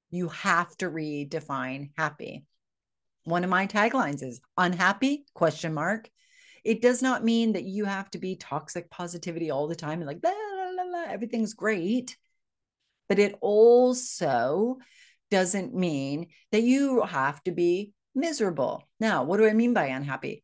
You 0.10 0.28
have 0.28 0.76
to 0.80 0.90
redefine 0.90 1.92
happy. 1.96 2.44
One 3.24 3.46
of 3.46 3.50
my 3.50 3.68
taglines 3.68 4.24
is 4.24 4.42
unhappy 4.58 5.24
question 5.34 5.74
mark. 5.74 6.10
It 6.66 6.82
does 6.82 7.02
not 7.02 7.24
mean 7.24 7.54
that 7.54 7.64
you 7.64 7.86
have 7.86 8.12
to 8.12 8.18
be 8.18 8.36
toxic 8.36 8.90
positivity 8.90 9.52
all 9.52 9.70
the 9.70 9.76
time 9.76 10.02
and 10.02 10.06
like 10.06 10.22
blah, 10.22 10.34
blah, 10.76 10.84
blah, 10.90 11.06
everything's 11.08 11.54
great. 11.54 12.18
But 13.08 13.20
it 13.20 13.38
also 13.40 14.80
doesn't 15.30 15.74
mean 15.74 16.28
that 16.52 16.64
you 16.64 17.04
have 17.04 17.42
to 17.44 17.54
be 17.54 17.94
miserable. 18.14 18.90
Now, 19.00 19.24
what 19.24 19.38
do 19.38 19.48
I 19.48 19.54
mean 19.54 19.74
by 19.74 19.86
unhappy? 19.86 20.44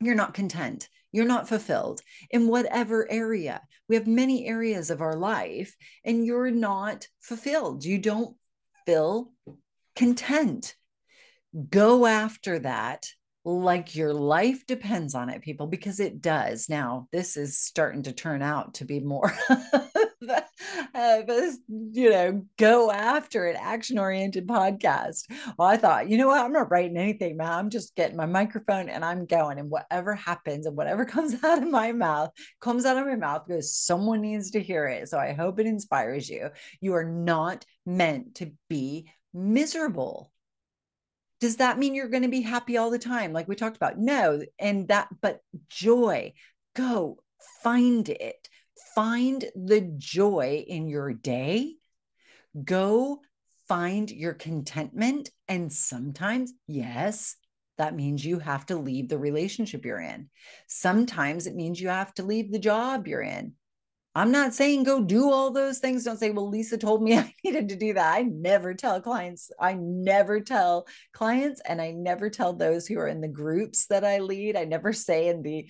You're 0.00 0.14
not 0.14 0.32
content. 0.32 0.88
You're 1.16 1.24
not 1.24 1.48
fulfilled 1.48 2.02
in 2.30 2.46
whatever 2.46 3.10
area. 3.10 3.62
We 3.88 3.94
have 3.94 4.06
many 4.06 4.46
areas 4.46 4.90
of 4.90 5.00
our 5.00 5.16
life, 5.16 5.74
and 6.04 6.26
you're 6.26 6.50
not 6.50 7.08
fulfilled. 7.22 7.86
You 7.86 7.96
don't 7.96 8.36
feel 8.84 9.32
content. 9.94 10.74
Go 11.70 12.04
after 12.04 12.58
that 12.58 13.06
like 13.46 13.96
your 13.96 14.12
life 14.12 14.66
depends 14.66 15.14
on 15.14 15.30
it, 15.30 15.40
people, 15.40 15.68
because 15.68 16.00
it 16.00 16.20
does. 16.20 16.68
Now, 16.68 17.08
this 17.12 17.38
is 17.38 17.56
starting 17.56 18.02
to 18.02 18.12
turn 18.12 18.42
out 18.42 18.74
to 18.74 18.84
be 18.84 19.00
more 19.00 19.32
uh, 20.94 21.22
you 21.68 22.10
know, 22.10 22.44
go 22.58 22.90
after 22.90 23.46
an 23.46 23.56
action 23.58 23.98
oriented 23.98 24.46
podcast. 24.46 25.24
Well, 25.58 25.68
I 25.68 25.76
thought, 25.76 26.08
you 26.08 26.18
know 26.18 26.28
what? 26.28 26.44
I'm 26.44 26.52
not 26.52 26.70
writing 26.70 26.96
anything, 26.96 27.36
man. 27.36 27.52
I'm 27.52 27.70
just 27.70 27.94
getting 27.96 28.16
my 28.16 28.26
microphone 28.26 28.88
and 28.88 29.04
I'm 29.04 29.26
going, 29.26 29.58
and 29.58 29.70
whatever 29.70 30.14
happens 30.14 30.66
and 30.66 30.76
whatever 30.76 31.04
comes 31.06 31.42
out 31.44 31.62
of 31.62 31.70
my 31.70 31.92
mouth 31.92 32.30
comes 32.60 32.84
out 32.84 32.98
of 32.98 33.06
my 33.06 33.16
mouth 33.16 33.44
because 33.46 33.74
someone 33.74 34.20
needs 34.20 34.52
to 34.52 34.62
hear 34.62 34.86
it. 34.86 35.08
So 35.08 35.18
I 35.18 35.32
hope 35.32 35.58
it 35.58 35.66
inspires 35.66 36.28
you. 36.28 36.50
You 36.80 36.94
are 36.94 37.04
not 37.04 37.64
meant 37.84 38.36
to 38.36 38.52
be 38.68 39.08
miserable 39.32 40.32
does 41.40 41.56
that 41.56 41.78
mean 41.78 41.94
you're 41.94 42.08
going 42.08 42.22
to 42.22 42.28
be 42.28 42.40
happy 42.40 42.76
all 42.76 42.90
the 42.90 42.98
time 42.98 43.32
like 43.32 43.46
we 43.46 43.54
talked 43.54 43.76
about 43.76 43.98
no 43.98 44.40
and 44.58 44.88
that 44.88 45.08
but 45.20 45.40
joy 45.68 46.32
go 46.74 47.18
find 47.62 48.08
it 48.08 48.45
find 48.96 49.44
the 49.54 49.82
joy 49.98 50.64
in 50.66 50.88
your 50.88 51.12
day, 51.12 51.74
go 52.64 53.20
find 53.68 54.10
your 54.10 54.32
contentment. 54.32 55.30
And 55.48 55.70
sometimes, 55.70 56.54
yes, 56.66 57.36
that 57.76 57.94
means 57.94 58.24
you 58.24 58.38
have 58.38 58.64
to 58.66 58.78
leave 58.78 59.10
the 59.10 59.18
relationship 59.18 59.84
you're 59.84 60.00
in. 60.00 60.30
Sometimes 60.66 61.46
it 61.46 61.54
means 61.54 61.78
you 61.78 61.88
have 61.88 62.14
to 62.14 62.22
leave 62.22 62.50
the 62.50 62.58
job 62.58 63.06
you're 63.06 63.20
in. 63.20 63.52
I'm 64.14 64.30
not 64.30 64.54
saying 64.54 64.84
go 64.84 65.02
do 65.02 65.30
all 65.30 65.50
those 65.50 65.78
things. 65.78 66.04
Don't 66.04 66.18
say, 66.18 66.30
well, 66.30 66.48
Lisa 66.48 66.78
told 66.78 67.02
me 67.02 67.14
I 67.18 67.34
needed 67.44 67.68
to 67.68 67.76
do 67.76 67.92
that. 67.92 68.14
I 68.14 68.22
never 68.22 68.72
tell 68.72 69.02
clients, 69.02 69.50
I 69.60 69.74
never 69.74 70.40
tell 70.40 70.86
clients, 71.12 71.60
and 71.68 71.82
I 71.82 71.90
never 71.90 72.30
tell 72.30 72.54
those 72.54 72.86
who 72.86 72.98
are 72.98 73.08
in 73.08 73.20
the 73.20 73.28
groups 73.28 73.88
that 73.88 74.04
I 74.04 74.20
lead. 74.20 74.56
I 74.56 74.64
never 74.64 74.94
say 74.94 75.28
in 75.28 75.42
the 75.42 75.68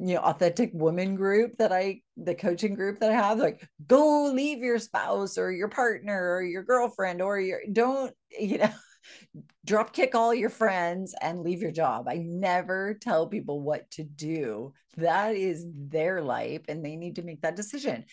you 0.00 0.14
know 0.14 0.20
authentic 0.20 0.70
woman 0.72 1.16
group 1.16 1.56
that 1.58 1.72
i 1.72 2.00
the 2.16 2.34
coaching 2.34 2.74
group 2.74 3.00
that 3.00 3.10
i 3.10 3.14
have 3.14 3.38
like 3.38 3.66
go 3.86 4.30
leave 4.32 4.58
your 4.58 4.78
spouse 4.78 5.36
or 5.36 5.50
your 5.50 5.68
partner 5.68 6.34
or 6.34 6.42
your 6.42 6.62
girlfriend 6.62 7.20
or 7.20 7.40
your 7.40 7.60
don't 7.72 8.14
you 8.38 8.58
know 8.58 8.70
drop 9.64 9.92
kick 9.92 10.14
all 10.14 10.34
your 10.34 10.50
friends 10.50 11.14
and 11.20 11.40
leave 11.40 11.60
your 11.60 11.70
job. 11.70 12.08
I 12.08 12.16
never 12.16 12.94
tell 12.94 13.26
people 13.26 13.60
what 13.60 13.90
to 13.92 14.04
do. 14.04 14.72
That 14.96 15.34
is 15.34 15.66
their 15.74 16.22
life 16.22 16.62
and 16.68 16.84
they 16.84 16.96
need 16.96 17.16
to 17.16 17.22
make 17.22 17.42
that 17.42 17.56
decision. 17.56 18.04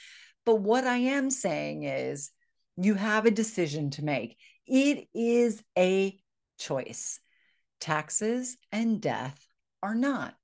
But 0.46 0.56
what 0.56 0.86
i 0.86 0.98
am 0.98 1.32
saying 1.32 1.84
is 1.84 2.32
you 2.78 2.94
have 2.96 3.26
a 3.26 3.32
decision 3.32 3.90
to 3.92 4.04
make. 4.04 4.38
It 4.68 5.08
is 5.14 5.64
a 5.78 6.18
choice. 6.60 7.20
Taxes 7.80 8.58
and 8.72 9.02
death 9.02 9.48
are 9.82 9.96
not. 9.96 10.36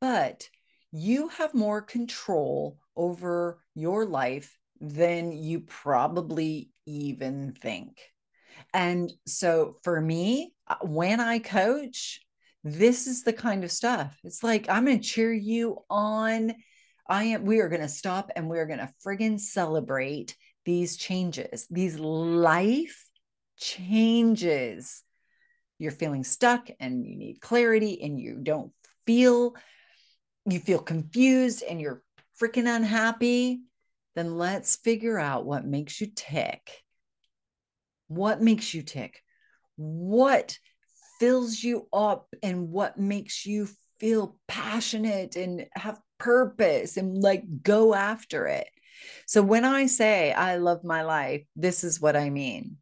But 0.00 0.48
you 0.92 1.28
have 1.28 1.54
more 1.54 1.82
control 1.82 2.78
over 2.96 3.62
your 3.74 4.04
life 4.06 4.58
than 4.80 5.32
you 5.32 5.60
probably 5.60 6.70
even 6.86 7.52
think. 7.60 8.00
And 8.74 9.12
so 9.26 9.76
for 9.82 10.00
me, 10.00 10.52
uh, 10.66 10.76
when 10.82 11.20
I 11.20 11.38
coach, 11.38 12.20
this 12.64 13.06
is 13.06 13.22
the 13.22 13.32
kind 13.32 13.64
of 13.64 13.72
stuff. 13.72 14.18
It's 14.24 14.42
like 14.42 14.68
I'm 14.68 14.84
going 14.84 15.00
to 15.00 15.08
cheer 15.08 15.32
you 15.32 15.78
on. 15.88 16.54
I 17.08 17.24
am 17.24 17.44
we 17.44 17.60
are 17.60 17.68
going 17.68 17.80
to 17.80 17.88
stop 17.88 18.30
and 18.36 18.48
we're 18.48 18.66
going 18.66 18.78
to 18.78 18.92
friggin' 19.04 19.40
celebrate 19.40 20.36
these 20.64 20.96
changes, 20.96 21.66
these 21.70 21.98
life 21.98 23.08
changes. 23.58 25.02
You're 25.78 25.92
feeling 25.92 26.24
stuck 26.24 26.68
and 26.78 27.06
you 27.06 27.16
need 27.16 27.40
clarity 27.40 28.02
and 28.02 28.20
you 28.20 28.36
don't 28.42 28.72
feel 29.06 29.54
you 30.46 30.58
feel 30.60 30.78
confused 30.78 31.62
and 31.62 31.80
you're 31.80 32.02
freaking 32.40 32.74
unhappy, 32.74 33.60
then 34.14 34.36
let's 34.36 34.76
figure 34.76 35.18
out 35.18 35.44
what 35.44 35.64
makes 35.64 36.00
you 36.00 36.08
tick. 36.14 36.82
What 38.08 38.40
makes 38.40 38.74
you 38.74 38.82
tick? 38.82 39.22
What 39.76 40.58
fills 41.18 41.62
you 41.62 41.86
up 41.92 42.28
and 42.42 42.70
what 42.70 42.98
makes 42.98 43.44
you 43.46 43.68
feel 44.00 44.38
passionate 44.48 45.36
and 45.36 45.66
have 45.74 46.00
purpose 46.18 46.96
and 46.96 47.22
like 47.22 47.44
go 47.62 47.94
after 47.94 48.46
it. 48.46 48.68
So 49.26 49.42
when 49.42 49.64
I 49.64 49.86
say 49.86 50.32
I 50.32 50.56
love 50.56 50.82
my 50.82 51.02
life, 51.02 51.44
this 51.56 51.84
is 51.84 52.00
what 52.00 52.16
I 52.16 52.30
mean. 52.30 52.78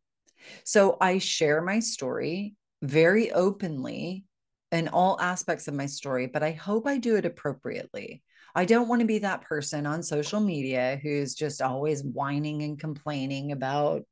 So 0.64 0.96
I 1.00 1.18
share 1.18 1.60
my 1.60 1.80
story 1.80 2.54
very 2.80 3.32
openly 3.32 4.24
in 4.72 4.88
all 4.88 5.20
aspects 5.20 5.68
of 5.68 5.74
my 5.74 5.86
story, 5.86 6.26
but 6.26 6.42
I 6.42 6.52
hope 6.52 6.86
I 6.86 6.98
do 6.98 7.16
it 7.16 7.24
appropriately. 7.24 8.22
I 8.54 8.64
don't 8.64 8.88
want 8.88 9.00
to 9.00 9.06
be 9.06 9.18
that 9.20 9.42
person 9.42 9.86
on 9.86 10.02
social 10.02 10.40
media 10.40 10.98
who's 11.02 11.34
just 11.34 11.62
always 11.62 12.02
whining 12.02 12.62
and 12.62 12.78
complaining 12.78 13.52
about 13.52 14.02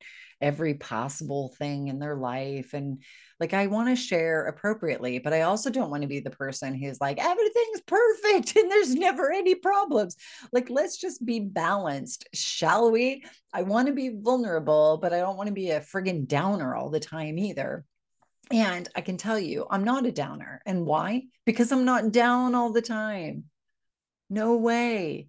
every 0.41 0.75
possible 0.75 1.55
thing 1.59 1.89
in 1.89 1.99
their 1.99 2.17
life. 2.17 2.75
And 2.75 3.03
like, 3.41 3.55
I 3.55 3.67
want 3.67 3.89
to 3.89 3.97
share 3.97 4.45
appropriately, 4.45 5.19
but 5.19 5.33
I 5.33 5.43
also 5.43 5.71
don't 5.71 5.91
want 5.91 6.03
to 6.03 6.09
be 6.09 6.21
the 6.21 6.31
person 6.31 6.75
who's 6.75 7.01
like, 7.01 7.19
everything's 7.19 7.81
perfect 7.87 8.57
and 8.57 8.71
there's 8.71 8.95
never 8.95 9.33
any 9.33 9.55
problems. 9.55 10.17
Like, 10.53 10.71
let's 10.71 10.99
just 10.99 11.25
be 11.25 11.41
balanced, 11.41 12.29
shall 12.35 12.91
we? 12.91 13.25
I 13.53 13.63
want 13.63 13.89
to 13.89 13.95
be 13.95 14.11
vulnerable, 14.15 14.99
but 15.01 15.13
I 15.13 15.19
don't 15.19 15.37
want 15.37 15.49
to 15.49 15.55
be 15.55 15.71
a 15.71 15.81
friggin' 15.81 16.29
downer 16.29 16.75
all 16.75 16.91
the 16.91 17.01
time 17.01 17.39
either. 17.39 17.85
And 18.51 18.89
I 18.95 19.01
can 19.01 19.17
tell 19.17 19.39
you, 19.39 19.67
I'm 19.71 19.85
not 19.85 20.07
a 20.07 20.13
downer. 20.13 20.63
And 20.67 20.87
why? 20.87 21.25
Because 21.45 21.73
I'm 21.73 21.85
not 21.85 22.13
down 22.13 22.55
all 22.55 22.73
the 22.73 22.83
time. 22.83 23.45
No 24.31 24.57
way. 24.57 25.29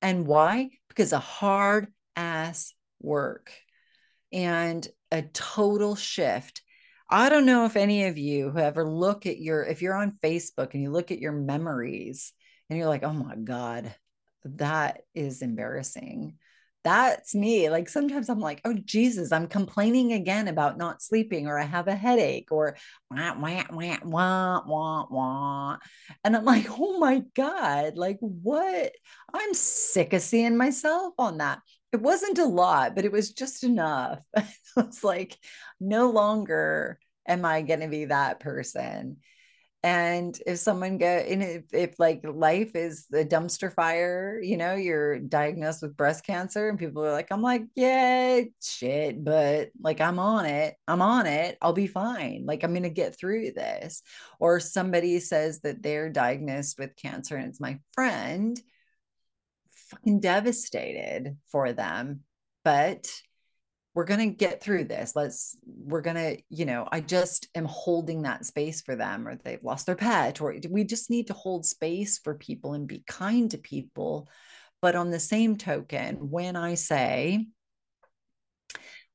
And 0.00 0.26
why? 0.26 0.70
Because 0.88 1.12
of 1.12 1.22
hard 1.22 1.88
ass 2.16 2.72
work 3.00 3.52
and 4.32 4.86
a 5.10 5.22
total 5.22 5.96
shift. 5.96 6.62
I 7.10 7.28
don't 7.28 7.46
know 7.46 7.66
if 7.66 7.76
any 7.76 8.06
of 8.06 8.16
you 8.16 8.50
who 8.50 8.58
ever 8.58 8.88
look 8.88 9.26
at 9.26 9.38
your, 9.38 9.62
if 9.62 9.82
you're 9.82 9.94
on 9.94 10.18
Facebook 10.22 10.72
and 10.72 10.82
you 10.82 10.90
look 10.90 11.10
at 11.10 11.20
your 11.20 11.32
memories 11.32 12.32
and 12.68 12.78
you're 12.78 12.88
like, 12.88 13.04
oh 13.04 13.12
my 13.12 13.36
God, 13.36 13.94
that 14.44 15.02
is 15.14 15.42
embarrassing 15.42 16.38
that's 16.84 17.34
me. 17.34 17.70
Like 17.70 17.88
sometimes 17.88 18.28
I'm 18.28 18.40
like, 18.40 18.60
oh 18.64 18.74
Jesus, 18.74 19.32
I'm 19.32 19.48
complaining 19.48 20.12
again 20.12 20.48
about 20.48 20.76
not 20.76 21.02
sleeping, 21.02 21.46
or 21.46 21.58
I 21.58 21.64
have 21.64 21.88
a 21.88 21.94
headache, 21.94 22.48
or 22.50 22.76
wah, 23.10 23.34
wah, 23.38 23.64
wah, 23.72 23.98
wah, 24.04 24.62
wah, 24.66 25.06
wah. 25.10 25.76
And 26.24 26.36
I'm 26.36 26.44
like, 26.44 26.66
oh 26.78 26.98
my 26.98 27.22
God, 27.34 27.96
like 27.96 28.18
what? 28.20 28.92
I'm 29.32 29.54
sick 29.54 30.12
of 30.12 30.22
seeing 30.22 30.56
myself 30.56 31.14
on 31.18 31.38
that. 31.38 31.60
It 31.92 32.02
wasn't 32.02 32.38
a 32.38 32.44
lot, 32.44 32.94
but 32.94 33.04
it 33.04 33.12
was 33.12 33.32
just 33.32 33.64
enough. 33.64 34.20
it's 34.76 35.02
like 35.02 35.38
no 35.80 36.10
longer 36.10 36.98
am 37.26 37.44
I 37.44 37.62
going 37.62 37.80
to 37.80 37.88
be 37.88 38.06
that 38.06 38.40
person 38.40 39.16
and 39.84 40.40
if 40.46 40.58
someone 40.58 40.96
get 40.96 41.26
in 41.28 41.42
if, 41.42 41.64
if 41.74 42.00
like 42.00 42.24
life 42.24 42.74
is 42.74 43.04
the 43.10 43.22
dumpster 43.22 43.70
fire 43.70 44.40
you 44.42 44.56
know 44.56 44.74
you're 44.74 45.18
diagnosed 45.18 45.82
with 45.82 45.94
breast 45.94 46.24
cancer 46.24 46.70
and 46.70 46.78
people 46.78 47.04
are 47.04 47.12
like 47.12 47.28
i'm 47.30 47.42
like 47.42 47.64
yeah 47.74 48.40
shit 48.62 49.22
but 49.22 49.68
like 49.78 50.00
i'm 50.00 50.18
on 50.18 50.46
it 50.46 50.74
i'm 50.88 51.02
on 51.02 51.26
it 51.26 51.58
i'll 51.60 51.74
be 51.74 51.86
fine 51.86 52.44
like 52.46 52.64
i'm 52.64 52.72
gonna 52.72 52.88
get 52.88 53.16
through 53.16 53.52
this. 53.52 54.02
Or 54.40 54.58
somebody 54.58 55.20
says 55.20 55.60
that 55.60 55.82
they're 55.82 56.08
diagnosed 56.08 56.78
with 56.78 56.96
cancer 56.96 57.36
and 57.36 57.48
it's 57.48 57.60
my 57.60 57.78
friend 57.92 58.58
fucking 59.72 60.20
devastated 60.20 61.36
for 61.46 61.74
them 61.74 62.20
but 62.64 63.06
we're 63.94 64.04
going 64.04 64.20
to 64.20 64.36
get 64.36 64.62
through 64.62 64.84
this 64.84 65.12
let's 65.14 65.56
we're 65.66 66.00
going 66.00 66.16
to 66.16 66.36
you 66.48 66.64
know 66.64 66.86
i 66.90 67.00
just 67.00 67.48
am 67.54 67.64
holding 67.64 68.22
that 68.22 68.44
space 68.44 68.82
for 68.82 68.96
them 68.96 69.26
or 69.26 69.36
they've 69.36 69.62
lost 69.62 69.86
their 69.86 69.96
pet 69.96 70.40
or 70.40 70.54
we 70.70 70.84
just 70.84 71.10
need 71.10 71.28
to 71.28 71.32
hold 71.32 71.64
space 71.64 72.18
for 72.18 72.34
people 72.34 72.74
and 72.74 72.86
be 72.88 73.04
kind 73.06 73.50
to 73.50 73.58
people 73.58 74.28
but 74.82 74.94
on 74.94 75.10
the 75.10 75.20
same 75.20 75.56
token 75.56 76.16
when 76.30 76.56
i 76.56 76.74
say 76.74 77.46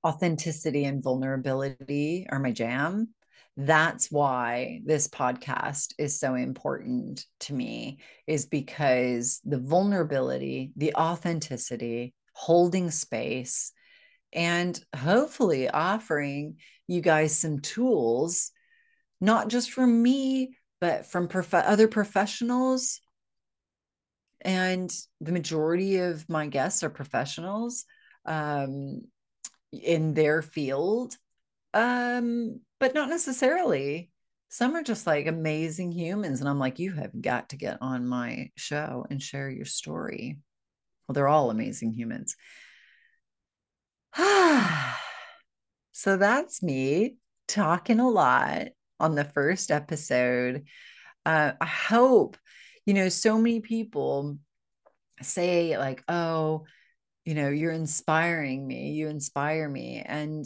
authenticity 0.05 0.85
and 0.85 1.03
vulnerability 1.03 2.25
are 2.29 2.39
my 2.39 2.51
jam. 2.51 3.09
That's 3.57 4.09
why 4.09 4.81
this 4.85 5.07
podcast 5.07 5.93
is 5.97 6.19
so 6.19 6.35
important 6.35 7.25
to 7.41 7.53
me, 7.53 7.99
is 8.25 8.45
because 8.45 9.41
the 9.43 9.59
vulnerability, 9.59 10.71
the 10.77 10.95
authenticity, 10.95 12.13
holding 12.33 12.89
space, 12.89 13.73
and 14.33 14.79
hopefully 14.95 15.69
offering 15.69 16.57
you 16.87 17.01
guys 17.01 17.37
some 17.37 17.59
tools, 17.59 18.51
not 19.21 19.47
just 19.47 19.71
from 19.71 20.01
me, 20.01 20.57
but 20.81 21.05
from 21.05 21.27
prof- 21.27 21.53
other 21.53 21.87
professionals. 21.87 23.01
And 24.41 24.91
the 25.19 25.31
majority 25.31 25.97
of 25.97 26.27
my 26.29 26.47
guests 26.47 26.83
are 26.83 26.89
professionals. 26.89 27.85
Um, 28.25 29.01
in 29.71 30.13
their 30.13 30.41
field 30.41 31.15
um 31.73 32.59
but 32.79 32.95
not 32.95 33.09
necessarily 33.09 34.09
some 34.49 34.75
are 34.75 34.81
just 34.81 35.05
like 35.05 35.27
amazing 35.27 35.91
humans 35.91 36.39
and 36.39 36.49
i'm 36.49 36.57
like 36.57 36.79
you 36.79 36.91
have 36.91 37.11
got 37.21 37.49
to 37.49 37.57
get 37.57 37.77
on 37.81 38.07
my 38.07 38.49
show 38.55 39.05
and 39.09 39.21
share 39.21 39.49
your 39.49 39.65
story 39.65 40.37
well 41.07 41.13
they're 41.13 41.27
all 41.27 41.51
amazing 41.51 41.93
humans 41.93 42.35
so 45.91 46.17
that's 46.17 46.63
me 46.63 47.15
talking 47.47 47.99
a 47.99 48.09
lot 48.09 48.67
on 48.99 49.15
the 49.15 49.25
first 49.25 49.71
episode. 49.71 50.65
Uh, 51.25 51.51
i 51.59 51.65
hope 51.65 52.37
you 52.85 52.93
know 52.93 53.09
so 53.09 53.37
many 53.37 53.59
people 53.59 54.37
say 55.21 55.77
like 55.77 56.01
oh 56.07 56.63
you 57.25 57.35
know 57.35 57.49
you're 57.49 57.73
inspiring 57.73 58.65
me 58.65 58.91
you 58.91 59.09
inspire 59.09 59.67
me 59.67 60.01
and 60.05 60.45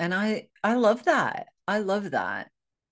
and 0.00 0.14
i 0.14 0.48
i 0.64 0.74
love 0.74 1.04
that 1.04 1.48
i 1.68 1.78
love 1.78 2.10
that. 2.12 2.50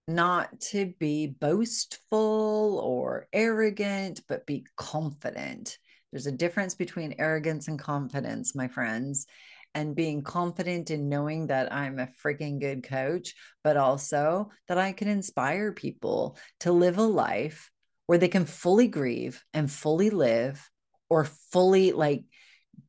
Not 0.09 0.61
to 0.73 0.93
be 0.99 1.29
boastful 1.29 2.81
or 2.83 3.29
arrogant 3.33 4.21
but 4.29 4.47
be 4.47 4.67
confident. 4.77 5.79
There's 6.11 6.27
a 6.27 6.33
difference 6.33 6.75
between 6.75 7.15
arrogance 7.19 7.69
and 7.69 7.79
confidence 7.79 8.55
my 8.55 8.69
friends 8.69 9.27
and 9.75 9.97
being 9.97 10.23
confident 10.23 10.91
in 10.91 11.09
knowing 11.09 11.47
that 11.47 11.73
I'm 11.73 11.99
a 11.99 12.09
freaking 12.25 12.61
good 12.61 12.83
coach, 12.83 13.35
but 13.65 13.77
also 13.77 14.51
that 14.69 14.79
I 14.79 14.93
can 14.93 15.09
inspire 15.09 15.73
people 15.73 16.37
to 16.61 16.73
live 16.73 16.99
a 16.99 17.03
life 17.03 17.71
where 18.07 18.19
they 18.19 18.29
can 18.29 18.45
fully 18.45 18.89
grieve 18.89 19.43
and 19.55 19.71
fully 19.71 20.11
live 20.11 20.69
or 21.09 21.25
fully 21.53 21.93
like 21.93 22.25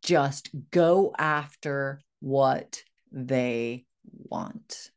just 0.01 0.49
go 0.71 1.13
after 1.17 2.01
what 2.19 2.81
they 3.11 3.85
want. 4.05 4.89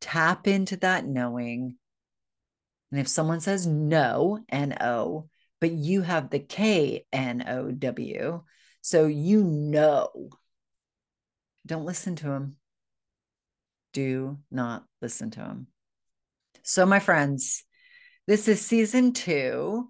Tap 0.00 0.48
into 0.48 0.76
that 0.78 1.04
knowing. 1.04 1.76
And 2.90 3.00
if 3.00 3.08
someone 3.08 3.40
says 3.40 3.66
no, 3.66 4.40
N 4.48 4.76
O, 4.80 5.28
but 5.60 5.70
you 5.70 6.02
have 6.02 6.30
the 6.30 6.40
K 6.40 7.04
N 7.12 7.44
O 7.46 7.70
W, 7.70 8.42
so 8.80 9.06
you 9.06 9.44
know, 9.44 10.30
don't 11.66 11.84
listen 11.84 12.16
to 12.16 12.24
them. 12.24 12.56
Do 13.92 14.38
not 14.50 14.84
listen 15.02 15.30
to 15.32 15.40
them. 15.40 15.66
So, 16.62 16.86
my 16.86 17.00
friends, 17.00 17.64
this 18.26 18.48
is 18.48 18.64
season 18.64 19.12
two 19.12 19.88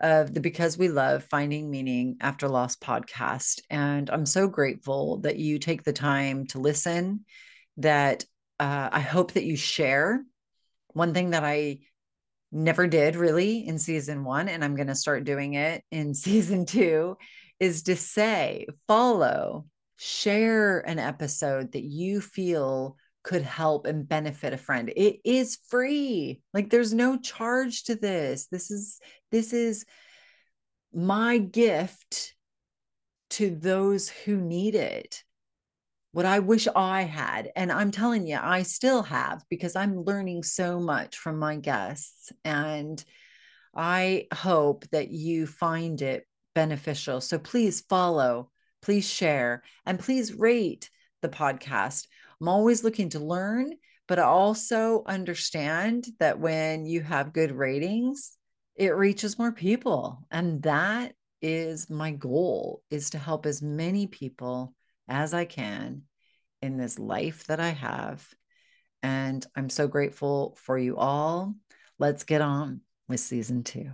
of 0.00 0.32
the 0.32 0.40
Because 0.40 0.78
We 0.78 0.88
Love 0.88 1.24
Finding 1.24 1.70
Meaning 1.70 2.18
After 2.20 2.48
Loss 2.48 2.76
podcast. 2.76 3.60
And 3.70 4.10
I'm 4.10 4.26
so 4.26 4.46
grateful 4.46 5.18
that 5.18 5.38
you 5.38 5.58
take 5.58 5.82
the 5.82 5.92
time 5.92 6.46
to 6.48 6.58
listen, 6.58 7.24
that 7.78 8.24
uh, 8.60 8.90
I 8.92 9.00
hope 9.00 9.32
that 9.32 9.44
you 9.44 9.56
share. 9.56 10.22
One 10.88 11.14
thing 11.14 11.30
that 11.30 11.44
I 11.44 11.80
never 12.52 12.86
did 12.86 13.16
really 13.16 13.66
in 13.66 13.78
season 13.78 14.24
one, 14.24 14.48
and 14.48 14.64
I'm 14.64 14.76
going 14.76 14.88
to 14.88 14.94
start 14.94 15.24
doing 15.24 15.54
it 15.54 15.82
in 15.90 16.14
season 16.14 16.66
two, 16.66 17.16
is 17.60 17.84
to 17.84 17.96
say, 17.96 18.66
follow, 18.86 19.66
share 19.98 20.78
an 20.80 20.98
episode 20.98 21.72
that 21.72 21.82
you 21.82 22.20
feel 22.20 22.96
could 23.24 23.42
help 23.42 23.86
and 23.86 24.08
benefit 24.08 24.52
a 24.52 24.56
friend. 24.56 24.90
It 24.96 25.16
is 25.24 25.58
free. 25.68 26.40
Like 26.54 26.70
there's 26.70 26.94
no 26.94 27.18
charge 27.18 27.84
to 27.84 27.96
this. 27.96 28.46
This 28.46 28.70
is 28.70 29.00
this 29.30 29.52
is 29.52 29.84
my 30.94 31.38
gift 31.38 32.34
to 33.30 33.50
those 33.50 34.08
who 34.08 34.36
need 34.36 34.74
it. 34.74 35.22
What 36.12 36.24
I 36.24 36.38
wish 36.38 36.66
I 36.74 37.02
had. 37.02 37.50
And 37.54 37.70
I'm 37.70 37.90
telling 37.90 38.26
you, 38.26 38.38
I 38.40 38.62
still 38.62 39.02
have 39.02 39.42
because 39.50 39.76
I'm 39.76 40.04
learning 40.04 40.42
so 40.44 40.80
much 40.80 41.18
from 41.18 41.38
my 41.38 41.56
guests. 41.56 42.32
And 42.44 43.04
I 43.76 44.26
hope 44.32 44.86
that 44.92 45.10
you 45.10 45.46
find 45.46 46.00
it 46.00 46.26
beneficial. 46.54 47.20
So 47.20 47.38
please 47.38 47.82
follow, 47.82 48.50
please 48.82 49.08
share, 49.08 49.62
and 49.86 49.98
please 49.98 50.34
rate 50.34 50.90
the 51.22 51.28
podcast. 51.28 52.06
I'm 52.40 52.48
always 52.48 52.84
looking 52.84 53.10
to 53.10 53.20
learn, 53.20 53.72
but 54.06 54.18
I 54.18 54.22
also 54.22 55.02
understand 55.06 56.06
that 56.20 56.38
when 56.38 56.86
you 56.86 57.02
have 57.02 57.32
good 57.32 57.52
ratings, 57.52 58.36
it 58.76 58.90
reaches 58.90 59.38
more 59.38 59.52
people. 59.52 60.24
And 60.30 60.62
that 60.62 61.14
is 61.42 61.90
my 61.90 62.12
goal 62.12 62.82
is 62.90 63.10
to 63.10 63.18
help 63.18 63.46
as 63.46 63.62
many 63.62 64.06
people 64.06 64.74
as 65.08 65.34
I 65.34 65.44
can 65.44 66.02
in 66.62 66.76
this 66.76 66.98
life 66.98 67.44
that 67.46 67.60
I 67.60 67.70
have. 67.70 68.26
And 69.02 69.44
I'm 69.54 69.70
so 69.70 69.86
grateful 69.86 70.56
for 70.60 70.78
you 70.78 70.96
all. 70.96 71.54
Let's 71.98 72.24
get 72.24 72.40
on 72.40 72.80
with 73.08 73.20
season 73.20 73.64
two. 73.64 73.92